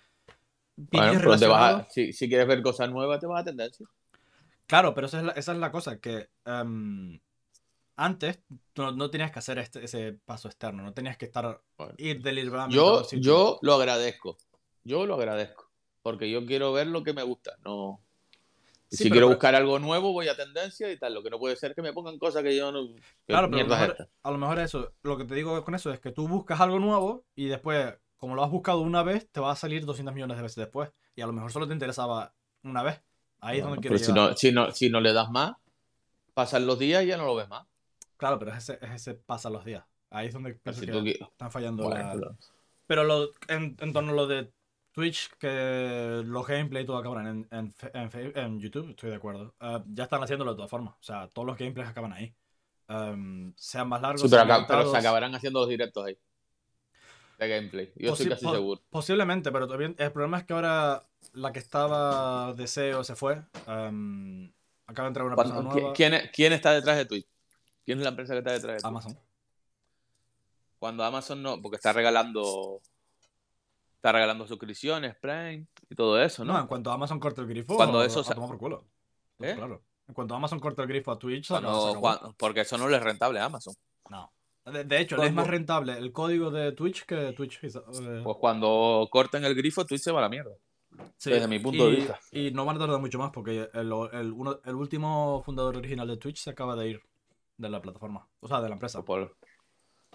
Bueno, 0.77 1.07
vídeos 1.13 1.23
pero 1.23 1.39
te 1.39 1.47
vas 1.47 1.61
a- 1.63 1.67
relacionados. 1.69 1.93
si, 1.93 2.13
si 2.13 2.29
quieres 2.29 2.47
ver 2.49 2.63
cosas 2.63 2.91
nuevas, 2.91 3.21
te 3.21 3.27
vas 3.27 3.43
a 3.43 3.45
tendencia. 3.45 3.87
Claro, 4.67 4.95
pero 4.95 5.07
esa 5.07 5.19
es 5.19 5.25
la, 5.25 5.33
esa 5.33 5.53
es 5.53 5.59
la 5.59 5.71
cosa, 5.71 6.01
que 6.01 6.29
em, 6.45 7.21
antes 7.95 8.41
no, 8.75 8.91
no 8.93 9.09
tenías 9.11 9.31
que 9.31 9.39
hacer 9.39 9.59
este- 9.59 9.85
ese 9.85 10.13
paso 10.25 10.49
externo, 10.49 10.83
no 10.83 10.93
tenías 10.93 11.17
que 11.17 11.27
estar 11.27 11.63
Bueno. 11.79 11.95
ir 11.99 12.21
deliberadamente 12.21 12.75
Yo, 12.77 13.03
yo 13.21 13.59
lo 13.63 13.75
agradezco. 13.75 14.37
Yo 14.83 15.07
lo 15.07 15.15
agradezco. 15.15 15.71
Porque 16.03 16.31
yo 16.31 16.45
quiero 16.47 16.73
ver 16.73 16.89
lo 16.89 17.03
que 17.05 17.13
me 17.13 17.23
gusta. 17.23 17.57
No. 17.65 18.01
Sí, 18.89 19.05
si 19.05 19.11
quiero 19.11 19.29
buscar 19.29 19.55
algo 19.55 19.79
nuevo, 19.79 20.13
voy 20.13 20.29
a 20.29 20.37
tendencia 20.37 20.91
y 20.93 20.99
tal. 20.99 21.15
Lo 21.15 21.23
que 21.23 21.31
no 21.31 21.39
puede 21.39 21.57
ser 21.57 21.75
que 21.75 21.83
me 21.83 21.93
pongan 21.93 22.19
cosas 22.19 22.43
que 22.43 22.57
yo 22.57 22.71
no. 22.71 22.87
¿Qué 22.95 23.03
Claro, 23.27 23.51
pero 23.51 23.65
a 23.65 23.67
lo, 23.69 23.75
es 23.75 23.81
mejor, 23.81 24.09
a 24.23 24.31
lo 24.31 24.39
mejor 24.39 24.59
eso, 24.61 24.93
lo 25.03 25.17
que 25.19 25.25
te 25.25 25.35
digo 25.35 25.65
con 25.65 25.75
eso 25.75 25.93
es 25.93 25.99
que 26.01 26.13
tú 26.13 26.29
buscas 26.29 26.61
algo 26.61 26.79
nuevo 26.79 27.25
y 27.35 27.47
después, 27.47 27.95
como 28.17 28.35
lo 28.37 28.45
has 28.45 28.51
buscado 28.51 28.81
una 28.83 29.03
vez, 29.03 29.29
te 29.31 29.41
va 29.41 29.51
a 29.53 29.57
salir 29.57 29.85
200 29.85 30.15
millones 30.15 30.37
de 30.37 30.43
veces 30.45 30.57
después. 30.57 30.91
Y 31.17 31.23
a 31.23 31.27
lo 31.27 31.33
mejor 31.33 31.51
solo 31.51 31.67
te 31.67 31.73
interesaba 31.75 32.33
una 32.63 32.83
vez. 32.83 33.03
Ahí 33.41 33.59
es 33.59 33.65
Bueno, 33.65 33.75
donde 33.77 33.89
quiero 33.89 33.97
pero 33.97 34.07
si 34.07 34.13
no, 34.13 34.37
si, 34.37 34.53
no, 34.53 34.71
si 34.73 34.89
no 34.89 35.01
le 35.01 35.13
das 35.13 35.31
más, 35.31 35.53
pasan 36.35 36.67
los 36.67 36.79
días 36.79 37.03
y 37.05 37.07
ya 37.09 37.17
no 37.17 37.27
lo 37.27 37.35
ves 37.35 37.49
más. 37.49 37.67
Claro, 38.17 38.39
pero 38.39 38.53
es 38.53 38.59
ese, 38.59 38.79
es 38.83 38.91
ese 38.93 39.15
pasa 39.15 39.51
los 39.51 39.65
días. 39.65 39.85
Ahí 40.11 40.29
es 40.29 40.33
donde 40.35 40.55
pienso 40.55 40.81
Si 40.81 40.87
que 40.87 40.93
tú 40.93 41.25
están 41.25 41.51
fallando 41.51 41.83
Bueno, 41.85 42.03
la- 42.05 42.13
pero- 42.15 42.37
Pero 42.87 43.05
lo, 43.05 43.31
en, 43.49 43.77
en 43.81 43.93
torno 43.93 44.13
a 44.13 44.15
lo 44.15 44.27
de 44.29 44.53
Twitch, 44.97 45.29
que 45.39 46.23
los 46.25 46.47
gameplay 46.47 46.83
y 46.85 46.87
todo 46.87 46.97
acaban 46.97 47.27
en, 47.27 47.49
en, 47.53 48.33
en 48.35 48.59
YouTube, 48.61 48.89
estoy 48.89 49.11
de 49.11 49.17
acuerdo. 49.17 49.55
Eh, 49.61 49.79
ya 49.93 50.05
están 50.05 50.23
haciéndolo 50.23 50.53
de 50.53 50.57
todas 50.57 50.71
formas. 50.71 50.95
O 50.99 51.03
sea, 51.03 51.29
todos 51.29 51.45
los 51.45 51.59
gameplays 51.59 51.91
acaban 51.91 52.15
ahí. 52.15 52.35
Em, 52.89 53.53
sean 53.57 53.89
más 53.91 54.01
largos, 54.01 54.23
Sí, 54.23 54.29
pero, 54.31 54.43
sean 54.47 54.51
acá- 54.63 54.67
pero 54.67 54.91
se 54.91 54.97
acaban 54.97 55.35
haciendo 55.35 55.61
los 55.61 55.69
directos 55.69 56.07
ahí. 56.07 56.19
De 57.39 57.47
gameplay. 57.47 57.93
Yo 57.97 58.13
estoy 58.13 58.25
Posi- 58.27 58.31
casi 58.31 58.45
po- 58.47 58.53
seguro. 58.55 58.83
Posiblemente, 58.89 59.53
pero 59.53 59.69
también 59.69 59.95
el 59.99 60.13
problema 60.13 60.39
es 60.39 60.45
que 60.45 60.55
ahora 60.55 61.07
la 61.35 61.53
que 61.53 61.59
estaba 61.59 62.55
de 62.55 62.67
SEO 62.67 63.05
se 63.05 63.15
fue. 63.17 63.43
em, 63.67 64.51
acaba 64.87 65.09
de 65.09 65.11
entrar 65.11 65.27
una 65.27 65.37
persona 65.37 65.61
¿qui- 65.61 65.75
nueva. 65.75 65.93
¿quién, 65.93 66.15
quién 66.33 66.53
está 66.55 66.73
detrás 66.73 66.97
de 66.97 67.05
Twitch? 67.05 67.27
¿Quién 67.85 67.99
es 67.99 68.05
la 68.05 68.11
empresa 68.11 68.33
que 68.33 68.39
está 68.39 68.53
detrás 68.53 68.77
de 68.77 68.79
Twitch? 68.79 68.87
Amazon. 68.87 69.19
Cuando 70.79 71.05
Amazon 71.05 71.43
no, 71.43 71.61
porque 71.61 71.77
está 71.77 71.93
regalando 71.93 72.81
está 74.07 74.13
regalando 74.13 74.47
suscripciones, 74.47 75.17
Prime 75.17 75.67
y 75.91 75.95
todo 75.97 76.21
eso, 76.23 76.45
No, 76.45 76.53
¿no? 76.55 76.61
en 76.61 76.67
cuanto 76.69 76.93
Amazon 76.93 77.19
corta 77.19 77.41
el 77.43 77.49
grifo, 77.49 77.75
Cuando 77.75 77.99
a, 78.01 78.07
eso 78.07 78.21
a 78.21 78.35
tomar 78.35 78.51
por 78.51 78.59
culo. 78.59 78.85
¿Eh? 79.41 79.55
Claro. 79.57 79.83
En 80.07 80.15
cuanto 80.15 80.35
Amazon 80.37 80.61
corta 80.61 80.83
el 80.83 80.89
grifo 80.89 81.11
a 81.11 81.19
Twitch, 81.19 81.49
Cuando- 81.49 81.97
cuan- 82.01 82.19
porque 82.39 82.61
eso 82.61 82.79
no 82.79 82.89
le 82.89 82.97
es 82.99 83.03
rentable 83.03 83.41
a 83.41 83.47
Amazon. 83.47 83.75
No. 84.09 84.33
De, 84.65 84.85
de 84.85 85.01
hecho, 85.01 85.17
le 85.17 85.27
es 85.27 85.33
más 85.33 85.49
rentable 85.49 85.99
el 85.99 86.13
código 86.13 86.51
de 86.53 86.71
Twitch 86.73 87.05
que 87.05 87.33
Twitch. 87.33 87.59
eh, 87.65 88.21
Pues 88.23 88.37
cuando 88.39 89.09
corten 89.11 89.45
el 89.45 89.55
grifo, 89.57 89.85
Twitch 89.85 90.03
se 90.03 90.13
va 90.13 90.21
a 90.21 90.23
la 90.23 90.29
mierda. 90.29 90.53
sí, 91.17 91.31
desde 91.31 91.49
mi 91.49 91.59
punto 91.59 91.87
de 91.87 91.97
vista. 91.97 92.21
Y 92.31 92.53
no 92.53 92.65
van 92.65 92.77
a 92.77 92.79
tardar 92.79 93.01
mucho 93.01 93.19
más 93.19 93.33
porque 93.33 93.69
el, 93.75 93.93
el, 94.13 94.33
uno- 94.33 94.61
el 94.65 94.75
último 94.77 95.43
fundador 95.45 95.77
original 95.77 96.07
de 96.07 96.17
Twitch 96.17 96.39
se 96.39 96.51
acaba 96.51 96.77
de 96.77 96.89
ir 96.91 97.03
de 97.57 97.69
la 97.69 97.83
plataforma. 97.83 98.29
O 98.41 98.47
sea, 98.49 98.61
de 98.61 98.69
la 98.69 98.75
empresa. 98.75 99.03
Por- 99.05 99.37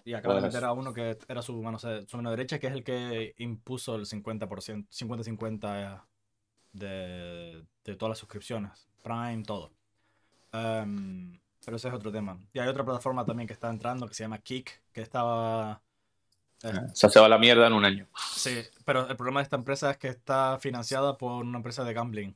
Y 0.03 0.13
acaba 0.13 0.35
de 0.35 0.41
meter 0.41 0.63
a 0.63 0.73
uno 0.73 0.93
que 0.93 1.17
era 1.27 1.41
su 1.41 1.61
mano, 1.61 1.77
su 1.79 2.17
mano 2.17 2.31
derecha, 2.31 2.59
que 2.59 2.67
es 2.67 2.73
el 2.73 2.83
que 2.83 3.33
impuso 3.37 3.95
el 3.95 4.05
50%, 4.05 4.87
50-50 4.89 6.03
de, 6.73 7.63
de 7.83 7.95
todas 7.95 8.11
las 8.11 8.17
suscripciones. 8.19 8.87
Prime, 9.03 9.43
todo. 9.45 9.71
Em, 10.51 11.39
pero 11.63 11.77
ese 11.77 11.87
es 11.87 11.93
otro 11.93 12.11
tema. 12.11 12.39
Y 12.53 12.59
hay 12.59 12.67
otra 12.67 12.83
plataforma 12.83 13.25
también 13.25 13.47
que 13.47 13.53
está 13.53 13.69
entrando 13.69 14.07
que 14.07 14.13
se 14.13 14.23
llama 14.23 14.39
Kick, 14.39 14.81
que 14.91 15.01
estaba... 15.01 15.81
eh, 16.63 16.71
o 16.91 16.95
sea, 16.95 17.09
se 17.09 17.19
va 17.19 17.29
la 17.29 17.37
mierda 17.37 17.67
en 17.67 17.73
un 17.73 17.85
año. 17.85 18.07
sí, 18.35 18.61
pero 18.85 19.07
el 19.07 19.15
problema 19.15 19.39
de 19.39 19.43
esta 19.43 19.55
empresa 19.55 19.91
es 19.91 19.97
que 19.97 20.07
está 20.09 20.57
financiada 20.59 21.17
por 21.17 21.43
una 21.43 21.57
empresa 21.57 21.83
de 21.83 21.93
gambling. 21.93 22.35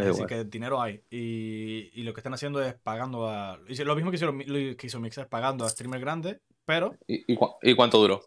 Es 0.00 0.06
decir, 0.06 0.24
igual. 0.24 0.28
que 0.28 0.44
dinero 0.50 0.80
hay. 0.80 1.02
Y, 1.10 1.90
y 1.94 2.02
lo 2.02 2.12
que 2.14 2.20
están 2.20 2.34
haciendo 2.34 2.62
es 2.62 2.74
pagando 2.74 3.28
a... 3.28 3.56
Lo 3.58 3.94
mismo 3.96 4.10
que, 4.10 4.16
hicieron, 4.16 4.38
que 4.38 4.86
hizo 4.86 5.00
Mixer, 5.00 5.28
pagando 5.28 5.64
a 5.64 5.68
streamers 5.68 6.00
grandes, 6.02 6.40
pero 6.64 6.96
¿Y, 7.06 7.32
y 7.32 7.36
cu- 7.36 7.54
y 7.62 7.74
cuánto 7.74 7.98
duró? 7.98 8.20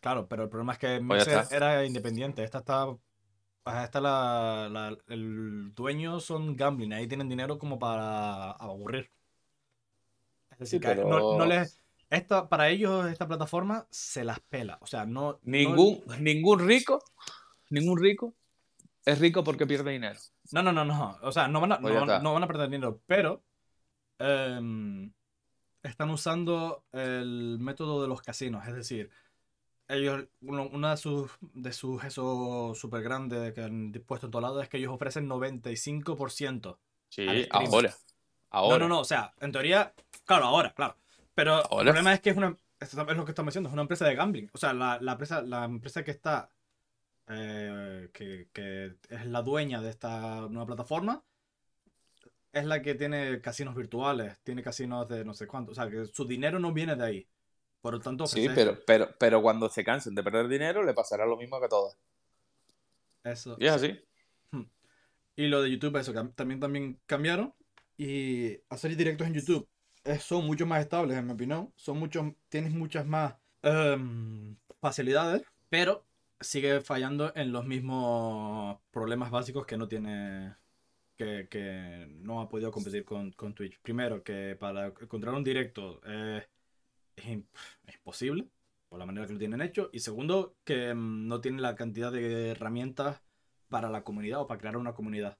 Claro, 0.00 0.26
pero 0.28 0.44
el 0.44 0.48
problema 0.48 0.72
es 0.74 0.78
que 0.78 1.02
Pues 1.06 1.26
Mixer 1.26 1.46
era 1.56 1.84
independiente. 1.84 2.44
Esta 2.44 2.58
está. 2.58 2.86
Esta 3.82 4.00
la, 4.00 4.68
la- 4.70 4.96
el 5.08 5.74
dueño 5.74 6.20
son 6.20 6.56
gambling. 6.56 6.92
Ahí 6.92 7.06
tienen 7.06 7.28
dinero 7.28 7.58
como 7.58 7.78
para 7.78 8.52
aburrir. 8.52 9.10
Es 10.52 10.58
decir, 10.60 10.80
Sí, 10.80 10.86
que 10.86 10.94
no, 10.96 11.02
pero- 11.04 11.38
no 11.38 11.46
les. 11.46 11.78
Esta, 12.08 12.48
para 12.48 12.68
ellos, 12.70 13.06
esta 13.06 13.28
plataforma 13.28 13.86
se 13.90 14.24
las 14.24 14.40
pela. 14.40 14.78
O 14.80 14.86
sea, 14.86 15.04
no. 15.06 15.32
no- 15.32 15.38
Ningún, 15.44 16.02
ningún 16.18 16.66
rico, 16.66 17.02
ningún 17.68 17.98
rico 18.00 18.34
es 19.04 19.18
rico 19.20 19.44
porque 19.44 19.66
pierde 19.66 19.92
dinero. 19.92 20.18
No, 20.52 20.62
no, 20.62 20.72
no, 20.72 20.84
no. 20.84 21.18
O 21.22 21.32
sea, 21.32 21.48
no 21.48 21.60
van 21.60 21.72
a, 21.72 21.80
Pues 21.80 21.94
no 21.94 22.00
van- 22.00 22.08
está. 22.10 22.22
no 22.22 22.32
van 22.34 22.42
a 22.44 22.46
perder 22.46 22.68
dinero, 22.70 23.00
pero. 23.06 23.42
em, 24.18 25.12
están 25.82 26.10
usando 26.10 26.84
el 26.92 27.58
método 27.58 28.02
de 28.02 28.08
los 28.08 28.20
casinos. 28.20 28.66
Es 28.68 28.74
decir, 28.74 29.10
ellos, 29.88 30.24
uno, 30.42 30.68
una 30.72 30.90
de 30.90 30.96
sus, 30.98 31.30
de 31.40 31.72
sus 31.72 32.04
eso 32.04 32.72
súper 32.74 33.02
grande 33.02 33.52
que 33.54 33.62
han 33.62 33.92
puesto 34.06 34.26
en 34.26 34.30
todo 34.30 34.42
lado 34.42 34.60
es 34.60 34.68
que 34.68 34.76
ellos 34.76 34.92
ofrecen 34.92 35.26
95%. 35.26 36.78
Sí, 37.08 37.26
ahora. 37.50 37.94
Ahora. 38.50 38.78
No, 38.78 38.84
no, 38.84 38.88
no. 38.96 39.00
O 39.00 39.04
sea, 39.04 39.32
en 39.40 39.52
teoría, 39.52 39.94
claro, 40.24 40.44
ahora, 40.46 40.72
claro. 40.74 40.96
Pero 41.34 41.58
el 41.62 41.86
problema 41.86 42.12
es 42.12 42.20
que 42.20 42.30
es 42.30 42.36
una. 42.36 42.56
Es 42.78 42.94
lo 42.94 43.24
que 43.24 43.30
estamos 43.32 43.52
diciendo, 43.52 43.68
es 43.68 43.72
una 43.72 43.82
empresa 43.82 44.04
de 44.06 44.14
gambling. 44.14 44.50
O 44.52 44.58
sea, 44.58 44.72
la, 44.72 44.98
la 45.00 45.12
empresa, 45.12 45.42
la 45.42 45.64
empresa 45.64 46.02
que 46.04 46.10
está. 46.10 46.50
Eh, 47.30 48.10
que, 48.12 48.48
que 48.52 48.96
es 49.08 49.26
la 49.26 49.42
dueña 49.42 49.80
de 49.80 49.90
esta 49.90 50.48
nueva 50.48 50.66
plataforma. 50.66 51.22
Es 52.52 52.64
la 52.64 52.82
que 52.82 52.96
tiene 52.96 53.40
casinos 53.40 53.76
virtuales, 53.76 54.40
tiene 54.42 54.62
casinos 54.62 55.08
de 55.08 55.24
no 55.24 55.34
sé 55.34 55.46
cuánto. 55.46 55.70
O 55.70 55.74
sea, 55.74 55.88
que 55.88 56.06
su 56.06 56.26
dinero 56.26 56.58
no 56.58 56.72
viene 56.72 56.96
de 56.96 57.04
ahí. 57.04 57.28
Por 57.80 57.94
lo 57.94 58.00
tanto, 58.00 58.26
Sí, 58.26 58.48
pero, 58.54 58.78
pero, 58.86 59.14
pero 59.18 59.40
cuando 59.40 59.68
se 59.68 59.84
cansen 59.84 60.14
de 60.14 60.22
perder 60.22 60.48
dinero, 60.48 60.82
le 60.82 60.92
pasará 60.92 61.24
lo 61.24 61.36
mismo 61.36 61.58
que 61.60 61.66
a 61.66 61.68
todas. 61.68 61.96
eso. 63.24 63.56
Y 63.58 63.66
es 63.66 63.72
así. 63.72 63.98
Y 65.36 65.46
lo 65.46 65.62
de 65.62 65.70
YouTube, 65.70 65.96
eso 65.96 66.12
también, 66.34 66.60
también 66.60 67.00
cambiaron. 67.06 67.54
Y 67.96 68.58
hacer 68.68 68.94
directos 68.96 69.26
en 69.26 69.34
YouTube 69.34 69.68
son 70.20 70.46
mucho 70.46 70.66
más 70.66 70.80
estables, 70.80 71.16
en 71.16 71.26
mi 71.26 71.32
opinión. 71.32 71.72
Son 71.76 71.98
muchos, 71.98 72.26
tienes 72.48 72.72
muchas 72.72 73.06
más 73.06 73.36
em, 73.62 74.56
facilidades, 74.80 75.42
pero 75.68 76.04
sigue 76.40 76.80
fallando 76.80 77.32
en 77.34 77.52
los 77.52 77.66
mismos 77.66 78.78
problemas 78.90 79.30
básicos 79.30 79.66
que 79.66 79.76
no 79.76 79.88
tiene. 79.88 80.56
Que, 81.16 82.06
no 82.20 82.40
ha 82.40 82.48
podido 82.48 82.72
competir 82.72 83.04
con, 83.04 83.32
Twitch. 83.54 83.78
Primero, 83.82 84.22
que 84.22 84.56
para 84.58 84.86
encontrar 84.86 85.34
un 85.34 85.44
directo 85.44 86.00
es, 86.06 86.46
imposible, 87.94 88.48
por 88.88 88.98
la 88.98 89.04
manera 89.04 89.26
que 89.26 89.34
lo 89.34 89.38
tienen 89.38 89.60
hecho. 89.60 89.90
Y 89.92 90.00
segundo, 90.00 90.56
que 90.64 90.88
em, 90.88 91.28
no 91.28 91.42
tiene 91.42 91.60
la 91.60 91.74
cantidad 91.74 92.10
de 92.10 92.52
herramientas 92.52 93.20
para 93.68 93.90
la 93.90 94.02
comunidad 94.02 94.40
o 94.40 94.46
para 94.46 94.60
crear 94.60 94.78
una 94.78 94.94
comunidad. 94.94 95.36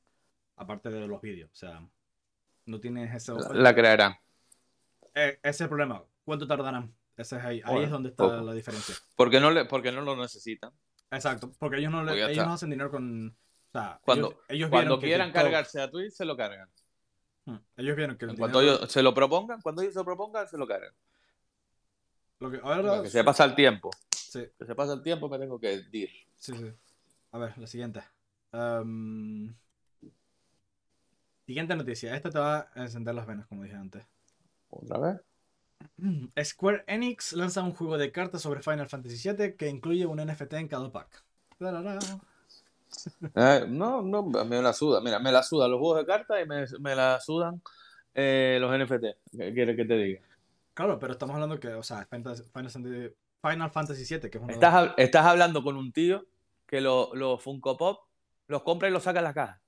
Aparte 0.57 0.90
de 0.90 1.07
los 1.09 1.22
vídeos. 1.22 1.51
O 1.51 1.57
sea, 1.57 1.82
no 2.66 2.78
tienes 2.78 3.14
eso. 3.14 3.38
La, 3.55 3.74
crearán. 3.74 4.16
Eh, 5.14 5.38
ese 5.42 5.48
es 5.48 5.61
el 5.62 5.68
problema. 5.68 6.05
¿Cuánto 6.24 6.46
tardarán? 6.46 6.94
Ese 7.16 7.38
es 7.38 7.44
ahí. 7.44 7.62
ahí 7.64 7.84
es 7.84 7.90
donde 7.90 8.11
está 8.11 8.42
la 8.42 8.53
diferencia. 8.53 8.94
Porque 9.16 9.40
no, 9.40 9.51
le, 9.51 9.64
porque 9.64 9.92
no 9.92 10.03
lo 10.03 10.14
necesitan. 10.14 10.72
Exacto, 11.11 11.50
porque 11.58 11.78
ellos 11.78 11.90
no, 11.90 12.04
le, 12.04 12.30
ellos 12.30 12.46
no 12.46 12.52
hacen 12.52 12.70
dinero 12.70 12.90
con... 12.90 13.28
O 13.28 13.72
sea, 13.72 14.00
cuando, 14.04 14.42
ellos, 14.48 14.70
cuando 14.70 14.98
quieran 14.98 15.32
cargarse 15.32 15.80
a 15.80 15.90
Twitch, 15.90 16.12
se 16.12 16.24
lo 16.24 16.36
cargan. 16.36 16.68
Hmm, 17.44 17.56
ellos 17.76 17.96
vieron 17.96 18.16
que... 18.16 18.26
Cuando 18.36 18.61
ellos 18.61 18.90
se 18.90 19.02
lo 19.02 19.14
propongan, 19.14 19.61
cuando 19.61 19.82
ellos 19.82 19.94
se 19.94 20.00
lo 20.00 20.04
propongan, 20.04 20.48
se 20.48 20.58
lo 20.58 20.66
cargan. 20.66 20.92
Lo 22.40 22.50
que, 22.50 22.61
ahora, 22.62 23.02
que 23.02 23.11
se 23.11 23.22
pasa 23.22 23.44
el 23.44 23.54
tiempo. 23.54 23.90
Sí. 24.11 24.46
Que 24.58 24.64
se 24.64 24.74
pasa 24.74 24.94
el 24.94 25.02
tiempo, 25.02 25.28
me 25.28 25.38
tengo 25.38 25.58
que 25.58 25.74
ir. 25.92 26.11
Sí, 26.36 26.52
sí. 26.56 26.72
A 27.32 27.38
ver, 27.38 27.58
la 27.58 27.66
siguiente. 27.66 28.02
Um... 28.52 29.52
Siguiente 31.46 31.74
noticia. 31.74 32.14
Esta 32.14 32.30
te 32.30 32.38
va 32.38 32.70
a 32.72 32.82
encender 32.82 33.12
las 33.12 33.26
venas, 33.26 33.44
como 33.48 33.64
dije 33.64 33.74
antes. 33.74 34.06
¿Otra 34.68 34.98
vez? 34.98 35.20
Square 36.45 36.85
Enix 36.87 37.33
lanza 37.33 37.62
un 37.62 37.74
juego 37.74 37.99
de 37.99 38.12
cartas 38.12 38.43
sobre 38.43 38.62
Final 38.62 38.89
Fantasy 38.89 39.28
VII 39.28 39.57
que 39.57 39.68
incluye 39.68 40.07
un 40.07 40.24
NFT 40.24 40.55
en 40.55 40.68
cada 40.68 40.91
pack. 40.91 41.24
Eh, 43.37 43.66
no, 43.68 44.03
no, 44.03 44.24
me 44.24 44.61
la 44.61 44.72
suda. 44.72 45.01
Mira, 45.01 45.20
me 45.20 45.31
la 45.31 45.45
sudan 45.45 45.70
los 45.70 45.78
juegos 45.78 45.99
de 45.99 46.07
cartas 46.07 46.39
y 46.43 46.49
me, 46.49 46.64
me 46.81 46.97
la 46.97 47.20
sudan 47.20 47.62
eh, 48.14 48.59
los 48.61 48.76
NFT. 48.76 49.05
¿Qué 49.31 49.55
quieres 49.55 49.76
que 49.76 49.85
te 49.85 49.95
diga? 49.95 50.20
Claro, 50.74 50.99
pero 50.99 51.12
estamos 51.12 51.35
hablando 51.35 51.61
que, 51.61 51.68
o 51.68 51.83
sea, 51.83 52.07
Final, 52.07 53.70
Fantasy, 53.70 54.05
VII, 54.09 54.31
que 54.31 54.39
es 54.39 54.49
estás, 54.49 54.93
estás 54.97 55.24
hablando 55.24 55.62
con 55.62 55.76
un 55.76 55.93
tío 55.93 56.26
que 56.66 56.81
los 56.81 57.43
Funko 57.43 57.76
Pop 57.76 58.01
los 58.49 58.62
compra 58.62 58.89
y 58.89 58.93
los 58.93 59.05
saca 59.05 59.20
en 59.20 59.24
la 59.24 59.35
caja. 59.35 59.59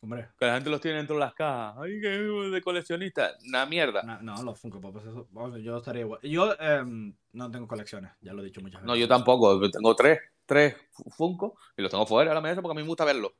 Hombre. 0.00 0.28
Que 0.38 0.46
la 0.46 0.54
gente 0.54 0.70
los 0.70 0.80
tiene 0.80 0.98
dentro 0.98 1.16
de 1.16 1.20
las 1.20 1.34
cajas. 1.34 1.76
Ay, 1.78 2.00
que 2.00 2.08
de 2.08 2.62
coleccionista. 2.62 3.32
Una 3.46 3.66
mierda. 3.66 4.02
No, 4.20 4.42
los 4.42 4.58
Funko 4.58 4.80
Pop. 4.80 4.96
Eso, 4.98 5.58
yo 5.58 5.76
estaría 5.78 6.02
igual. 6.02 6.20
Yo 6.22 6.54
em, 6.58 7.14
no 7.32 7.50
tengo 7.50 7.66
colecciones, 7.66 8.12
ya 8.20 8.32
lo 8.32 8.42
he 8.42 8.44
dicho 8.44 8.60
muchas 8.60 8.80
veces. 8.80 8.86
No, 8.86 8.96
yo 8.96 9.08
tampoco. 9.08 9.58
Tengo 9.70 9.96
tres, 9.96 10.20
tres 10.44 10.76
Funko 11.16 11.56
y 11.76 11.82
los 11.82 11.90
tengo 11.90 12.06
fuera 12.06 12.30
de 12.30 12.34
la 12.34 12.40
mesa 12.40 12.62
porque 12.62 12.72
a 12.72 12.76
mí 12.76 12.82
me 12.82 12.88
gusta 12.88 13.04
verlos. 13.04 13.32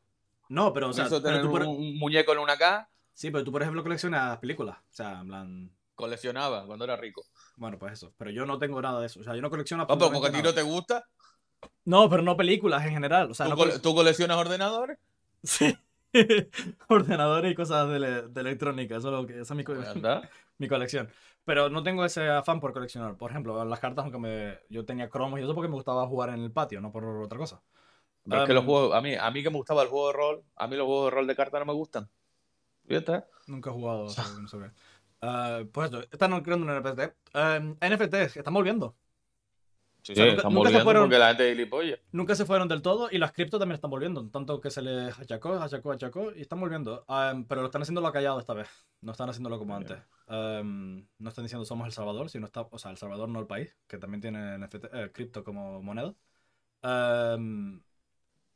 No, 0.49 0.73
pero 0.73 0.89
o 0.89 0.93
sea. 0.93 1.09
tener 1.09 1.43
tú 1.43 1.55
un, 1.55 1.99
muñeco 1.99 2.33
en 2.33 2.39
una 2.39 2.57
caja. 2.57 2.89
Sí, 3.13 3.31
pero 3.31 3.45
tú, 3.45 3.53
por 3.53 3.63
ejemplo, 3.63 3.83
coleccionas 3.83 4.39
películas. 4.39 4.77
O 4.79 4.95
sea, 4.95 5.21
en 5.21 5.27
plan. 5.29 5.71
Coleccionaba 5.95 6.67
cuando 6.67 6.85
era 6.85 6.95
rico. 6.95 7.25
Bueno, 7.57 7.79
pues 7.79 7.95
eso. 7.95 8.13
Pero 8.19 8.31
yo 8.31 8.45
no 8.45 8.59
tengo 8.59 8.83
nada 8.83 9.01
de 9.01 9.07
eso. 9.07 9.21
O 9.21 9.25
sea, 9.25 9.35
yo 9.35 9.41
no 9.41 9.49
colecciono. 9.49 9.87
No, 9.89 9.99
pero 9.99 10.13
porque 10.13 10.29
a 10.29 10.33
ti 10.33 10.43
no 10.43 10.53
te 10.53 10.61
gusta. 10.61 11.07
No, 11.87 12.11
pero 12.11 12.23
no 12.23 12.37
películas 12.37 12.85
en 12.85 12.93
general. 12.93 13.31
O 13.31 13.35
sea, 13.35 13.47
¿Tú, 13.81 13.95
coleccionas 13.95 14.37
ordenadores? 14.37 14.99
Sí. 15.43 15.79
ordenadores 16.89 17.53
y 17.53 17.55
cosas 17.55 17.89
de, 17.89 18.41
electrónica. 18.41 18.97
Eso 18.97 19.27
esa 19.29 19.41
es 19.41 19.51
mi, 19.51 19.65
mi, 20.59 20.69
colección. 20.69 21.09
Pero 21.45 21.69
no 21.71 21.83
tengo 21.83 22.05
ese 22.05 22.29
afán 22.29 22.61
por 22.61 22.73
coleccionar. 22.73 23.17
Por 23.17 23.31
ejemplo, 23.31 23.65
las 23.65 23.81
cartas, 23.81 24.05
aunque 24.05 24.19
me, 24.19 24.59
yo 24.69 24.85
tenía 24.85 25.09
cromos 25.09 25.39
y 25.39 25.43
eso 25.43 25.55
porque 25.55 25.69
me 25.69 25.75
gustaba 25.75 26.07
jugar 26.07 26.31
en 26.31 26.41
el 26.41 26.53
patio, 26.53 26.81
no 26.81 26.93
por 26.93 27.05
otra 27.05 27.39
cosa. 27.39 27.63
que 28.25 28.53
los 28.53 28.65
juegos, 28.65 28.95
a 28.95 29.01
mí, 29.01 29.15
a 29.15 29.31
mí 29.31 29.43
que 29.43 29.51
me 29.51 29.57
gustaba 29.57 29.83
el 29.83 29.89
juego 29.89 30.09
de 30.09 30.13
rol, 30.15 30.45
a 30.57 30.67
mí 30.67 30.77
los 30.77 30.87
juegos 30.87 31.07
de 31.07 31.11
rol 31.17 31.27
de 31.27 31.37
cartas 31.37 31.61
no 31.61 31.67
me 31.67 31.73
gustan. 31.73 32.09
¿Viste? 32.85 33.25
Nunca 33.47 33.71
he 33.71 33.73
jugado, 33.73 34.05
no 34.05 34.49
sé 34.49 34.57
uh, 35.23 35.67
pues 35.73 35.87
esto, 35.87 36.01
están 36.11 36.41
creando 36.43 36.67
un 36.67 36.81
NFT. 36.81 37.01
Uh, 37.35 37.77
NFTs, 37.81 38.37
están 38.37 38.55
volviendo. 38.55 38.97
Sí, 40.15 40.23
están 40.23 40.55
volviendo 40.55 40.85
porque 40.85 41.19
la 41.19 41.29
gente 41.29 41.43
de 41.43 41.51
gilipollas. 41.51 41.99
Nunca 42.13 42.37
se 42.37 42.45
fueron 42.45 42.69
del 42.69 42.81
todo 42.81 43.09
y 43.11 43.19
las 43.19 43.33
cripto 43.33 43.59
también 43.59 43.75
están 43.75 43.91
volviendo. 43.91 44.29
Tanto 44.29 44.61
que 44.61 44.71
se 44.71 44.83
les 44.83 45.19
achacó, 45.19 45.55
achacó, 45.55 45.93
achacó 45.93 46.33
y 46.33 46.43
están 46.43 46.61
volviendo. 46.61 47.05
pero 47.49 47.63
lo 47.63 47.67
están 47.67 47.83
haciéndolo 47.83 48.13
callado 48.13 48.39
esta 48.39 48.55
vez. 48.55 48.69
No 49.01 49.13
están 49.13 49.29
haciéndolo 49.29 49.59
como 49.59 49.75
antes. 49.75 49.99
no 50.29 51.29
están 51.29 51.45
diciendo 51.45 51.65
somos 51.65 51.87
El 51.87 51.93
Salvador, 51.93 52.31
sino 52.31 52.47
está, 52.47 52.61
o 52.63 52.79
sea, 52.79 52.93
El 52.93 52.99
Salvador 52.99 53.29
no 53.29 53.41
el 53.41 53.47
país, 53.47 53.75
que 53.89 53.99
también 53.99 54.21
tiene 54.21 54.57
eh, 54.57 55.11
cripto 55.13 55.43
como 55.43 55.83
moneda. 55.83 56.15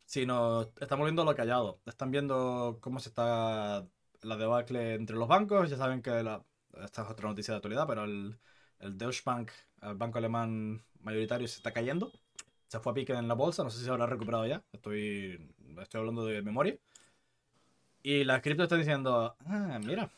sino 0.04 0.62
están 0.80 0.98
volviendo 0.98 1.24
lo 1.24 1.34
callado. 1.34 1.80
Están 1.84 2.12
viendo 2.12 2.78
cómo 2.80 3.00
se 3.00 3.08
está 3.08 3.86
la 4.22 4.36
debacle 4.36 4.94
entre 4.94 5.16
los 5.16 5.26
bancos. 5.26 5.68
Ya 5.68 5.76
saben 5.76 6.00
que 6.00 6.22
la, 6.22 6.44
esta 6.84 7.02
es 7.02 7.10
otra 7.10 7.28
noticia 7.28 7.54
de 7.54 7.56
actualidad, 7.56 7.88
pero 7.88 8.04
el, 8.04 8.38
el 8.78 8.96
Deutsche 8.96 9.22
Bank, 9.24 9.50
el 9.82 9.94
banco 9.94 10.18
alemán 10.18 10.84
mayoritario 11.02 11.48
se 11.48 11.56
está 11.56 11.72
cayendo. 11.72 12.12
Se 12.68 12.78
fue 12.78 12.92
a 12.92 12.94
pique 12.94 13.12
en 13.12 13.26
la 13.26 13.34
bolsa, 13.34 13.64
no 13.64 13.70
sé 13.70 13.78
si 13.78 13.84
se 13.84 13.90
habrá 13.90 14.06
recuperado 14.06 14.46
ya. 14.46 14.62
Estoy, 14.72 15.52
estoy 15.80 15.98
hablando 15.98 16.24
de 16.24 16.40
memoria. 16.42 16.78
Y 18.02 18.24
la 18.24 18.40
cripto 18.40 18.62
está 18.62 18.76
diciendo, 18.76 19.36
ah, 19.44 19.78
mira, 19.84 20.10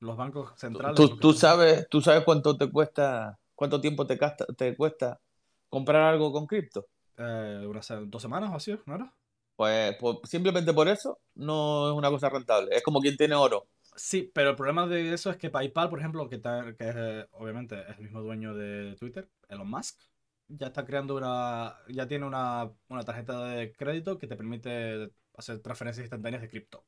los 0.00 0.16
bancos 0.16 0.52
centrales... 0.56 1.00
¿Tú, 1.20 1.32
sabes, 1.32 1.88
¿Tú 1.88 2.00
sabes 2.00 2.24
cuánto 2.24 2.56
te 2.56 2.70
cuesta, 2.70 3.38
cuánto 3.54 3.80
tiempo 3.80 4.06
te, 4.06 4.18
te 4.56 4.76
cuesta 4.76 5.20
comprar 5.68 6.02
algo 6.02 6.32
con 6.32 6.46
cripto? 6.46 6.86
Eh, 7.16 7.64
unas 7.66 7.92
dos 8.06 8.20
semanas 8.20 8.50
o 8.52 8.56
así, 8.56 8.76
¿no 8.86 8.96
era? 8.96 9.12
Pues, 9.56 9.96
pues, 10.00 10.18
simplemente 10.24 10.72
por 10.72 10.88
eso 10.88 11.20
no 11.34 11.88
es 11.88 11.94
una 11.94 12.10
cosa 12.10 12.28
rentable. 12.28 12.74
Es 12.74 12.82
como 12.82 13.00
quien 13.00 13.16
tiene 13.16 13.34
oro. 13.36 13.66
Sí, 13.94 14.30
pero 14.34 14.50
el 14.50 14.56
problema 14.56 14.86
de 14.86 15.14
eso 15.14 15.30
es 15.30 15.36
que 15.36 15.50
PayPal, 15.50 15.88
por 15.88 16.00
ejemplo, 16.00 16.28
que, 16.28 16.40
que 16.40 16.88
es, 16.88 16.94
eh, 16.96 17.26
obviamente 17.32 17.80
es 17.88 17.96
el 17.96 18.04
mismo 18.04 18.20
dueño 18.22 18.52
de 18.54 18.96
Twitter, 18.96 19.28
Elon 19.48 19.70
Musk, 19.70 20.00
ya 20.48 20.68
está 20.68 20.84
creando 20.84 21.16
una, 21.16 21.76
ya 21.88 22.06
tiene 22.06 22.26
una, 22.26 22.72
tarjeta 23.04 23.44
de 23.48 23.72
crédito 23.72 24.18
que 24.18 24.26
te 24.26 24.36
permite 24.36 25.10
hacer 25.36 25.60
transferencias 25.60 26.04
instantáneas 26.04 26.42
de 26.42 26.48
cripto. 26.48 26.84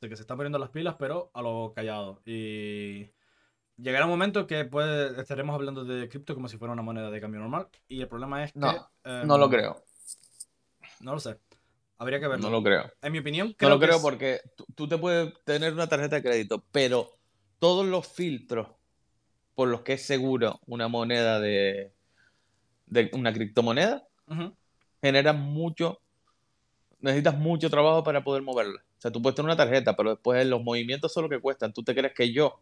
De 0.00 0.08
que 0.08 0.16
se 0.16 0.22
están 0.22 0.36
poniendo 0.36 0.58
las 0.58 0.70
pilas, 0.70 0.96
pero 0.98 1.30
a 1.32 1.42
lo 1.42 1.72
callado. 1.74 2.20
Y 2.24 3.10
llegará 3.76 4.04
un 4.04 4.10
momento 4.10 4.46
que 4.46 4.64
pues 4.64 5.16
estaremos 5.18 5.54
hablando 5.54 5.84
de 5.84 6.08
cripto 6.08 6.34
como 6.34 6.48
si 6.48 6.58
fuera 6.58 6.72
una 6.72 6.82
moneda 6.82 7.10
de 7.10 7.20
cambio 7.20 7.40
normal. 7.40 7.68
Y 7.88 8.00
el 8.00 8.08
problema 8.08 8.42
es 8.42 8.52
que... 8.52 8.58
No, 8.58 8.90
no 9.04 9.38
lo 9.38 9.44
em, 9.44 9.50
creo. 9.50 9.84
No 11.00 11.12
lo 11.12 11.20
sé. 11.20 11.38
Habría 11.98 12.18
que 12.18 12.26
verlo. 12.26 12.44
No 12.44 12.50
lo 12.50 12.62
creo. 12.64 12.90
En 13.00 13.12
mi 13.12 13.20
opinión, 13.20 13.52
creo 13.52 13.70
No 13.70 13.76
lo 13.76 13.80
creo 13.80 14.02
porque 14.02 14.40
tú 14.74 14.88
te 14.88 14.98
puedes 14.98 15.32
tener 15.44 15.72
una 15.72 15.88
tarjeta 15.88 16.16
de 16.16 16.22
crédito, 16.22 16.64
pero 16.72 17.12
todos 17.60 17.86
los 17.86 18.08
filtros 18.08 18.68
por 19.54 19.68
los 19.68 19.82
que 19.82 19.92
es 19.92 20.02
seguro 20.02 20.60
una 20.66 20.88
moneda 20.88 21.38
de, 21.38 21.92
de 22.92 23.10
una 23.14 23.32
criptomoneda, 23.32 24.06
genera 25.00 25.32
mucho, 25.32 26.00
necesitas 27.00 27.38
mucho 27.38 27.70
trabajo 27.70 28.04
para 28.04 28.22
poder 28.22 28.42
moverla. 28.42 28.80
O 28.80 29.00
sea, 29.00 29.10
tú 29.10 29.20
puedes 29.20 29.34
tener 29.34 29.46
una 29.46 29.56
tarjeta, 29.56 29.96
pero 29.96 30.10
después 30.10 30.46
los 30.46 30.62
movimientos 30.62 31.12
son 31.12 31.24
lo 31.24 31.28
que 31.28 31.40
cuestan. 31.40 31.72
¿Tú 31.72 31.82
te 31.82 31.94
crees 31.94 32.14
que 32.14 32.32
yo, 32.32 32.60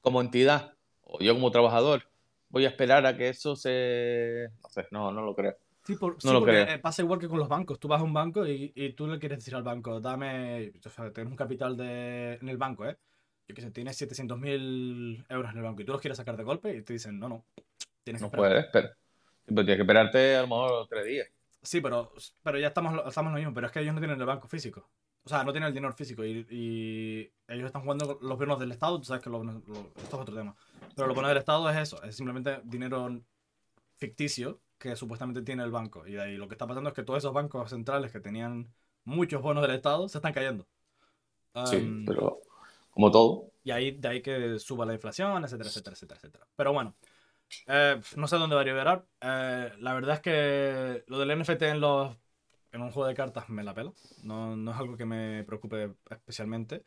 como 0.00 0.20
entidad, 0.20 0.74
o 1.02 1.20
yo 1.20 1.34
como 1.34 1.50
trabajador, 1.50 2.04
voy 2.48 2.64
a 2.64 2.68
esperar 2.68 3.04
a 3.04 3.16
que 3.16 3.28
eso 3.28 3.56
se... 3.56 4.48
No 4.62 4.68
sé, 4.68 4.86
no, 4.90 5.12
no 5.12 5.22
lo 5.22 5.34
creo. 5.34 5.56
Sí, 5.84 5.96
no 6.00 6.32
lo 6.32 6.40
porque 6.40 6.64
creo. 6.64 6.80
pasa 6.80 7.02
igual 7.02 7.18
que 7.18 7.28
con 7.28 7.38
los 7.38 7.48
bancos. 7.48 7.80
Tú 7.80 7.88
vas 7.88 8.00
a 8.00 8.04
un 8.04 8.12
banco 8.12 8.46
y, 8.46 8.72
y 8.74 8.92
tú 8.92 9.06
le 9.06 9.18
quieres 9.18 9.38
decir 9.38 9.54
al 9.54 9.62
banco, 9.62 10.00
dame, 10.00 10.72
o 10.84 10.88
sea, 10.88 11.12
tienes 11.12 11.30
un 11.30 11.36
capital 11.36 11.76
de, 11.76 12.34
en 12.34 12.48
el 12.48 12.58
banco, 12.58 12.86
¿eh? 12.86 12.96
Yo 13.48 13.54
qué 13.54 13.62
sé, 13.62 13.70
tienes 13.70 14.00
700.000 14.00 15.24
euros 15.30 15.50
en 15.50 15.56
el 15.56 15.64
banco 15.64 15.80
y 15.80 15.84
tú 15.84 15.92
los 15.92 16.00
quieres 16.00 16.18
sacar 16.18 16.36
de 16.36 16.44
golpe 16.44 16.76
y 16.76 16.82
te 16.82 16.92
dicen, 16.92 17.18
no, 17.18 17.30
no, 17.30 17.44
tienes 18.04 18.20
que 18.20 18.26
No 18.26 18.30
puedes, 18.30 18.66
pero 18.70 18.90
pero 19.48 19.64
tienes 19.64 19.76
que 19.76 19.82
esperarte 19.82 20.36
a 20.36 20.42
lo 20.42 20.48
mejor 20.48 20.86
tres 20.88 21.06
días. 21.06 21.28
Sí, 21.62 21.80
pero, 21.80 22.12
pero 22.42 22.58
ya 22.58 22.68
estamos, 22.68 23.06
estamos 23.06 23.32
lo 23.32 23.38
mismo. 23.38 23.54
Pero 23.54 23.66
es 23.66 23.72
que 23.72 23.80
ellos 23.80 23.94
no 23.94 24.00
tienen 24.00 24.20
el 24.20 24.26
banco 24.26 24.48
físico. 24.48 24.88
O 25.24 25.28
sea, 25.28 25.44
no 25.44 25.52
tienen 25.52 25.68
el 25.68 25.74
dinero 25.74 25.92
físico. 25.92 26.24
Y, 26.24 27.30
ellos 27.48 27.66
están 27.66 27.82
jugando 27.82 28.18
los 28.22 28.38
bonos 28.38 28.58
del 28.60 28.72
Estado. 28.72 28.98
Tú 28.98 29.04
sabes 29.04 29.22
que 29.22 29.30
esto 29.30 29.92
es 29.96 30.14
otro 30.14 30.34
tema. 30.34 30.54
Pero 30.94 31.08
los 31.08 31.14
bonos 31.14 31.30
del 31.30 31.38
Estado 31.38 31.68
es 31.70 31.76
eso. 31.76 32.02
Es 32.02 32.16
simplemente 32.16 32.60
dinero 32.64 33.20
ficticio 33.96 34.60
que 34.78 34.94
supuestamente 34.96 35.42
tiene 35.42 35.64
el 35.64 35.70
banco. 35.70 36.06
Y 36.06 36.12
de 36.12 36.22
ahí 36.22 36.36
lo 36.36 36.48
que 36.48 36.54
está 36.54 36.66
pasando 36.66 36.88
es 36.90 36.94
que 36.94 37.02
todos 37.02 37.18
esos 37.18 37.32
bancos 37.32 37.70
centrales 37.70 38.12
que 38.12 38.20
tenían 38.20 38.72
muchos 39.04 39.42
bonos 39.42 39.62
del 39.62 39.74
Estado 39.74 40.08
se 40.08 40.18
están 40.18 40.32
cayendo. 40.32 40.66
sí, 41.66 42.04
pero 42.06 42.40
como 42.90 43.10
todo. 43.10 43.50
Y 43.64 43.70
ahí 43.70 43.90
de 43.92 44.08
ahí 44.08 44.22
que 44.22 44.58
suba 44.58 44.86
la 44.86 44.94
inflación, 44.94 45.44
etcétera, 45.44 45.68
etcétera, 45.68 45.94
etcétera, 45.94 46.18
etcétera. 46.18 46.46
Pero 46.56 46.72
bueno. 46.72 46.94
Eh, 47.66 48.00
no 48.16 48.26
sé 48.26 48.36
dónde 48.36 48.56
va 48.56 48.62
a 48.62 48.64
llegar. 48.64 49.06
Eh, 49.20 49.72
la 49.78 49.94
verdad 49.94 50.16
es 50.16 50.20
que 50.20 51.04
lo 51.06 51.18
del 51.18 51.38
NFT 51.38 51.62
en 51.62 51.80
los, 51.80 52.16
en 52.72 52.82
un 52.82 52.90
juego 52.90 53.08
de 53.08 53.14
cartas 53.14 53.48
me 53.48 53.62
la 53.62 53.74
pelo. 53.74 53.94
No, 54.22 54.56
no 54.56 54.70
es 54.70 54.76
algo 54.76 54.96
que 54.96 55.04
me 55.04 55.44
preocupe 55.44 55.94
especialmente. 56.10 56.84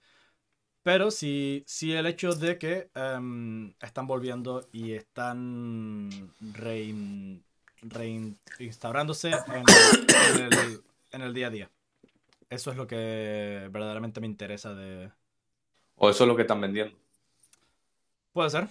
Pero 0.83 1.11
sí, 1.11 1.63
sí 1.67 1.93
el 1.93 2.07
hecho 2.07 2.33
de 2.33 2.57
que 2.57 2.89
em, 2.95 3.73
están 3.79 4.07
volviendo 4.07 4.67
y 4.71 4.93
están 4.93 6.09
rein, 6.53 7.43
reinstaurándose 8.57 9.29
en 9.29 9.63
el, 10.51 10.81
en 11.11 11.21
el 11.21 11.33
día 11.33 11.47
a 11.47 11.51
día. 11.51 11.71
Eso 12.49 12.71
es 12.71 12.77
lo 12.77 12.87
que 12.87 13.69
verdaderamente 13.71 14.19
me 14.19 14.27
interesa 14.27 14.73
de... 14.73 15.11
O 15.95 16.09
eso 16.09 16.23
es 16.23 16.27
lo 16.27 16.35
que 16.35 16.41
están 16.41 16.59
vendiendo. 16.59 16.97
Puede 18.33 18.49
ser. 18.49 18.67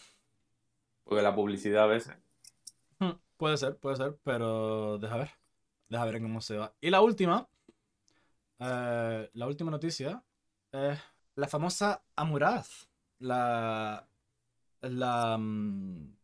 Porque 1.11 1.25
la 1.25 1.35
publicidad 1.35 1.83
a 1.83 1.87
veces. 1.89 2.17
Hmm, 3.01 3.15
puede 3.37 3.57
ser, 3.57 3.77
puede 3.79 3.97
ser, 3.97 4.17
pero 4.23 4.97
deja 4.99 5.17
ver. 5.17 5.31
Deja 5.89 6.05
ver 6.05 6.23
cómo 6.23 6.41
se 6.41 6.57
va. 6.57 6.73
Y 6.81 6.89
la 6.89 7.01
última. 7.01 7.49
Eh, 8.61 9.29
la 9.33 9.47
última 9.49 9.73
noticia 9.73 10.23
es 10.71 11.01
la 11.35 11.49
famosa 11.49 12.05
Amuraz. 12.15 12.89
La. 13.19 14.09
La. 14.83 15.37
Mm, 15.37 16.15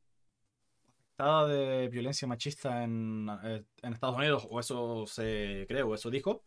afectada 1.16 1.48
de 1.48 1.88
violencia 1.88 2.28
machista 2.28 2.84
en, 2.84 3.28
eh, 3.42 3.64
en, 3.82 3.92
Estados 3.92 4.16
Unidos, 4.16 4.46
o 4.48 4.60
eso 4.60 5.04
se 5.08 5.66
cree, 5.66 5.82
o 5.82 5.96
eso 5.96 6.10
dijo. 6.10 6.44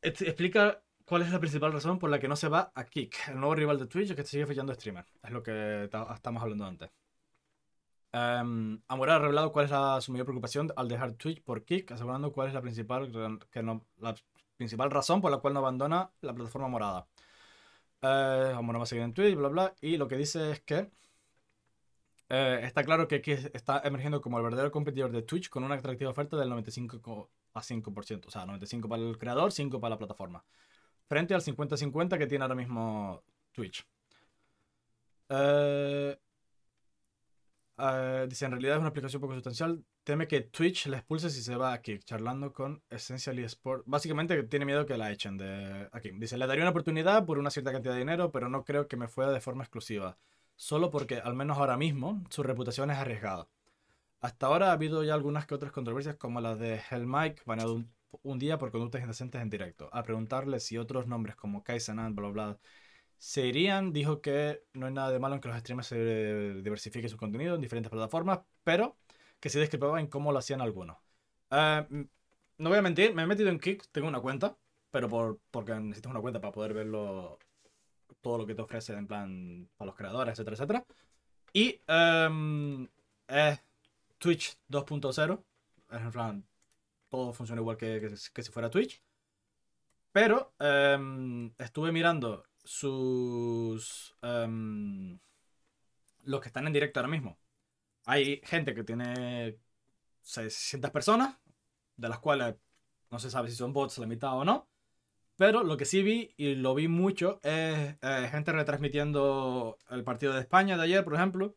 explica 0.00 0.82
cuál 1.10 1.22
es 1.22 1.32
la 1.32 1.40
principal 1.40 1.72
razón 1.72 1.98
por 1.98 2.08
la 2.08 2.20
que 2.20 2.28
no 2.28 2.36
se 2.36 2.46
va 2.46 2.70
a 2.72 2.84
Kick, 2.84 3.30
el 3.30 3.40
nuevo 3.40 3.56
rival 3.56 3.80
de 3.80 3.86
Twitch 3.86 4.14
que 4.14 4.22
sigue 4.22 4.46
fallando 4.46 4.72
streamer. 4.74 5.04
Es 5.24 5.32
lo 5.32 5.42
que 5.42 5.90
estamos 6.14 6.40
hablando 6.40 6.64
antes. 6.64 6.88
Um, 8.12 8.80
ha 8.86 9.18
revelado 9.18 9.50
cuál 9.50 9.64
es 9.64 10.04
su 10.04 10.12
mayor 10.12 10.26
preocupación 10.26 10.72
al 10.76 10.86
dejar 10.86 11.14
Twitch 11.14 11.42
por 11.42 11.64
Kick, 11.64 11.90
asegurando 11.90 12.30
cuál 12.30 12.46
es 12.46 12.54
la 12.54 12.62
principal, 12.62 13.10
que 13.50 13.60
no, 13.60 13.84
la 13.98 14.14
principal 14.56 14.88
razón 14.92 15.20
por 15.20 15.32
la 15.32 15.38
cual 15.38 15.54
no 15.54 15.58
abandona 15.58 16.12
la 16.20 16.32
plataforma 16.32 16.68
morada. 16.68 17.08
Uh, 18.02 18.62
va 18.62 18.82
a 18.82 18.86
seguir 18.86 19.02
en 19.02 19.12
Twitch, 19.12 19.34
bla 19.34 19.48
bla, 19.48 19.74
y 19.80 19.96
lo 19.96 20.06
que 20.06 20.16
dice 20.16 20.52
es 20.52 20.60
que 20.60 20.92
eh, 22.28 22.60
está 22.62 22.84
claro 22.84 23.08
que 23.08 23.20
Kick 23.20 23.50
está 23.52 23.80
emergiendo 23.84 24.20
como 24.20 24.38
el 24.38 24.44
verdadero 24.44 24.70
competidor 24.70 25.10
de 25.10 25.22
Twitch 25.22 25.48
con 25.50 25.64
una 25.64 25.74
atractiva 25.74 26.10
oferta 26.10 26.36
del 26.36 26.50
95 26.50 27.30
a 27.54 27.60
5%, 27.60 28.26
o 28.26 28.30
sea, 28.30 28.46
95 28.46 28.88
para 28.88 29.02
el 29.02 29.18
creador, 29.18 29.50
5 29.50 29.80
para 29.80 29.96
la 29.96 29.98
plataforma 29.98 30.44
frente 31.10 31.34
al 31.34 31.40
50-50 31.40 32.18
que 32.18 32.28
tiene 32.28 32.44
ahora 32.44 32.54
mismo 32.54 33.24
Twitch. 33.50 33.84
Eh, 35.28 36.16
eh, 37.78 38.26
dice, 38.28 38.44
en 38.44 38.52
realidad 38.52 38.76
es 38.76 38.80
una 38.80 38.90
aplicación 38.90 39.20
poco 39.20 39.34
sustancial. 39.34 39.84
Teme 40.04 40.28
que 40.28 40.42
Twitch 40.42 40.86
la 40.86 40.98
expulse 40.98 41.28
si 41.28 41.42
se 41.42 41.56
va 41.56 41.72
aquí, 41.72 41.98
charlando 41.98 42.52
con 42.52 42.80
Essentially 42.88 43.42
Sport. 43.42 43.82
Básicamente 43.86 44.40
tiene 44.44 44.64
miedo 44.64 44.86
que 44.86 44.96
la 44.96 45.10
echen 45.10 45.36
de 45.36 45.88
aquí. 45.90 46.12
Dice, 46.12 46.38
le 46.38 46.46
daría 46.46 46.62
una 46.62 46.70
oportunidad 46.70 47.26
por 47.26 47.40
una 47.40 47.50
cierta 47.50 47.72
cantidad 47.72 47.94
de 47.94 47.98
dinero, 47.98 48.30
pero 48.30 48.48
no 48.48 48.64
creo 48.64 48.86
que 48.86 48.96
me 48.96 49.08
fuera 49.08 49.32
de 49.32 49.40
forma 49.40 49.64
exclusiva. 49.64 50.16
Solo 50.54 50.90
porque, 50.90 51.16
al 51.16 51.34
menos 51.34 51.58
ahora 51.58 51.76
mismo, 51.76 52.22
su 52.30 52.44
reputación 52.44 52.92
es 52.92 52.98
arriesgada. 52.98 53.48
Hasta 54.20 54.46
ahora 54.46 54.68
ha 54.68 54.72
habido 54.74 55.02
ya 55.02 55.14
algunas 55.14 55.44
que 55.44 55.56
otras 55.56 55.72
controversias, 55.72 56.14
como 56.14 56.40
la 56.40 56.54
de 56.54 56.80
Hell 56.88 57.08
Mike, 57.08 57.42
baneado 57.46 57.74
un 57.74 57.90
un 58.22 58.38
día 58.38 58.58
por 58.58 58.70
conductas 58.70 59.02
indecentes 59.02 59.40
en 59.40 59.50
directo. 59.50 59.88
Al 59.92 60.04
preguntarle 60.04 60.60
si 60.60 60.78
otros 60.78 61.06
nombres 61.06 61.36
como 61.36 61.62
Kaisenan, 61.62 62.14
bla, 62.14 62.28
bla, 62.28 62.46
bla, 62.46 62.58
se 63.18 63.46
irían, 63.46 63.92
dijo 63.92 64.20
que 64.20 64.64
no 64.72 64.86
hay 64.86 64.92
nada 64.92 65.10
de 65.10 65.18
malo 65.18 65.34
en 65.34 65.40
que 65.40 65.48
los 65.48 65.58
streamers 65.58 65.88
se 65.88 66.54
diversifiquen 66.62 67.10
su 67.10 67.16
contenido 67.16 67.54
en 67.54 67.60
diferentes 67.60 67.90
plataformas, 67.90 68.40
pero 68.64 68.96
que 69.40 69.50
se 69.50 69.60
discrepaba 69.60 70.00
en 70.00 70.06
cómo 70.08 70.32
lo 70.32 70.38
hacían 70.38 70.60
algunos. 70.60 70.98
Eh, 71.50 72.06
no 72.58 72.68
voy 72.68 72.78
a 72.78 72.82
mentir, 72.82 73.14
me 73.14 73.22
he 73.22 73.26
metido 73.26 73.50
en 73.50 73.58
Kick, 73.58 73.88
tengo 73.92 74.08
una 74.08 74.20
cuenta, 74.20 74.56
pero 74.90 75.08
por, 75.08 75.40
porque 75.50 75.74
necesitas 75.74 76.10
una 76.10 76.20
cuenta 76.20 76.40
para 76.40 76.52
poder 76.52 76.74
verlo 76.74 77.38
todo 78.20 78.38
lo 78.38 78.46
que 78.46 78.54
te 78.54 78.62
ofrece 78.62 78.92
en 78.94 79.06
plan 79.06 79.68
para 79.76 79.86
los 79.86 79.96
creadores, 79.96 80.32
etcétera, 80.32 80.56
etcétera. 80.56 80.84
Y 81.52 81.80
um, 81.88 82.86
Twitch 84.18 84.58
2.0, 84.68 85.42
es 85.90 86.00
en 86.00 86.10
plan 86.10 86.44
todo 87.10 87.32
funciona 87.32 87.60
igual 87.60 87.76
que, 87.76 88.16
si 88.16 88.52
fuera 88.52 88.70
Twitch. 88.70 89.02
Pero 90.12 90.54
em, 90.58 91.52
estuve 91.58 91.92
mirando 91.92 92.44
sus... 92.64 94.16
Em, 94.22 95.18
los 96.24 96.40
que 96.40 96.48
están 96.48 96.66
en 96.66 96.72
directo 96.72 97.00
ahora 97.00 97.10
mismo. 97.10 97.38
Hay 98.06 98.40
gente 98.44 98.74
que 98.74 98.84
tiene 98.84 99.58
600 100.22 100.90
personas, 100.90 101.36
de 101.96 102.08
las 102.08 102.18
cuales 102.18 102.56
no 103.10 103.18
se 103.18 103.30
sabe 103.30 103.50
si 103.50 103.56
son 103.56 103.72
bots 103.72 103.98
la 103.98 104.06
mitad 104.06 104.36
o 104.36 104.44
no. 104.44 104.68
Pero 105.36 105.64
lo 105.64 105.76
que 105.76 105.86
sí 105.86 106.02
vi, 106.02 106.34
y 106.36 106.54
lo 106.54 106.74
vi 106.74 106.88
mucho, 106.88 107.40
es 107.42 107.96
eh, 108.02 108.28
gente 108.30 108.52
retransmitiendo 108.52 109.78
el 109.90 110.04
partido 110.04 110.34
de 110.34 110.40
España 110.40 110.76
de 110.76 110.84
ayer, 110.84 111.04
por 111.04 111.14
ejemplo. 111.14 111.56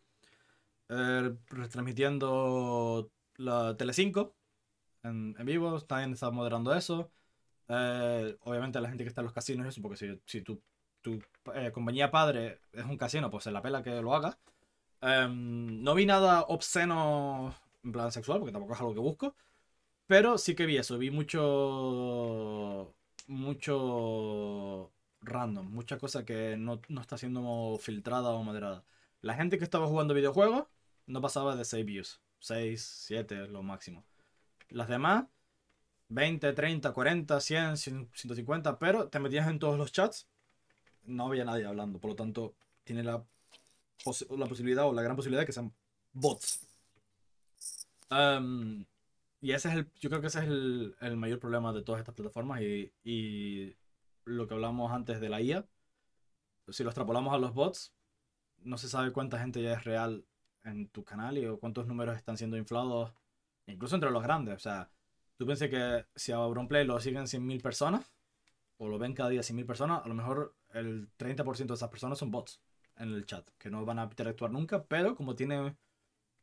Eh, 0.90 1.36
retransmitiendo 1.50 3.12
la 3.38 3.76
Telecinco 3.78 4.36
en, 5.04 5.36
vivo, 5.46 5.80
también 5.82 6.14
está 6.14 6.32
moderando 6.32 6.74
eso. 6.74 7.12
Eh, 7.68 8.38
obviamente 8.42 8.82
la 8.82 8.90
gente 8.90 9.04
que 9.04 9.10
está 9.10 9.22
en 9.22 9.26
los 9.26 9.34
casinos, 9.34 9.68
eso, 9.68 9.82
porque 9.82 9.98
si, 9.98 10.22
si 10.26 10.42
tu, 10.42 10.62
tu 11.02 11.22
eh, 11.54 11.72
compañía 11.74 12.12
padre 12.12 12.60
es 12.74 12.86
un 12.86 12.98
casino, 12.98 13.30
pues 13.30 13.44
se 13.46 13.52
la 13.52 13.62
pela 13.62 13.84
que 13.84 14.02
lo 14.02 14.16
haga. 14.16 14.38
Em, 15.02 15.84
no 15.84 15.94
vi 15.96 16.06
nada 16.06 16.42
obsceno 16.44 17.54
en 17.84 17.92
plan 17.92 18.12
sexual, 18.12 18.40
porque 18.40 18.54
tampoco 18.54 18.74
es 18.74 18.80
algo 18.80 18.94
que 18.94 19.00
busco. 19.00 19.36
Pero 20.08 20.38
sí 20.38 20.56
que 20.56 20.66
vi 20.66 20.78
eso, 20.78 20.98
vi 20.98 21.12
mucho. 21.12 22.94
mucho. 23.28 24.92
random, 25.22 25.72
mucha 25.72 25.98
cosa 25.98 26.26
que 26.26 26.58
no, 26.58 26.82
no 26.90 27.02
está 27.02 27.18
siendo 27.18 27.78
filtrada 27.80 28.30
o 28.32 28.44
moderada. 28.44 28.84
La 29.22 29.36
gente 29.36 29.58
que 29.58 29.64
estaba 29.64 29.88
jugando 29.88 30.14
videojuegos 30.14 30.66
no 31.08 31.22
pasaba 31.22 31.56
de 31.56 31.66
6 31.66 31.86
views, 31.86 32.22
6, 32.40 32.82
7 33.08 33.48
lo 33.48 33.64
máximo. 33.64 34.06
Las 34.74 34.88
demás, 34.88 35.26
20, 36.10 36.52
30, 36.54 36.94
40, 36.94 37.40
100, 37.40 37.78
150, 37.78 38.80
pero 38.80 39.08
te 39.08 39.20
metías 39.20 39.48
en 39.48 39.60
todos 39.60 39.78
los 39.78 39.92
chats, 39.92 40.28
no 41.04 41.28
había 41.28 41.46
nadie 41.46 41.66
hablando. 41.66 42.00
Por 42.00 42.10
lo 42.12 42.16
tanto, 42.16 42.56
tiene 42.84 43.04
la, 43.04 43.24
la 44.38 44.46
posibilidad 44.48 44.88
o 44.88 44.94
la 44.94 45.04
gran 45.04 45.16
posibilidad 45.16 45.44
de 45.44 45.46
que 45.46 45.54
sean 45.54 45.72
bots. 46.12 46.68
Um, 48.10 48.86
y 49.42 49.52
ese 49.52 49.70
es 49.70 49.76
el, 49.76 49.92
yo 50.00 50.10
creo 50.10 50.22
que 50.22 50.28
ese 50.28 50.40
es 50.40 50.46
el, 50.46 50.96
el 51.02 51.18
mayor 51.18 51.40
problema 51.40 51.72
de 51.72 51.84
todas 51.84 52.00
estas 52.00 52.16
plataformas 52.16 52.62
y, 52.62 52.92
y, 53.04 53.76
lo 54.26 54.48
que 54.48 54.56
hablamos 54.56 54.92
antes 54.92 55.20
de 55.22 55.30
la 55.30 55.40
IA. 55.40 55.68
Si 56.70 56.84
lo 56.84 56.90
extrapolamos 56.90 57.32
a 57.34 57.38
los 57.38 57.54
bots, 57.54 57.94
no 58.64 58.80
se 58.80 58.90
sabe 58.90 59.12
cuánta 59.12 59.38
gente 59.40 59.62
ya 59.62 59.74
es 59.74 59.84
real 59.84 60.26
en 60.64 60.88
tu 60.88 61.04
canal 61.04 61.38
y 61.38 61.46
o 61.46 61.60
cuántos 61.60 61.86
números 61.86 62.16
están 62.18 62.38
siendo 62.38 62.58
inflados 62.58 63.14
incluso 63.68 63.96
entre 63.96 64.12
los 64.12 64.24
grandes. 64.24 64.56
O 64.56 64.60
sea, 64.60 64.90
tú 65.38 65.46
piensas 65.46 65.70
que 65.70 66.06
si 66.16 66.32
a 66.32 66.38
Auronplay 66.38 66.86
lo 66.86 67.00
siguen 67.00 67.24
100.000 67.24 67.62
personas, 67.62 68.14
o 68.78 68.88
lo 68.88 69.00
ven 69.00 69.14
cada 69.14 69.30
día 69.30 69.42
100.000 69.42 69.66
personas, 69.66 70.06
a 70.06 70.08
lo 70.08 70.14
mejor 70.14 70.56
el 70.74 71.10
30% 71.18 71.68
de 71.68 71.74
esas 71.74 71.90
personas 71.90 72.18
son 72.18 72.32
bots 72.32 72.62
en 72.98 73.14
el 73.14 73.26
chat, 73.26 73.48
que 73.58 73.70
no 73.70 73.86
van 73.86 74.00
a 74.00 74.04
interactuar 74.04 74.52
nunca, 74.52 74.84
pero 74.84 75.16
como 75.16 75.36
tiene 75.36 75.76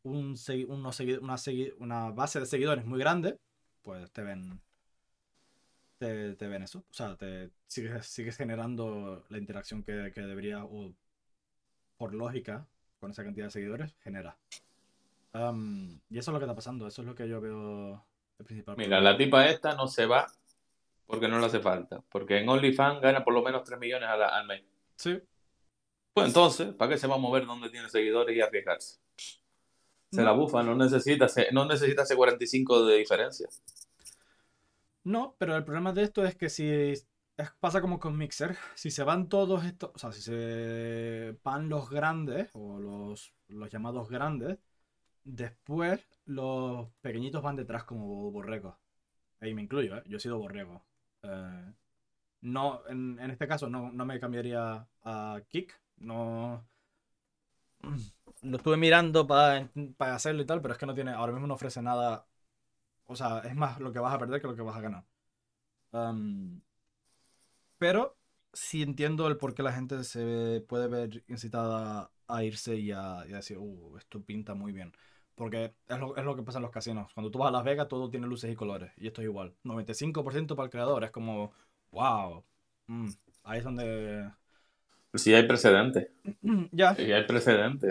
un, 0.03 0.37
una, 0.69 1.37
una 1.79 2.11
base 2.11 2.41
de 2.41 2.47
seguidores 2.47 2.85
muy 2.85 2.99
grande, 2.99 3.39
pues 3.83 4.11
te 4.13 4.23
ven 4.23 4.61
te, 5.99 6.35
te, 6.35 6.49
ven 6.49 6.63
eso. 6.63 6.81
O 6.91 6.95
sea, 6.95 7.17
te 7.17 7.51
sigues, 7.67 8.07
sigues 8.07 8.37
generando 8.37 9.25
la 9.29 9.39
interacción 9.39 9.83
que, 9.83 10.13
que, 10.15 10.23
debería, 10.23 10.65
o 10.65 10.95
por 11.99 12.15
lógica, 12.15 12.67
con 12.99 13.11
esa 13.11 13.25
cantidad 13.25 13.47
de 13.47 13.51
seguidores, 13.51 13.95
genera 14.03 14.37
y 15.33 16.19
eso 16.19 16.31
es 16.31 16.33
lo 16.33 16.39
que 16.39 16.45
está 16.45 16.55
pasando, 16.55 16.87
eso 16.87 17.03
es 17.03 17.09
lo 17.09 17.15
que 17.15 17.29
yo 17.29 17.41
veo 17.41 18.05
el 18.39 18.45
principal. 18.45 18.77
Mira, 18.77 19.01
la 19.01 19.17
tipa 19.17 19.47
esta 19.47 19.75
no 19.75 19.87
se 19.87 20.07
va 20.07 20.27
porque 21.11 21.29
no 21.29 21.39
le 21.41 21.47
hace 21.47 21.61
falta. 21.61 22.03
Porque 22.09 22.39
en 22.39 22.49
OnlyFans 22.49 23.01
gana 23.01 23.25
por 23.25 23.35
lo 23.35 23.43
menos 23.43 23.65
3 23.65 23.79
millones 23.79 24.09
al, 24.09 24.47
mes. 24.47 24.63
Sí. 24.97 25.21
Pues 26.15 26.29
entonces, 26.29 26.73
¿para 26.75 26.93
qué 26.93 26.99
se 26.99 27.09
va 27.09 27.17
a 27.17 27.19
mover 27.19 27.47
donde 27.47 27.69
tiene 27.69 27.89
seguidores 27.89 28.37
y 28.37 28.41
arriesgarse? 28.41 29.01
Se 30.13 30.23
la 30.23 30.33
bufa, 30.33 30.63
no 30.63 30.75
necesita, 30.75 31.27
no 31.53 31.67
necesita 31.67 32.03
ese 32.03 32.17
45 32.17 32.87
de 32.87 32.97
diferencia. 32.97 33.49
No, 35.05 35.37
pero 35.39 35.57
el 35.57 35.65
problema 35.65 35.93
de 35.93 36.03
esto 36.03 36.25
es 36.25 36.37
que 36.37 36.49
si 36.49 36.95
pasa 37.59 37.81
como 37.81 37.99
con 37.99 38.17
Mixer, 38.17 38.57
si 38.75 38.91
se 38.91 39.03
van 39.03 39.29
todos 39.29 39.65
estos, 39.65 39.91
o 39.95 39.99
sea, 39.99 40.13
si 40.13 40.21
se 40.21 41.37
van 41.43 41.69
los 41.69 41.89
grandes 41.91 42.51
o 42.55 42.79
los, 42.79 43.33
los 43.49 43.71
llamados 43.71 44.09
grandes, 44.11 44.59
Después, 45.25 46.07
los 46.27 46.89
pequeñitos 47.01 47.43
van 47.43 47.57
detrás 47.57 47.85
como 47.85 48.31
borregos. 48.31 48.75
Ahí 49.41 49.55
me 49.55 49.63
incluyo, 49.63 49.97
¿eh? 49.97 50.03
Yo 50.07 50.17
he 50.19 50.21
sido 50.21 50.39
borrego. 50.39 50.83
Eh, 51.23 51.73
no, 52.43 52.83
en, 52.89 53.19
este 53.31 53.47
caso 53.49 53.69
no, 53.69 53.93
me 53.93 54.21
cambiaría 54.21 54.87
a 55.05 55.41
Kick. 55.49 55.81
No. 55.99 56.67
Lo 58.43 58.57
estuve 58.57 58.77
mirando 58.77 59.27
para 59.27 59.69
hacerlo 60.15 60.43
y 60.43 60.47
tal, 60.47 60.61
pero 60.63 60.73
es 60.73 60.79
que 60.79 60.87
no 60.87 60.95
tiene. 60.95 61.13
Ahora 61.13 61.33
mismo 61.33 61.47
no 61.47 61.55
ofrece 61.55 61.83
nada 61.83 62.27
O 63.07 63.17
sea, 63.17 63.41
es 63.41 63.55
más 63.57 63.81
lo 63.81 63.93
que 63.93 63.99
vas 63.99 64.15
a 64.15 64.19
perder 64.19 64.41
que 64.41 64.49
lo 64.49 64.57
que 64.57 64.63
vas 64.63 64.77
a 64.77 64.81
ganar. 64.81 65.05
Pero 67.79 68.17
sí 68.53 68.83
entiendo 68.83 69.27
el 69.29 69.37
por 69.37 69.55
qué 69.55 69.63
la 69.63 69.73
gente 69.73 70.05
se 70.05 70.65
puede 70.69 70.89
ver 70.89 71.25
incitada 71.29 72.11
a 72.35 72.45
irse 72.45 72.77
y 72.77 72.93
a, 72.93 73.25
y 73.29 73.33
a 73.33 73.37
decir, 73.37 73.59
uh, 73.59 73.97
esto 73.99 74.23
pinta 74.23 74.55
muy 74.55 74.73
bien. 74.73 74.93
Porque 75.35 75.73
es 75.89 75.99
lo, 75.99 76.17
es 76.17 76.25
lo 76.25 76.37
que 76.37 76.43
pasa 76.43 76.59
en 76.59 76.63
los 76.63 76.71
casinos. 76.71 77.11
Cuando 77.15 77.31
tú 77.31 77.39
vas 77.39 77.49
a 77.49 77.53
Las 77.53 77.65
Vegas, 77.65 77.89
todo 77.89 78.11
tiene 78.11 78.27
luces 78.27 78.53
y 78.53 78.57
colores. 78.57 78.93
Y 78.99 79.07
esto 79.07 79.23
es 79.23 79.27
igual. 79.27 79.55
95% 79.65 80.55
para 80.55 80.65
el 80.65 80.71
creador. 80.71 81.03
Es 81.03 81.11
como, 81.11 81.53
wow. 81.93 82.45
mm, 82.89 83.09
ahí 83.45 83.59
es 83.59 83.65
donde. 83.65 84.31
Si 85.15 85.33
hay 85.33 85.47
precedente. 85.47 86.13
ya. 86.73 86.95
Si 86.95 87.11
hay 87.11 87.25
precedente. 87.25 87.89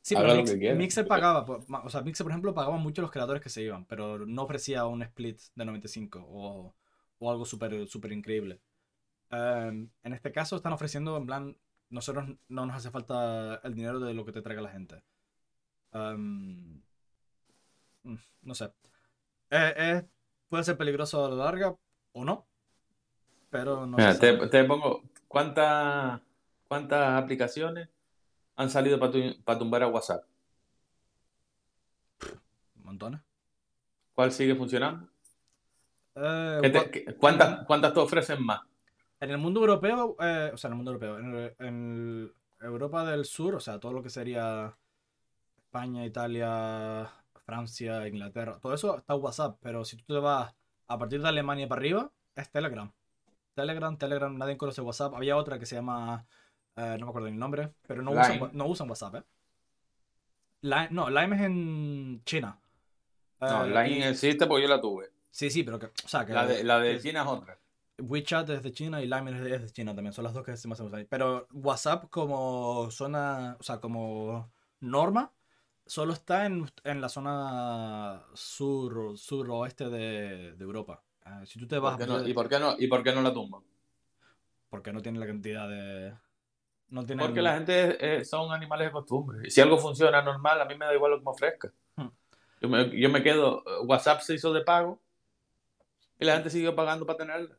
Sí, 0.00 0.16
Haga 0.16 0.28
pero 0.28 0.40
lo 0.40 0.58
que. 0.58 0.74
Mixer 0.74 1.06
pagaba. 1.06 1.44
O 1.84 1.90
sea, 1.90 2.00
Mixer, 2.00 2.24
por 2.24 2.32
ejemplo, 2.32 2.54
pagaba 2.54 2.78
mucho 2.78 3.02
a 3.02 3.04
los 3.04 3.10
creadores 3.10 3.42
que 3.42 3.50
se 3.50 3.62
iban. 3.62 3.84
Pero 3.84 4.24
no 4.26 4.42
ofrecía 4.42 4.86
un 4.86 5.02
split 5.02 5.38
de 5.54 5.64
95 5.66 6.26
o, 6.26 6.74
o 7.18 7.30
algo 7.30 7.44
súper 7.44 7.86
súper 7.88 8.12
increíble. 8.12 8.58
Em, 9.30 9.90
en 10.02 10.12
este 10.12 10.32
caso, 10.32 10.56
están 10.56 10.72
ofreciendo 10.72 11.16
en 11.16 11.26
plan. 11.26 11.56
Nosotros 11.90 12.28
no 12.48 12.66
nos 12.66 12.76
hace 12.76 12.90
falta 12.90 13.56
el 13.64 13.74
dinero 13.74 14.00
de 14.00 14.14
lo 14.14 14.24
que 14.24 14.32
te 14.32 14.42
traiga 14.42 14.62
la 14.62 14.70
gente. 14.70 15.02
Mm, 15.92 16.80
no 18.42 18.54
sé. 18.54 18.64
Eh, 19.50 19.74
eh, 19.76 20.06
puede 20.48 20.64
ser 20.64 20.76
peligroso 20.76 21.24
a 21.24 21.28
la 21.30 21.36
larga 21.36 21.76
o 22.12 22.24
no. 22.24 22.46
Pero 23.50 23.86
no 23.86 23.98
Mira, 23.98 24.18
te, 24.18 24.64
pongo, 24.64 25.02
¿cuántas, 25.28 26.20
cuántas 26.68 27.22
aplicaciones 27.22 27.88
han 28.56 28.70
salido 28.70 28.98
para 28.98 29.58
tumbar 29.58 29.82
a 29.82 29.88
WhatsApp? 29.88 30.24
Montones. 32.84 33.20
¿Cuál 34.14 34.30
sigue 34.30 34.54
funcionando? 34.54 35.08
Eh, 36.14 36.60
¿Qué 36.62 36.70
te- 36.70 36.78
Wha- 36.78 36.90
qué- 36.90 37.04
cuántas, 37.16 37.66
¿Cuántas 37.66 37.94
te 37.94 38.00
ofrecen 38.00 38.42
más? 38.44 38.60
En 39.20 39.30
el 39.30 39.38
mundo 39.38 39.60
europeo, 39.60 40.16
eh, 40.20 40.50
o 40.52 40.56
sea, 40.56 40.68
en 40.68 40.72
el 40.72 40.76
mundo 40.76 40.92
europeo, 40.92 41.18
en, 41.18 41.34
el- 41.34 41.54
en 41.58 42.32
Europa 42.60 43.04
del 43.04 43.24
Sur, 43.24 43.54
o 43.54 43.60
sea, 43.60 43.78
todo 43.78 43.92
lo 43.92 44.02
que 44.02 44.10
sería 44.10 44.74
España, 45.58 46.04
Italia, 46.06 47.06
Francia, 47.44 48.06
Inglaterra, 48.08 48.58
todo 48.60 48.74
eso 48.74 48.96
está 48.98 49.14
WhatsApp, 49.14 49.58
pero 49.60 49.84
si 49.84 49.96
tú 49.96 50.04
te 50.14 50.18
vas 50.20 50.54
a 50.88 50.98
partir 50.98 51.20
de 51.22 51.28
Alemania 51.28 51.68
para 51.68 51.80
arriba, 51.80 52.10
es 52.34 52.50
Telegram. 52.50 52.90
Telegram, 53.54 53.96
Telegram, 53.98 54.36
nadie 54.38 54.56
conoce 54.56 54.80
WhatsApp. 54.80 55.14
Había 55.14 55.36
otra 55.36 55.58
que 55.58 55.66
se 55.66 55.74
llama, 55.76 56.24
eh, 56.76 56.96
no 56.98 57.06
me 57.06 57.10
acuerdo 57.10 57.28
el 57.28 57.38
nombre, 57.38 57.72
pero 57.86 58.02
no 58.02 58.12
usan, 58.12 58.50
no 58.54 58.66
usan 58.66 58.88
WhatsApp, 58.88 59.16
¿eh? 59.16 59.22
Lime- 60.62 60.88
no, 60.90 61.08
Lime 61.10 61.36
es 61.36 61.42
en 61.42 62.22
China. 62.24 62.58
No, 63.40 63.64
Eh, 63.64 63.68
Line 63.68 63.98
y- 63.98 64.02
existe 64.10 64.46
porque 64.46 64.62
yo 64.62 64.68
la 64.68 64.80
tuve. 64.80 65.10
Sí, 65.30 65.50
sí, 65.50 65.62
pero 65.62 65.78
que, 65.78 65.86
o 65.86 66.08
sea, 66.08 66.24
que... 66.26 66.32
La 66.32 66.46
de, 66.46 66.64
la 66.64 66.78
de 66.80 66.94
que- 66.96 67.00
China 67.02 67.22
es 67.22 67.28
otra. 67.28 67.58
WeChat 68.00 68.48
es 68.50 68.62
de 68.62 68.72
China 68.72 69.02
y 69.02 69.06
Line 69.06 69.30
es 69.30 69.40
de, 69.42 69.54
es 69.54 69.62
de 69.62 69.70
China 69.70 69.94
también. 69.94 70.12
Son 70.12 70.24
las 70.24 70.34
dos 70.34 70.44
que 70.44 70.56
se 70.56 70.68
más 70.68 70.80
usan 70.80 70.98
ahí. 71.00 71.06
Pero 71.08 71.46
WhatsApp 71.52 72.10
como 72.10 72.90
zona, 72.90 73.56
o 73.58 73.62
sea, 73.62 73.78
como 73.80 74.50
norma, 74.80 75.32
solo 75.86 76.12
está 76.12 76.46
en, 76.46 76.70
en 76.84 77.00
la 77.00 77.08
zona 77.08 78.22
sur, 78.34 79.16
suroeste 79.18 79.88
de, 79.88 80.52
de 80.52 80.64
Europa. 80.64 81.02
Ah, 81.24 81.44
si 81.46 81.58
tú 81.58 81.66
te 81.66 81.78
vas 81.78 81.96
¿Por 81.96 82.08
no- 82.08 82.26
¿Y, 82.26 82.34
por 82.34 82.48
qué 82.48 82.58
no, 82.58 82.74
¿Y 82.78 82.86
por 82.88 83.02
qué 83.02 83.12
no 83.12 83.22
la 83.22 83.32
tumban? 83.32 83.62
porque 84.70 84.92
no 84.92 85.02
tiene 85.02 85.18
la 85.18 85.26
cantidad 85.26 85.68
de... 85.68 86.14
No 86.90 87.04
tiene 87.04 87.22
Porque 87.22 87.42
la 87.42 87.54
gente 87.54 87.96
eh, 88.20 88.24
son 88.24 88.52
animales 88.52 88.86
de 88.86 88.92
costumbre. 88.92 89.46
Y 89.46 89.50
si 89.50 89.60
algo 89.60 89.78
funciona 89.78 90.22
normal, 90.22 90.60
a 90.60 90.64
mí 90.64 90.76
me 90.76 90.86
da 90.86 90.94
igual 90.94 91.10
lo 91.12 91.18
que 91.18 91.24
me 91.24 91.30
ofrezca. 91.32 91.72
Hmm. 91.96 92.08
Yo 92.60 92.68
me, 92.68 93.00
yo 93.00 93.08
me 93.10 93.22
quedo, 93.22 93.64
WhatsApp 93.84 94.20
se 94.20 94.34
hizo 94.34 94.52
de 94.52 94.62
pago 94.62 95.00
y 96.20 96.24
la 96.24 96.34
gente 96.34 96.50
siguió 96.50 96.74
pagando 96.76 97.04
para 97.06 97.18
tenerla. 97.18 97.56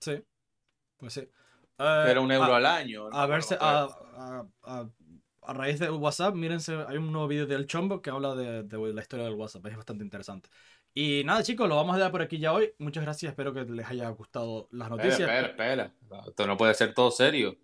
Sí, 0.00 0.22
pues 0.96 1.12
sí. 1.14 1.20
Eh, 1.78 2.04
Era 2.08 2.20
un 2.20 2.30
euro 2.32 2.52
a- 2.54 2.56
al 2.58 2.66
año. 2.66 3.08
no 3.10 3.16
A 3.16 3.26
verse, 3.26 3.56
a, 3.60 3.84
a- 4.16 4.46
a- 4.64 4.88
a 5.44 5.52
raíz 5.52 5.80
de 5.80 5.90
WhatsApp, 5.90 6.34
mírense, 6.34 6.74
hay 6.86 6.96
un 6.98 7.10
nuevo 7.10 7.26
vídeo 7.26 7.46
del 7.46 7.66
Chombo 7.66 8.00
que 8.00 8.10
habla 8.10 8.34
de, 8.34 8.62
de 8.62 8.92
la 8.94 9.00
historia 9.00 9.24
del 9.24 9.34
WhatsApp, 9.34 9.66
es 9.66 9.76
bastante 9.76 10.04
interesante. 10.04 10.48
Y 10.94 11.22
nada, 11.24 11.42
chicos, 11.42 11.68
lo 11.68 11.76
vamos 11.76 11.96
a 11.96 11.98
dar 11.98 12.10
por 12.12 12.20
aquí 12.22 12.38
ya 12.38 12.52
hoy. 12.52 12.72
Muchas 12.78 13.02
gracias, 13.02 13.30
espero 13.30 13.52
que 13.54 13.64
les 13.64 13.86
haya 13.88 14.08
gustado 14.10 14.68
las 14.72 14.90
noticias. 14.90 15.20
Espera, 15.20 15.46
espera, 15.48 15.84
espera. 16.00 16.22
Esto 16.28 16.46
no 16.46 16.56
puede 16.56 16.74
ser 16.74 16.92
todo 16.94 17.10
serio. 17.10 17.56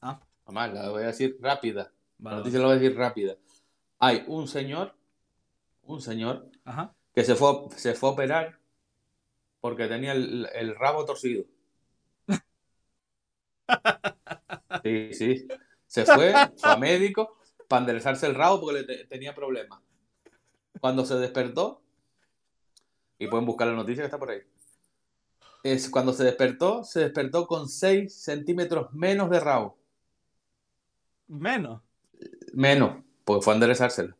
Ah. 0.00 0.18
Además, 0.46 0.72
la 0.72 0.88
voy 0.88 1.02
a 1.02 1.06
decir 1.08 1.36
rápida. 1.40 1.92
Vale, 2.18 2.36
La 2.36 2.38
noticia 2.38 2.58
la 2.60 2.66
voy 2.66 2.76
a 2.76 2.78
decir 2.78 2.96
rápida. 2.96 3.36
Hay 3.98 4.24
un 4.26 4.48
señor, 4.48 4.94
un 5.82 6.00
señor, 6.00 6.50
Ajá. 6.64 6.94
que 7.14 7.24
se 7.24 7.34
fue, 7.34 7.68
se 7.76 7.94
fue 7.94 8.08
a 8.08 8.12
operar 8.12 8.58
porque 9.66 9.88
tenía 9.88 10.12
el, 10.12 10.48
el 10.54 10.76
rabo 10.76 11.04
torcido. 11.04 11.44
Sí, 14.84 15.12
sí. 15.14 15.48
Se 15.88 16.04
fue, 16.04 16.32
fue 16.56 16.70
a 16.70 16.76
médico 16.76 17.36
para 17.66 17.80
enderezarse 17.80 18.26
el 18.26 18.36
rabo 18.36 18.60
porque 18.60 18.80
le 18.80 18.84
te- 18.84 19.04
tenía 19.06 19.34
problemas. 19.34 19.80
Cuando 20.80 21.04
se 21.04 21.16
despertó, 21.16 21.82
y 23.18 23.26
pueden 23.26 23.44
buscar 23.44 23.66
la 23.66 23.74
noticia 23.74 24.02
que 24.02 24.06
está 24.06 24.18
por 24.18 24.30
ahí. 24.30 24.42
Es, 25.64 25.90
cuando 25.90 26.12
se 26.12 26.22
despertó, 26.22 26.84
se 26.84 27.00
despertó 27.00 27.48
con 27.48 27.68
6 27.68 28.14
centímetros 28.14 28.92
menos 28.92 29.28
de 29.30 29.40
rabo. 29.40 29.76
Menos. 31.26 31.82
Menos, 32.52 33.02
porque 33.24 33.42
fue 33.42 33.54
a 33.54 33.56
enderezárselo. 33.56 34.14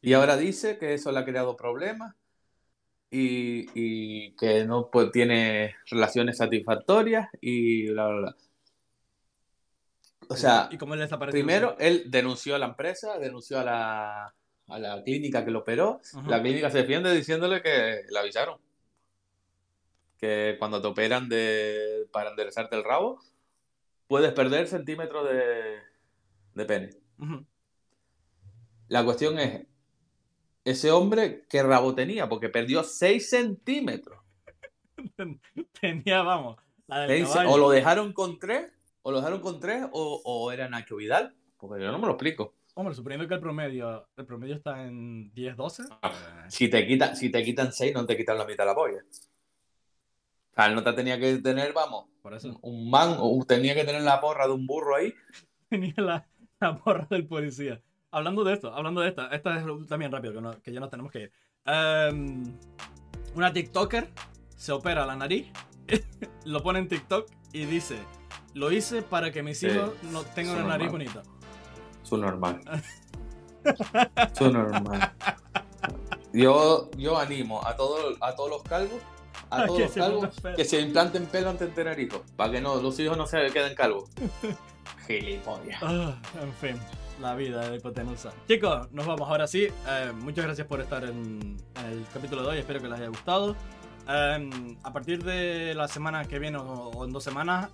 Y 0.00 0.12
ahora 0.12 0.36
dice 0.36 0.78
que 0.78 0.94
eso 0.94 1.10
le 1.10 1.18
ha 1.18 1.24
creado 1.24 1.56
problemas 1.56 2.14
y, 3.16 3.70
y 3.74 4.32
que 4.32 4.64
no 4.64 4.90
pues, 4.90 5.12
tiene 5.12 5.76
relaciones 5.88 6.38
satisfactorias 6.38 7.28
y 7.40 7.88
bla, 7.90 8.08
bla, 8.08 8.20
bla. 8.20 8.36
O 10.28 10.36
sea, 10.36 10.68
¿Y 10.72 10.78
cómo 10.78 10.96
les 10.96 11.04
está 11.04 11.18
pareciendo? 11.18 11.46
primero 11.46 11.76
él 11.78 12.10
denunció 12.10 12.56
a 12.56 12.58
la 12.58 12.66
empresa, 12.66 13.16
denunció 13.18 13.60
a 13.60 13.64
la, 13.64 14.34
a 14.66 14.78
la 14.78 15.02
clínica 15.04 15.44
que 15.44 15.52
lo 15.52 15.60
operó. 15.60 16.00
Ajá. 16.12 16.28
La 16.28 16.42
clínica 16.42 16.70
se 16.70 16.78
defiende 16.78 17.14
diciéndole 17.14 17.62
que 17.62 18.00
le 18.10 18.18
avisaron. 18.18 18.58
Que 20.18 20.56
cuando 20.58 20.82
te 20.82 20.88
operan 20.88 21.28
de, 21.28 22.08
para 22.10 22.30
enderezarte 22.30 22.74
el 22.74 22.82
rabo, 22.82 23.20
puedes 24.08 24.32
perder 24.32 24.66
centímetros 24.66 25.28
de, 25.28 25.78
de 26.54 26.64
pene. 26.64 26.90
La 28.88 29.04
cuestión 29.04 29.38
es, 29.38 29.66
ese 30.64 30.90
hombre, 30.90 31.44
¿qué 31.48 31.62
rabo 31.62 31.94
tenía? 31.94 32.28
Porque 32.28 32.48
perdió 32.48 32.82
6 32.82 33.28
centímetros. 33.28 34.20
Tenía, 35.80 36.22
vamos, 36.22 36.56
la 36.86 37.00
del 37.00 37.26
o 37.46 37.58
lo 37.58 37.70
dejaron 37.70 38.12
con 38.12 38.38
3, 38.38 38.70
o 39.02 39.10
lo 39.10 39.18
dejaron 39.18 39.40
con 39.40 39.60
3, 39.60 39.86
o, 39.92 40.22
o 40.24 40.52
era 40.52 40.68
Nacho 40.68 40.96
Vidal. 40.96 41.34
Porque 41.56 41.82
yo 41.82 41.92
no 41.92 41.98
me 41.98 42.06
lo 42.06 42.12
explico. 42.12 42.54
Hombre, 42.74 42.94
suponiendo 42.94 43.28
que 43.28 43.34
el 43.34 43.40
promedio, 43.40 44.08
el 44.16 44.26
promedio 44.26 44.56
está 44.56 44.82
en 44.82 45.32
10, 45.32 45.56
12. 45.56 45.82
Ah. 46.02 46.44
Si 46.48 46.68
te, 46.68 46.86
quita, 46.86 47.14
si 47.14 47.30
te 47.30 47.44
quitan 47.44 47.72
6, 47.72 47.94
no 47.94 48.04
te 48.04 48.16
quitan 48.16 48.36
la 48.36 48.44
mitad 48.44 48.64
de 48.64 48.70
la 48.70 48.74
polla. 48.74 48.98
O 48.98 50.54
sea, 50.54 50.66
él 50.66 50.74
no 50.74 50.82
te 50.82 50.92
tenía 50.92 51.18
que 51.18 51.38
tener, 51.38 51.72
vamos, 51.72 52.06
por 52.20 52.34
eso. 52.34 52.58
un 52.62 52.90
man, 52.90 53.16
o 53.18 53.44
tenía 53.46 53.74
que 53.74 53.84
tener 53.84 54.02
la 54.02 54.20
porra 54.20 54.46
de 54.46 54.52
un 54.52 54.66
burro 54.66 54.96
ahí. 54.96 55.12
Tenía 55.68 55.94
la, 55.96 56.28
la 56.60 56.78
porra 56.78 57.06
del 57.10 57.26
policía. 57.26 57.80
Hablando 58.14 58.44
de 58.44 58.52
esto, 58.54 58.72
hablando 58.72 59.00
de 59.00 59.08
esta, 59.08 59.26
esta 59.28 59.58
es 59.58 59.64
también 59.88 60.12
rápido, 60.12 60.34
que, 60.34 60.40
no- 60.40 60.62
que 60.62 60.72
ya 60.72 60.78
nos 60.80 60.88
tenemos 60.90 61.10
que 61.10 61.22
ir. 61.22 61.32
Em, 61.66 62.44
una 63.34 63.52
TikToker 63.52 64.12
se 64.56 64.70
opera 64.70 65.04
la 65.04 65.16
nariz, 65.16 65.48
lo 66.44 66.62
pone 66.62 66.78
en 66.78 66.88
TikTok 66.88 67.28
y 67.52 67.64
dice: 67.64 67.98
Lo 68.54 68.70
hice 68.70 69.02
para 69.02 69.32
que 69.32 69.42
mis 69.42 69.60
hijos 69.64 69.90
no 70.12 70.22
tengan 70.22 70.56
una 70.58 70.68
nariz 70.68 70.92
normal. 70.92 71.08
bonita. 71.12 71.22
Su 72.04 72.16
normal. 72.16 72.60
Su 74.38 74.52
normal. 74.52 75.12
Yo, 76.32 76.90
yo 76.96 77.18
animo 77.18 77.66
a, 77.66 77.74
todo, 77.76 78.14
a 78.20 78.34
todos 78.36 78.50
los 78.50 78.62
calvos, 78.62 79.00
a 79.50 79.66
todos 79.66 79.76
que 79.78 79.84
los 79.84 79.92
se 79.92 80.00
calvos, 80.00 80.40
pelo. 80.40 80.56
que 80.56 80.64
se 80.64 80.80
implanten 80.80 81.26
pelo 81.26 81.50
antes 81.50 81.68
de 81.68 81.74
tener 81.74 81.98
hijos. 81.98 82.20
Para 82.36 82.52
que 82.52 82.60
no, 82.60 82.76
los 82.76 82.98
hijos 83.00 83.16
no 83.16 83.26
se 83.26 83.44
queden 83.50 83.74
calvos. 83.74 84.10
Gilipollas. 85.06 85.82
Ah, 85.82 86.16
en 86.40 86.52
fin, 86.54 86.80
la 87.20 87.34
vida 87.34 87.68
de 87.68 87.76
hipotenusa. 87.76 88.32
Chicos, 88.48 88.90
nos 88.92 89.06
vamos 89.06 89.28
ahora 89.28 89.46
sí. 89.46 89.64
Eh, 89.64 90.12
muchas 90.20 90.44
gracias 90.44 90.66
por 90.66 90.80
estar 90.80 91.04
en, 91.04 91.56
en 91.76 91.86
el 91.86 92.04
capítulo 92.12 92.42
de 92.42 92.48
hoy. 92.48 92.58
Espero 92.58 92.80
que 92.80 92.88
les 92.88 92.98
haya 92.98 93.08
gustado. 93.08 93.56
Eh, 94.06 94.50
a 94.82 94.92
partir 94.92 95.24
de 95.24 95.74
la 95.74 95.88
semana 95.88 96.24
que 96.24 96.38
viene 96.38 96.58
o, 96.58 96.62
o 96.90 97.04
en 97.04 97.12
dos 97.12 97.24
semanas, 97.24 97.70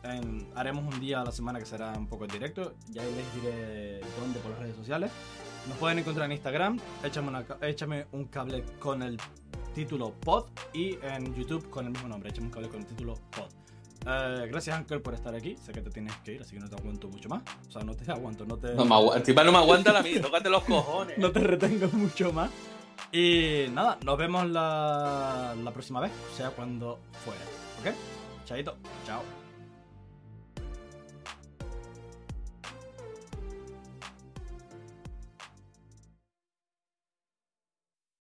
haremos 0.54 0.94
un 0.94 1.00
día 1.00 1.20
a 1.20 1.24
la 1.24 1.32
semana 1.32 1.58
que 1.58 1.66
será 1.66 1.92
un 1.92 2.06
poco 2.06 2.24
en 2.24 2.30
directo. 2.30 2.74
Ya 2.88 3.02
les 3.02 3.34
diré 3.34 4.00
dónde 4.20 4.38
por 4.40 4.52
las 4.52 4.60
redes 4.60 4.76
sociales. 4.76 5.10
Nos 5.68 5.76
pueden 5.78 5.98
encontrar 5.98 6.26
en 6.26 6.32
Instagram. 6.32 6.78
Échame, 7.04 7.28
una 7.28 7.44
échame 7.62 8.06
un 8.12 8.24
cable 8.26 8.64
con 8.78 9.02
el 9.02 9.18
título 9.74 10.12
pod 10.12 10.46
y 10.72 10.98
en 11.02 11.34
YouTube 11.34 11.68
con 11.68 11.86
el 11.86 11.92
mismo 11.92 12.08
nombre. 12.08 12.30
Échame 12.30 12.46
un 12.46 12.52
cable 12.52 12.68
con 12.68 12.80
el 12.80 12.86
título 12.86 13.14
pod. 13.30 13.50
Eh, 14.06 14.46
gracias, 14.50 14.76
Anker, 14.76 15.02
por 15.02 15.14
estar 15.14 15.34
aquí. 15.34 15.56
Sé 15.62 15.72
que 15.72 15.80
te 15.82 15.90
tienes 15.90 16.14
que 16.24 16.34
ir, 16.34 16.40
así 16.42 16.54
que 16.54 16.60
no 16.60 16.68
te 16.68 16.76
aguanto 16.76 17.08
mucho 17.08 17.28
más. 17.28 17.42
O 17.68 17.70
sea, 17.72 17.82
no 17.82 17.94
te 17.94 18.10
aguanto, 18.10 18.44
no 18.46 18.56
te, 18.56 18.74
No 18.74 18.84
me 18.84 18.94
agu- 18.94 19.16
encima 19.16 19.44
no 19.44 19.52
me 19.52 19.58
aguanta 19.58 19.92
la 19.92 20.02
tócate 20.22 20.48
los 20.48 20.62
cojones. 20.64 21.18
no 21.18 21.30
te 21.30 21.40
retengo 21.40 21.88
mucho 21.92 22.32
más. 22.32 22.50
Y 23.12 23.66
nada, 23.72 23.98
nos 24.04 24.16
vemos 24.16 24.48
la, 24.48 25.54
la 25.62 25.70
próxima 25.72 26.00
vez, 26.00 26.12
sea 26.36 26.50
cuando 26.50 26.98
fuera. 27.24 27.40
¿Ok? 27.80 27.96
Chaito, 28.46 28.76
chao. 29.06 29.39